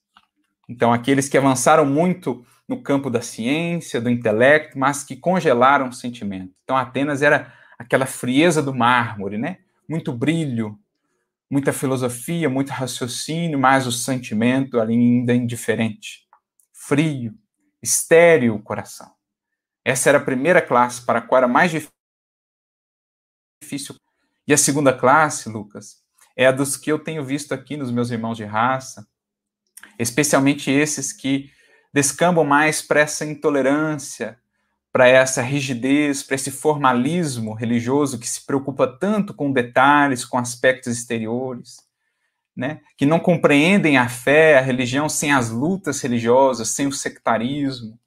Então, 0.67 0.91
aqueles 0.91 1.29
que 1.29 1.37
avançaram 1.37 1.85
muito 1.85 2.45
no 2.67 2.81
campo 2.81 3.09
da 3.09 3.21
ciência, 3.21 3.99
do 3.99 4.09
intelecto, 4.09 4.77
mas 4.77 5.03
que 5.03 5.15
congelaram 5.15 5.89
o 5.89 5.93
sentimento. 5.93 6.53
Então, 6.63 6.77
Atenas 6.77 7.21
era 7.21 7.53
aquela 7.77 8.05
frieza 8.05 8.61
do 8.61 8.73
mármore, 8.73 9.37
né? 9.37 9.59
Muito 9.87 10.13
brilho, 10.13 10.79
muita 11.49 11.73
filosofia, 11.73 12.49
muito 12.49 12.69
raciocínio, 12.69 13.59
mas 13.59 13.85
o 13.85 13.91
sentimento 13.91 14.79
ainda 14.79 15.35
indiferente, 15.35 16.27
frio, 16.71 17.33
estéril 17.81 18.55
o 18.55 18.61
coração. 18.61 19.13
Essa 19.85 20.09
era 20.09 20.17
a 20.17 20.23
primeira 20.23 20.61
classe 20.61 21.05
para 21.05 21.19
a 21.19 21.21
qual 21.21 21.39
era 21.39 21.47
mais 21.47 21.71
difícil. 23.61 23.95
E 24.47 24.53
a 24.53 24.57
segunda 24.57 24.93
classe, 24.93 25.49
Lucas, 25.49 26.01
é 26.35 26.47
a 26.47 26.51
dos 26.51 26.77
que 26.77 26.91
eu 26.91 26.97
tenho 26.97 27.23
visto 27.23 27.53
aqui 27.53 27.77
nos 27.77 27.91
meus 27.91 28.09
irmãos 28.09 28.37
de 28.37 28.45
raça, 28.45 29.05
especialmente 29.99 30.71
esses 30.71 31.11
que 31.11 31.51
descambam 31.93 32.43
mais 32.43 32.81
para 32.81 33.01
essa 33.01 33.23
intolerância, 33.25 34.37
para 34.91 35.07
essa 35.07 35.41
rigidez, 35.41 36.23
para 36.23 36.35
esse 36.35 36.51
formalismo 36.51 37.53
religioso 37.53 38.19
que 38.19 38.27
se 38.27 38.45
preocupa 38.45 38.87
tanto 38.87 39.33
com 39.33 39.51
detalhes, 39.51 40.25
com 40.25 40.37
aspectos 40.37 40.97
exteriores, 40.97 41.77
né? 42.55 42.81
que 42.97 43.05
não 43.05 43.19
compreendem 43.19 43.97
a 43.97 44.07
fé, 44.07 44.57
a 44.57 44.61
religião 44.61 45.09
sem 45.09 45.31
as 45.31 45.49
lutas 45.49 46.01
religiosas, 46.01 46.69
sem 46.69 46.87
o 46.87 46.91
sectarismo, 46.91 47.99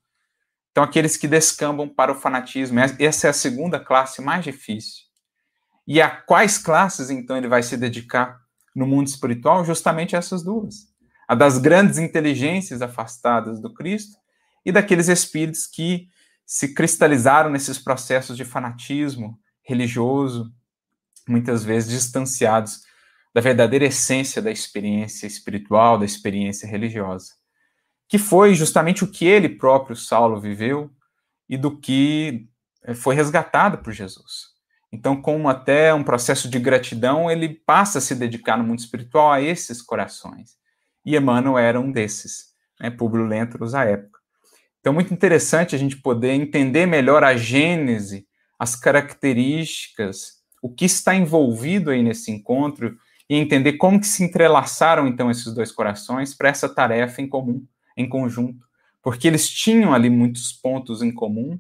então, 0.77 0.85
aqueles 0.85 1.17
que 1.17 1.27
descambam 1.27 1.89
para 1.89 2.13
o 2.13 2.15
fanatismo. 2.15 2.79
Essa 2.79 3.29
é 3.29 3.31
a 3.31 3.33
segunda 3.33 3.81
classe 3.81 4.21
mais 4.21 4.45
difícil. 4.45 5.05
E 5.87 6.03
a 6.03 6.11
quais 6.11 6.59
classes, 6.59 7.09
então, 7.09 7.35
ele 7.35 7.49
vai 7.49 7.63
se 7.63 7.79
dedicar 7.79 8.39
no 8.75 8.87
mundo 8.87 9.07
espiritual? 9.07 9.65
Justamente 9.65 10.15
essas 10.15 10.43
duas. 10.43 10.95
A 11.27 11.35
das 11.35 11.59
grandes 11.59 11.99
inteligências 11.99 12.83
afastadas 12.83 13.61
do 13.61 13.73
Cristo 13.73 14.17
e 14.65 14.71
daqueles 14.71 15.09
espíritos 15.09 15.67
que 15.67 16.09
se 16.45 16.75
cristalizaram 16.75 17.51
nesses 17.51 17.79
processos 17.79 18.37
de 18.37 18.45
fanatismo 18.45 19.39
religioso, 19.63 20.53
muitas 21.29 21.65
vezes 21.65 21.91
distanciados 21.91 22.83
da 23.35 23.41
verdadeira 23.41 23.87
essência 23.87 24.41
da 24.41 24.51
experiência 24.51 25.27
espiritual, 25.27 25.99
da 25.99 26.05
experiência 26.05 26.69
religiosa 26.69 27.33
que 28.09 28.19
foi 28.19 28.55
justamente 28.55 29.05
o 29.05 29.11
que 29.11 29.25
ele 29.25 29.49
próprio, 29.49 29.97
Saulo, 29.97 30.41
viveu 30.41 30.91
e 31.49 31.57
do 31.57 31.77
que 31.77 32.49
eh, 32.85 32.95
foi 32.95 33.15
resgatado 33.15 33.79
por 33.79 33.93
Jesus. 33.93 34.55
Então, 34.93 35.21
como 35.21 35.49
até 35.49 35.93
um 35.93 36.05
processo 36.05 36.49
de 36.49 36.59
gratidão, 36.59 37.31
ele 37.31 37.49
passa 37.49 37.99
a 37.99 38.01
se 38.01 38.15
dedicar 38.15 38.57
no 38.57 38.65
mundo 38.65 38.79
espiritual 38.79 39.33
a 39.33 39.41
esses 39.41 39.83
corações. 39.83 40.57
E 41.07 41.17
Emmanuel 41.17 41.57
era 41.57 41.81
um 41.81 41.93
desses, 41.93 42.49
né, 42.81 42.91
Publio 42.91 43.25
Lentulus 43.25 43.75
à 43.75 43.85
época. 43.85 44.19
Então, 44.81 44.93
muito 44.93 45.15
interessante 45.15 45.75
a 45.75 45.79
gente 45.79 45.97
poder 45.97 46.33
entender 46.33 46.85
melhor 46.85 47.23
a 47.25 47.37
gênese, 47.37 48.27
as 48.59 48.75
características, 48.75 50.43
o 50.61 50.69
que 50.69 50.85
está 50.85 51.15
envolvido 51.15 51.91
aí 51.91 52.03
nesse 52.03 52.31
encontro 52.33 52.99
e 53.31 53.37
entender 53.37 53.75
como 53.75 54.01
que 54.01 54.07
se 54.07 54.25
entrelaçaram 54.25 55.07
então 55.07 55.31
esses 55.31 55.55
dois 55.55 55.71
corações 55.71 56.35
para 56.35 56.49
essa 56.49 56.69
tarefa 56.69 57.23
em 57.23 57.29
comum 57.29 57.65
em 57.97 58.09
conjunto, 58.09 58.67
porque 59.03 59.27
eles 59.27 59.49
tinham 59.49 59.95
ali 59.95 60.11
muitos 60.11 60.53
pontos 60.53 61.01
em 61.03 61.11
comum, 61.11 61.59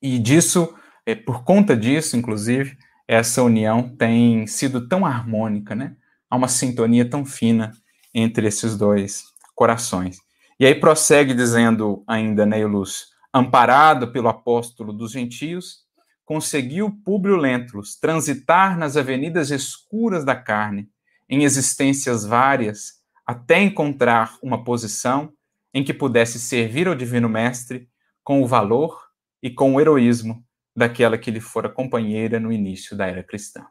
e 0.00 0.18
disso, 0.18 0.74
é, 1.04 1.14
por 1.14 1.44
conta 1.44 1.76
disso, 1.76 2.16
inclusive, 2.16 2.76
essa 3.06 3.42
união 3.42 3.88
tem 3.96 4.46
sido 4.46 4.88
tão 4.88 5.04
harmônica, 5.04 5.74
né? 5.74 5.96
Há 6.28 6.36
uma 6.36 6.48
sintonia 6.48 7.08
tão 7.08 7.24
fina 7.24 7.72
entre 8.16 8.48
esses 8.48 8.78
dois 8.78 9.24
corações. 9.54 10.16
E 10.58 10.64
aí 10.64 10.74
prossegue 10.74 11.34
dizendo 11.34 12.02
ainda 12.06 12.46
Lúcio, 12.66 13.08
amparado 13.32 14.10
pelo 14.10 14.28
apóstolo 14.28 14.90
dos 14.90 15.12
gentios, 15.12 15.84
conseguiu 16.24 16.90
Públio 17.04 17.36
Lentulus 17.36 17.94
transitar 17.94 18.78
nas 18.78 18.96
avenidas 18.96 19.50
escuras 19.50 20.24
da 20.24 20.34
carne, 20.34 20.88
em 21.28 21.44
existências 21.44 22.24
várias, 22.24 22.94
até 23.26 23.60
encontrar 23.60 24.38
uma 24.42 24.64
posição 24.64 25.30
em 25.74 25.84
que 25.84 25.92
pudesse 25.92 26.40
servir 26.40 26.88
ao 26.88 26.94
Divino 26.94 27.28
Mestre 27.28 27.86
com 28.24 28.42
o 28.42 28.46
valor 28.46 28.98
e 29.42 29.50
com 29.50 29.74
o 29.74 29.80
heroísmo 29.80 30.42
daquela 30.74 31.18
que 31.18 31.30
lhe 31.30 31.40
fora 31.40 31.68
companheira 31.68 32.40
no 32.40 32.50
início 32.50 32.96
da 32.96 33.06
era 33.06 33.22
cristã. 33.22 33.66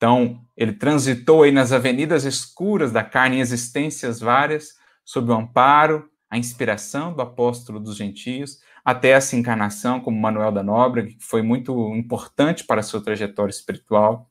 Então, 0.00 0.40
ele 0.56 0.72
transitou 0.72 1.42
aí 1.42 1.52
nas 1.52 1.72
avenidas 1.72 2.24
escuras 2.24 2.90
da 2.90 3.04
carne 3.04 3.36
em 3.36 3.40
existências 3.40 4.18
várias, 4.18 4.70
sob 5.04 5.30
o 5.30 5.34
amparo, 5.34 6.08
a 6.30 6.38
inspiração 6.38 7.12
do 7.12 7.20
apóstolo 7.20 7.78
dos 7.78 7.98
gentios, 7.98 8.60
até 8.82 9.10
essa 9.10 9.36
encarnação 9.36 10.00
como 10.00 10.18
Manuel 10.18 10.52
da 10.52 10.62
Nóbrega, 10.62 11.08
que 11.08 11.22
foi 11.22 11.42
muito 11.42 11.94
importante 11.94 12.64
para 12.64 12.80
a 12.80 12.82
sua 12.82 13.02
trajetória 13.02 13.50
espiritual, 13.50 14.30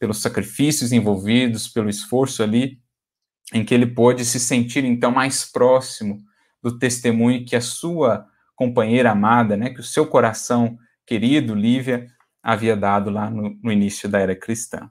pelos 0.00 0.20
sacrifícios 0.20 0.90
envolvidos, 0.90 1.68
pelo 1.68 1.88
esforço 1.88 2.42
ali 2.42 2.80
em 3.52 3.64
que 3.64 3.72
ele 3.72 3.86
pôde 3.86 4.24
se 4.24 4.40
sentir 4.40 4.84
então 4.84 5.12
mais 5.12 5.44
próximo 5.44 6.24
do 6.60 6.76
testemunho 6.76 7.44
que 7.44 7.54
a 7.54 7.60
sua 7.60 8.26
companheira 8.56 9.12
amada, 9.12 9.56
né, 9.56 9.70
que 9.70 9.78
o 9.78 9.84
seu 9.84 10.08
coração 10.08 10.76
querido, 11.06 11.54
Lívia, 11.54 12.08
havia 12.42 12.76
dado 12.76 13.10
lá 13.10 13.30
no, 13.30 13.56
no 13.62 13.70
início 13.70 14.08
da 14.08 14.18
era 14.18 14.34
cristã. 14.34 14.90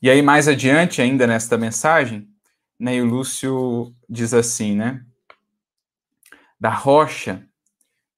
E 0.00 0.08
aí, 0.08 0.22
mais 0.22 0.46
adiante, 0.46 1.02
ainda 1.02 1.26
nesta 1.26 1.58
mensagem, 1.58 2.28
né, 2.78 3.00
o 3.00 3.04
Lúcio 3.04 3.92
diz 4.08 4.32
assim, 4.32 4.76
né? 4.76 5.04
Da 6.58 6.70
rocha, 6.70 7.44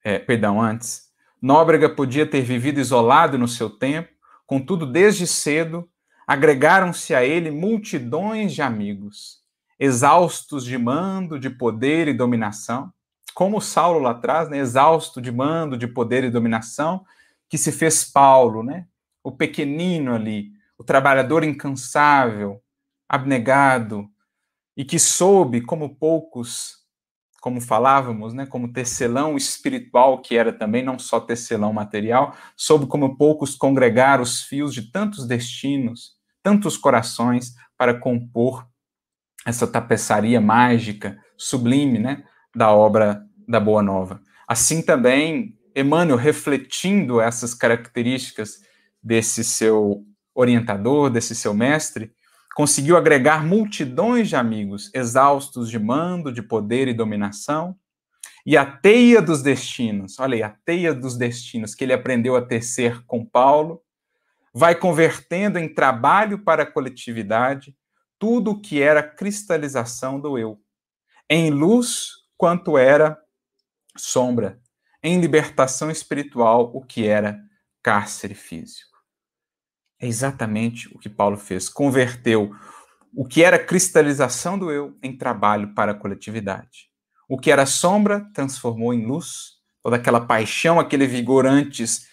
é, 0.04 0.18
perdão, 0.18 0.60
antes, 0.60 1.10
Nóbrega 1.40 1.88
podia 1.88 2.26
ter 2.26 2.42
vivido 2.42 2.78
isolado 2.78 3.38
no 3.38 3.48
seu 3.48 3.70
tempo, 3.70 4.10
contudo, 4.46 4.84
desde 4.84 5.26
cedo, 5.26 5.88
agregaram-se 6.26 7.14
a 7.14 7.24
ele 7.24 7.50
multidões 7.50 8.52
de 8.52 8.60
amigos, 8.60 9.40
exaustos 9.78 10.66
de 10.66 10.76
mando, 10.76 11.38
de 11.38 11.48
poder 11.48 12.08
e 12.08 12.12
dominação, 12.12 12.92
como 13.34 13.58
Saulo 13.58 14.00
lá 14.00 14.10
atrás, 14.10 14.50
né, 14.50 14.58
exausto 14.58 15.18
de 15.18 15.32
mando, 15.32 15.78
de 15.78 15.86
poder 15.86 16.24
e 16.24 16.30
dominação, 16.30 17.06
que 17.48 17.56
se 17.56 17.72
fez 17.72 18.04
Paulo, 18.04 18.62
né, 18.62 18.86
o 19.24 19.32
pequenino 19.32 20.14
ali, 20.14 20.59
o 20.80 20.82
trabalhador 20.82 21.44
incansável, 21.44 22.58
abnegado, 23.06 24.08
e 24.74 24.82
que 24.82 24.98
soube, 24.98 25.60
como 25.60 25.94
poucos, 25.94 26.78
como 27.38 27.60
falávamos, 27.60 28.32
né, 28.32 28.46
como 28.46 28.72
tecelão 28.72 29.36
espiritual, 29.36 30.22
que 30.22 30.38
era 30.38 30.54
também 30.54 30.82
não 30.82 30.98
só 30.98 31.20
tecelão 31.20 31.70
material, 31.70 32.34
soube 32.56 32.86
como 32.86 33.18
poucos 33.18 33.54
congregar 33.54 34.22
os 34.22 34.40
fios 34.44 34.72
de 34.72 34.90
tantos 34.90 35.26
destinos, 35.26 36.12
tantos 36.42 36.78
corações 36.78 37.54
para 37.76 37.92
compor 37.92 38.66
essa 39.44 39.66
tapeçaria 39.66 40.40
mágica, 40.40 41.18
sublime, 41.36 41.98
né, 41.98 42.24
da 42.56 42.72
obra 42.72 43.22
da 43.46 43.60
Boa 43.60 43.82
Nova. 43.82 44.22
Assim 44.48 44.80
também, 44.80 45.58
Emmanuel, 45.76 46.16
refletindo 46.16 47.20
essas 47.20 47.52
características 47.52 48.62
desse 49.02 49.44
seu 49.44 50.06
orientador, 50.40 51.10
desse 51.10 51.34
seu 51.34 51.54
mestre, 51.54 52.12
conseguiu 52.54 52.96
agregar 52.96 53.44
multidões 53.44 54.28
de 54.28 54.36
amigos 54.36 54.90
exaustos 54.94 55.70
de 55.70 55.78
mando, 55.78 56.32
de 56.32 56.42
poder 56.42 56.88
e 56.88 56.94
dominação, 56.94 57.76
e 58.44 58.56
a 58.56 58.64
teia 58.64 59.20
dos 59.20 59.42
destinos, 59.42 60.18
olha 60.18 60.34
aí, 60.34 60.42
a 60.42 60.50
teia 60.64 60.94
dos 60.94 61.16
destinos 61.16 61.74
que 61.74 61.84
ele 61.84 61.92
aprendeu 61.92 62.36
a 62.36 62.42
tecer 62.42 63.04
com 63.06 63.24
Paulo, 63.24 63.82
vai 64.52 64.74
convertendo 64.74 65.58
em 65.58 65.72
trabalho 65.72 66.42
para 66.42 66.64
a 66.64 66.70
coletividade 66.70 67.76
tudo 68.18 68.52
o 68.52 68.60
que 68.60 68.82
era 68.82 69.02
cristalização 69.02 70.18
do 70.18 70.38
eu, 70.38 70.60
em 71.28 71.50
luz 71.50 72.10
quanto 72.36 72.76
era 72.76 73.18
sombra, 73.96 74.60
em 75.02 75.20
libertação 75.20 75.90
espiritual 75.90 76.70
o 76.74 76.84
que 76.84 77.06
era 77.06 77.38
cárcere 77.82 78.34
físico. 78.34 78.89
É 80.00 80.06
exatamente 80.06 80.88
o 80.94 80.98
que 80.98 81.08
Paulo 81.08 81.36
fez, 81.36 81.68
converteu 81.68 82.54
o 83.14 83.24
que 83.24 83.42
era 83.42 83.58
cristalização 83.58 84.58
do 84.58 84.70
eu 84.70 84.96
em 85.02 85.16
trabalho 85.16 85.74
para 85.74 85.92
a 85.92 85.94
coletividade. 85.94 86.88
O 87.28 87.38
que 87.38 87.50
era 87.50 87.66
sombra 87.66 88.26
transformou 88.32 88.94
em 88.94 89.04
luz, 89.04 89.58
toda 89.82 89.96
aquela 89.96 90.20
paixão, 90.20 90.80
aquele 90.80 91.06
vigor 91.06 91.46
antes 91.46 92.08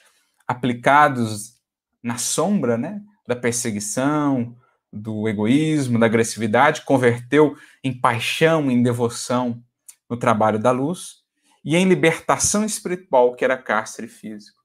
aplicados 0.47 1.55
na 2.03 2.17
sombra 2.17 2.77
né, 2.77 3.01
da 3.27 3.35
perseguição, 3.35 4.55
do 4.91 5.27
egoísmo, 5.27 5.99
da 5.99 6.05
agressividade, 6.05 6.83
converteu 6.83 7.55
em 7.83 7.93
paixão, 7.93 8.71
em 8.71 8.81
devoção 8.81 9.61
no 10.09 10.17
trabalho 10.17 10.59
da 10.59 10.71
luz. 10.71 11.25
e 11.63 11.75
em 11.75 11.83
libertação 11.83 12.63
espiritual, 12.63 13.35
que 13.35 13.43
era 13.43 13.57
cárcere 13.57 14.07
físico. 14.07 14.57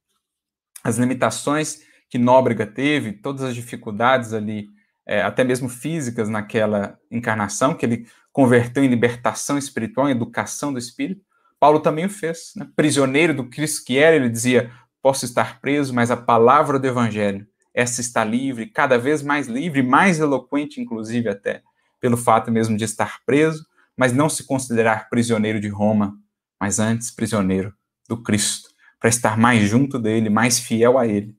As 0.84 0.98
limitações 0.98 1.80
que 2.12 2.18
Nóbrega 2.18 2.66
teve, 2.66 3.10
todas 3.10 3.42
as 3.42 3.54
dificuldades 3.54 4.34
ali, 4.34 4.68
é, 5.06 5.22
até 5.22 5.42
mesmo 5.42 5.66
físicas 5.66 6.28
naquela 6.28 6.98
encarnação, 7.10 7.72
que 7.72 7.86
ele 7.86 8.06
converteu 8.30 8.84
em 8.84 8.88
libertação 8.88 9.56
espiritual, 9.56 10.10
em 10.10 10.12
educação 10.12 10.74
do 10.74 10.78
espírito, 10.78 11.24
Paulo 11.58 11.80
também 11.80 12.04
o 12.04 12.10
fez. 12.10 12.52
Né? 12.54 12.68
Prisioneiro 12.76 13.32
do 13.32 13.48
Cristo 13.48 13.86
que 13.86 13.96
era, 13.96 14.14
ele 14.14 14.28
dizia: 14.28 14.70
Posso 15.00 15.24
estar 15.24 15.58
preso, 15.58 15.94
mas 15.94 16.10
a 16.10 16.16
palavra 16.16 16.78
do 16.78 16.86
Evangelho, 16.86 17.46
essa 17.72 18.02
está 18.02 18.22
livre, 18.22 18.66
cada 18.66 18.98
vez 18.98 19.22
mais 19.22 19.46
livre, 19.46 19.82
mais 19.82 20.20
eloquente, 20.20 20.82
inclusive, 20.82 21.30
até, 21.30 21.62
pelo 21.98 22.18
fato 22.18 22.52
mesmo 22.52 22.76
de 22.76 22.84
estar 22.84 23.20
preso, 23.24 23.64
mas 23.96 24.12
não 24.12 24.28
se 24.28 24.44
considerar 24.44 25.08
prisioneiro 25.08 25.58
de 25.58 25.68
Roma, 25.68 26.14
mas 26.60 26.78
antes 26.78 27.10
prisioneiro 27.10 27.72
do 28.06 28.22
Cristo, 28.22 28.68
para 29.00 29.08
estar 29.08 29.38
mais 29.38 29.66
junto 29.66 29.98
dele, 29.98 30.28
mais 30.28 30.58
fiel 30.58 30.98
a 30.98 31.06
ele, 31.06 31.34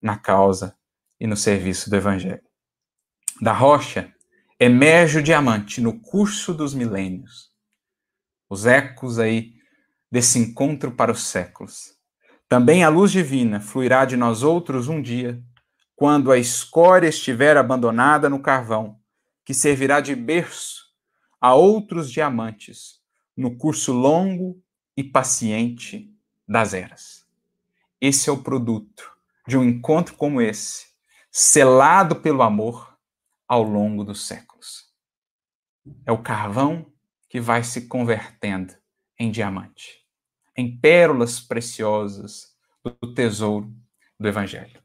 na 0.00 0.16
causa 0.16 0.76
e 1.20 1.26
no 1.26 1.36
serviço 1.36 1.90
do 1.90 1.96
Evangelho. 1.96 2.42
Da 3.40 3.52
rocha 3.52 4.12
emerge 4.58 5.18
o 5.18 5.22
diamante 5.22 5.80
no 5.80 6.00
curso 6.00 6.52
dos 6.52 6.74
milênios. 6.74 7.52
Os 8.48 8.66
ecos 8.66 9.18
aí 9.18 9.54
desse 10.10 10.38
encontro 10.38 10.92
para 10.92 11.12
os 11.12 11.26
séculos. 11.26 11.96
Também 12.48 12.82
a 12.82 12.88
luz 12.88 13.12
divina 13.12 13.60
fluirá 13.60 14.04
de 14.04 14.16
nós 14.16 14.42
outros 14.42 14.88
um 14.88 15.02
dia, 15.02 15.42
quando 15.94 16.32
a 16.32 16.38
escória 16.38 17.08
estiver 17.08 17.56
abandonada 17.56 18.28
no 18.28 18.40
carvão, 18.40 18.98
que 19.44 19.52
servirá 19.52 20.00
de 20.00 20.14
berço 20.14 20.86
a 21.40 21.54
outros 21.54 22.10
diamantes 22.10 23.00
no 23.36 23.56
curso 23.56 23.92
longo 23.92 24.60
e 24.96 25.04
paciente 25.04 26.12
das 26.46 26.74
eras. 26.74 27.26
Esse 28.00 28.30
é 28.30 28.32
o 28.32 28.42
produto 28.42 29.17
de 29.48 29.56
um 29.56 29.64
encontro 29.64 30.14
como 30.14 30.42
esse, 30.42 30.88
selado 31.32 32.16
pelo 32.16 32.42
amor 32.42 32.94
ao 33.48 33.62
longo 33.62 34.04
dos 34.04 34.26
séculos. 34.26 34.84
É 36.04 36.12
o 36.12 36.22
carvão 36.22 36.92
que 37.30 37.40
vai 37.40 37.64
se 37.64 37.88
convertendo 37.88 38.74
em 39.18 39.30
diamante, 39.30 40.04
em 40.54 40.78
pérolas 40.78 41.40
preciosas 41.40 42.48
do 42.84 43.14
tesouro 43.14 43.74
do 44.20 44.28
Evangelho. 44.28 44.82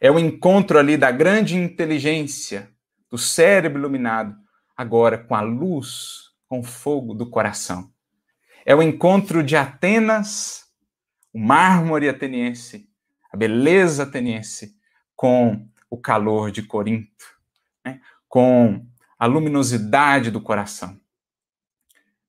É 0.00 0.10
o 0.10 0.18
encontro 0.18 0.78
ali 0.78 0.96
da 0.96 1.10
grande 1.10 1.54
inteligência, 1.54 2.74
do 3.10 3.18
cérebro 3.18 3.80
iluminado, 3.80 4.34
agora 4.74 5.18
com 5.18 5.34
a 5.34 5.42
luz, 5.42 6.30
com 6.48 6.60
o 6.60 6.64
fogo 6.64 7.12
do 7.12 7.28
coração. 7.28 7.92
É 8.64 8.74
o 8.74 8.80
encontro 8.80 9.42
de 9.42 9.56
Atenas, 9.56 10.64
o 11.34 11.38
mármore 11.38 12.08
ateniense, 12.08 12.88
a 13.32 13.36
beleza 13.36 14.04
ateniense, 14.04 14.76
com 15.14 15.68
o 15.90 15.96
calor 15.96 16.50
de 16.50 16.62
Corinto, 16.62 17.24
né? 17.84 18.00
com 18.28 18.84
a 19.18 19.26
luminosidade 19.26 20.30
do 20.30 20.40
coração 20.40 21.00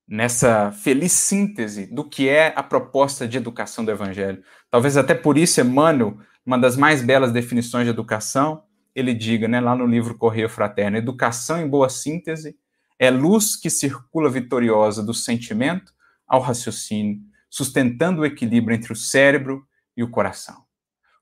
nessa 0.08 0.72
feliz 0.72 1.12
síntese 1.12 1.86
do 1.88 2.04
que 2.08 2.30
é 2.30 2.54
a 2.56 2.64
proposta 2.64 3.28
de 3.28 3.38
educação 3.38 3.84
do 3.84 3.92
Evangelho. 3.92 4.42
Talvez 4.72 4.96
até 4.96 5.14
por 5.14 5.38
isso 5.38 5.60
Emmanuel, 5.60 6.18
uma 6.46 6.58
das 6.58 6.78
mais 6.78 7.02
belas 7.02 7.34
definições 7.34 7.84
de 7.84 7.90
educação, 7.90 8.64
ele 8.96 9.14
diga, 9.14 9.48
né, 9.48 9.60
lá 9.60 9.76
no 9.76 9.86
livro 9.86 10.18
Correio 10.18 10.48
Fraterno, 10.48 10.98
educação 10.98 11.60
em 11.60 11.68
boa 11.68 11.90
síntese 11.90 12.58
é 12.98 13.12
luz 13.12 13.56
que 13.56 13.70
circula 13.70 14.30
vitoriosa 14.30 15.04
do 15.04 15.14
sentimento 15.14 15.94
ao 16.26 16.40
raciocínio, 16.40 17.20
sustentando 17.50 18.22
o 18.22 18.26
equilíbrio 18.26 18.76
entre 18.76 18.94
o 18.94 18.96
cérebro 18.96 19.68
e 19.96 20.04
o 20.04 20.10
coração. 20.10 20.67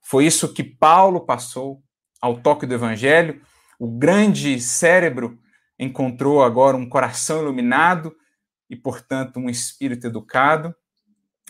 Foi 0.08 0.24
isso 0.24 0.54
que 0.54 0.62
Paulo 0.62 1.22
passou 1.22 1.82
ao 2.20 2.40
toque 2.40 2.64
do 2.64 2.72
Evangelho. 2.72 3.42
O 3.76 3.88
grande 3.88 4.60
cérebro 4.60 5.36
encontrou 5.76 6.44
agora 6.44 6.76
um 6.76 6.88
coração 6.88 7.42
iluminado 7.42 8.14
e, 8.70 8.76
portanto, 8.76 9.40
um 9.40 9.50
espírito 9.50 10.06
educado. 10.06 10.72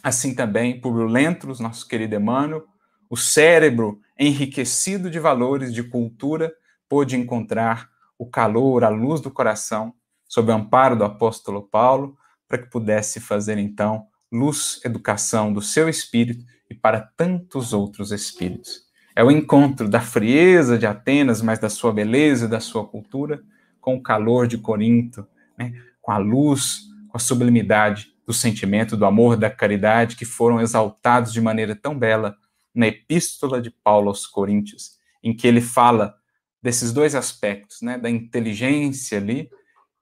Assim 0.03 0.35
também, 0.35 0.81
Publio 0.81 1.05
Lentulus, 1.05 1.61
nosso 1.61 1.87
querido 1.87 2.15
Emmanuel, 2.15 2.65
o 3.11 3.17
cérebro 3.17 4.01
enriquecido 4.19 5.11
de 5.11 5.21
valores 5.21 5.71
de 5.71 5.83
cultura 5.83 6.51
pôde 6.89 7.15
encontrar 7.15 7.91
o 8.19 8.25
calor, 8.25 8.85
a 8.85 8.89
luz 8.89 9.21
do 9.21 9.31
coração, 9.31 9.93
sob 10.27 10.51
o 10.51 10.55
amparo 10.55 10.97
do 10.97 11.05
apóstolo 11.05 11.61
Paulo, 11.61 12.17
para 12.49 12.57
que 12.57 12.71
pudesse 12.71 13.21
fazer 13.21 13.59
então 13.59 14.07
luz, 14.33 14.81
educação 14.83 15.53
do 15.53 15.61
seu 15.61 15.91
espírito 15.91 16.56
e 16.69 16.75
para 16.75 17.01
tantos 17.01 17.73
outros 17.73 18.13
espíritos. 18.13 18.85
É 19.15 19.25
o 19.25 19.31
encontro 19.31 19.89
da 19.89 20.01
frieza 20.01 20.77
de 20.77 20.87
Atenas, 20.87 21.41
mas 21.41 21.59
da 21.59 21.71
sua 21.71 21.93
beleza 21.93 22.47
e 22.47 22.49
da 22.49 22.61
sua 22.61 22.87
cultura, 22.87 23.43
com 23.81 23.95
o 23.95 24.03
calor 24.03 24.47
de 24.47 24.59
Corinto, 24.59 25.27
né? 25.57 25.73
com 26.03 26.13
a 26.13 26.19
luz 26.19 26.87
com 27.09 27.17
a 27.17 27.21
sublimidade 27.21 28.13
do 28.27 28.33
sentimento, 28.35 28.95
do 28.95 29.07
amor, 29.07 29.39
da 29.39 29.49
caridade, 29.49 30.17
que 30.17 30.27
foram 30.27 30.61
exaltados 30.61 31.33
de 31.33 31.41
maneira 31.41 31.75
tão 31.75 31.99
bela 31.99 32.37
na 32.75 32.89
Epístola 32.89 33.59
de 33.61 33.71
Paulo 33.71 34.09
aos 34.09 34.27
Coríntios, 34.27 34.99
em 35.23 35.35
que 35.35 35.47
ele 35.47 35.63
fala 35.63 36.15
desses 36.63 36.93
dois 36.93 37.15
aspectos, 37.15 37.81
né, 37.81 37.97
da 37.97 38.11
inteligência 38.11 39.17
ali 39.17 39.49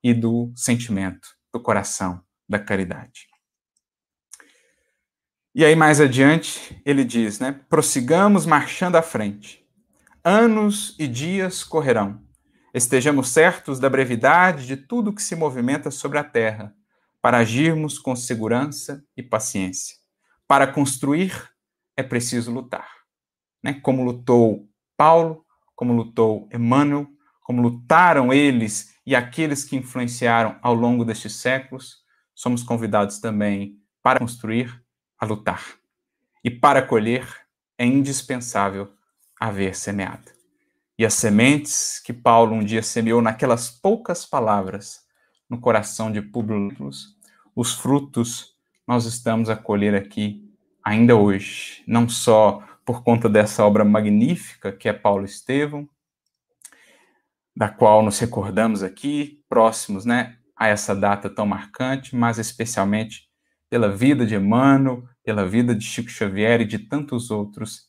e 0.03 0.13
do 0.13 0.53
sentimento, 0.57 1.29
do 1.53 1.61
coração, 1.61 2.21
da 2.49 2.59
caridade. 2.59 3.29
E 5.57 5.65
aí 5.65 5.77
mais 5.77 6.01
adiante 6.01 6.83
ele 6.85 7.05
diz, 7.05 7.39
né, 7.39 7.61
prossigamos 7.69 8.45
marchando 8.45 8.97
à 8.97 9.03
frente. 9.03 9.65
Anos 10.25 10.97
e 10.99 11.07
dias 11.07 11.63
correrão. 11.63 12.21
Estejamos 12.75 13.29
certos 13.29 13.79
da 13.79 13.89
brevidade 13.89 14.67
de 14.67 14.77
tudo 14.77 15.13
que 15.13 15.23
se 15.23 15.37
movimenta 15.37 15.93
sobre 15.93 16.19
a 16.19 16.25
terra 16.25 16.75
para 17.23 17.39
agirmos 17.39 18.01
com 18.01 18.17
segurança 18.17 19.05
e 19.17 19.23
paciência. 19.23 19.97
Para 20.49 20.67
construir, 20.67 21.51
é 21.97 22.03
preciso 22.03 22.51
lutar. 22.51 22.89
Né? 23.63 23.75
Como 23.75 24.03
lutou 24.03 24.69
Paulo, 24.97 25.47
como 25.77 25.93
lutou 25.93 26.49
Emmanuel, 26.53 27.07
como 27.45 27.63
lutaram 27.63 28.33
eles 28.33 28.97
e 29.07 29.15
aqueles 29.15 29.63
que 29.63 29.77
influenciaram 29.77 30.59
ao 30.61 30.75
longo 30.75 31.05
destes 31.05 31.37
séculos, 31.37 31.99
somos 32.35 32.65
convidados 32.65 33.21
também 33.21 33.79
para 34.03 34.19
construir, 34.19 34.84
a 35.19 35.25
lutar. 35.25 35.63
E 36.43 36.51
para 36.51 36.83
colher, 36.83 37.27
é 37.79 37.85
indispensável 37.85 38.93
haver 39.41 39.75
semeado. 39.75 40.31
E 40.99 41.05
as 41.05 41.15
sementes 41.15 42.01
que 42.05 42.13
Paulo 42.13 42.55
um 42.55 42.65
dia 42.65 42.83
semeou 42.83 43.21
naquelas 43.21 43.69
poucas 43.69 44.25
palavras 44.25 45.05
no 45.49 45.61
coração 45.61 46.11
de 46.11 46.23
Publio 46.23 46.71
os 47.55 47.75
frutos 47.75 48.55
nós 48.87 49.07
estamos 49.07 49.49
a 49.49 49.57
colher 49.57 49.95
aqui 49.95 50.53
ainda 50.83 51.17
hoje, 51.17 51.83
não 51.87 52.09
só 52.09 52.63
por 52.85 53.03
conta 53.03 53.29
dessa 53.29 53.65
obra 53.65 53.85
magnífica 53.85 54.71
que 54.71 54.89
é 54.89 54.93
Paulo 54.93 55.25
Estevão, 55.25 55.89
da 57.57 57.69
qual 57.69 58.03
nos 58.03 58.19
recordamos 58.19 58.83
aqui, 58.83 59.43
próximos, 59.49 60.05
né, 60.05 60.37
a 60.57 60.69
essa 60.69 60.95
data 60.95 61.31
tão 61.31 61.47
marcante, 61.47 62.15
mas 62.15 62.39
especialmente 62.39 63.29
pela 63.69 63.91
vida 63.91 64.27
de 64.27 64.35
Emmanuel, 64.35 65.05
pela 65.23 65.47
vida 65.47 65.75
de 65.75 65.85
Chico 65.85 66.11
Xavier 66.11 66.61
e 66.61 66.67
de 66.67 66.79
tantos 66.79 67.31
outros 67.31 67.89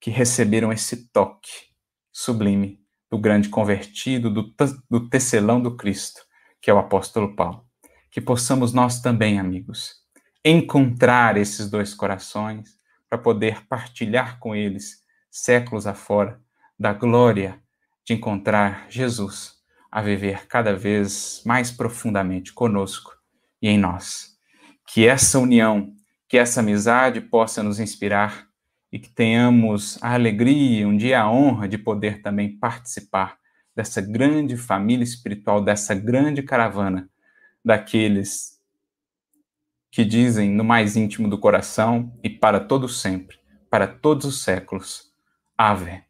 que 0.00 0.10
receberam 0.10 0.72
esse 0.72 1.10
toque 1.10 1.50
sublime 2.12 2.80
do 3.10 3.18
grande 3.18 3.48
convertido, 3.48 4.30
do, 4.30 4.54
do 4.88 5.08
tecelão 5.08 5.60
do 5.60 5.76
Cristo, 5.76 6.22
que 6.60 6.70
é 6.70 6.74
o 6.74 6.78
apóstolo 6.78 7.34
Paulo 7.34 7.70
que 8.10 8.20
possamos 8.20 8.72
nós 8.72 9.00
também, 9.00 9.38
amigos, 9.38 9.94
encontrar 10.44 11.36
esses 11.36 11.70
dois 11.70 11.94
corações 11.94 12.76
para 13.08 13.18
poder 13.18 13.66
partilhar 13.66 14.38
com 14.38 14.54
eles, 14.54 15.02
séculos 15.30 15.86
afora, 15.86 16.40
da 16.78 16.92
glória 16.92 17.62
de 18.04 18.14
encontrar 18.14 18.86
Jesus 18.88 19.54
a 19.90 20.02
viver 20.02 20.46
cada 20.46 20.74
vez 20.74 21.42
mais 21.44 21.70
profundamente 21.70 22.52
conosco 22.52 23.12
e 23.62 23.68
em 23.68 23.78
nós. 23.78 24.29
Que 24.92 25.06
essa 25.06 25.38
união, 25.38 25.94
que 26.28 26.36
essa 26.36 26.60
amizade 26.60 27.20
possa 27.20 27.62
nos 27.62 27.78
inspirar 27.78 28.48
e 28.90 28.98
que 28.98 29.08
tenhamos 29.08 30.02
a 30.02 30.14
alegria, 30.14 30.86
um 30.86 30.96
dia 30.96 31.20
a 31.20 31.30
honra 31.30 31.68
de 31.68 31.78
poder 31.78 32.22
também 32.22 32.58
participar 32.58 33.38
dessa 33.74 34.00
grande 34.00 34.56
família 34.56 35.04
espiritual, 35.04 35.62
dessa 35.62 35.94
grande 35.94 36.42
caravana 36.42 37.08
daqueles 37.64 38.58
que 39.92 40.04
dizem 40.04 40.50
no 40.50 40.64
mais 40.64 40.96
íntimo 40.96 41.28
do 41.28 41.38
coração 41.38 42.12
e 42.22 42.28
para 42.28 42.58
todo 42.58 42.88
sempre, 42.88 43.38
para 43.70 43.86
todos 43.86 44.26
os 44.26 44.42
séculos, 44.42 45.12
Ave 45.56 46.02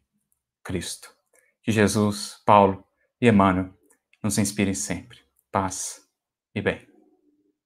Cristo. 0.63 1.09
Que 1.61 1.71
Jesus, 1.71 2.41
Paulo 2.45 2.83
e 3.19 3.27
Emmanuel 3.27 3.73
nos 4.23 4.39
inspirem 4.39 4.73
sempre. 4.73 5.19
Paz 5.51 6.01
e 6.55 6.61
bem. 6.61 6.90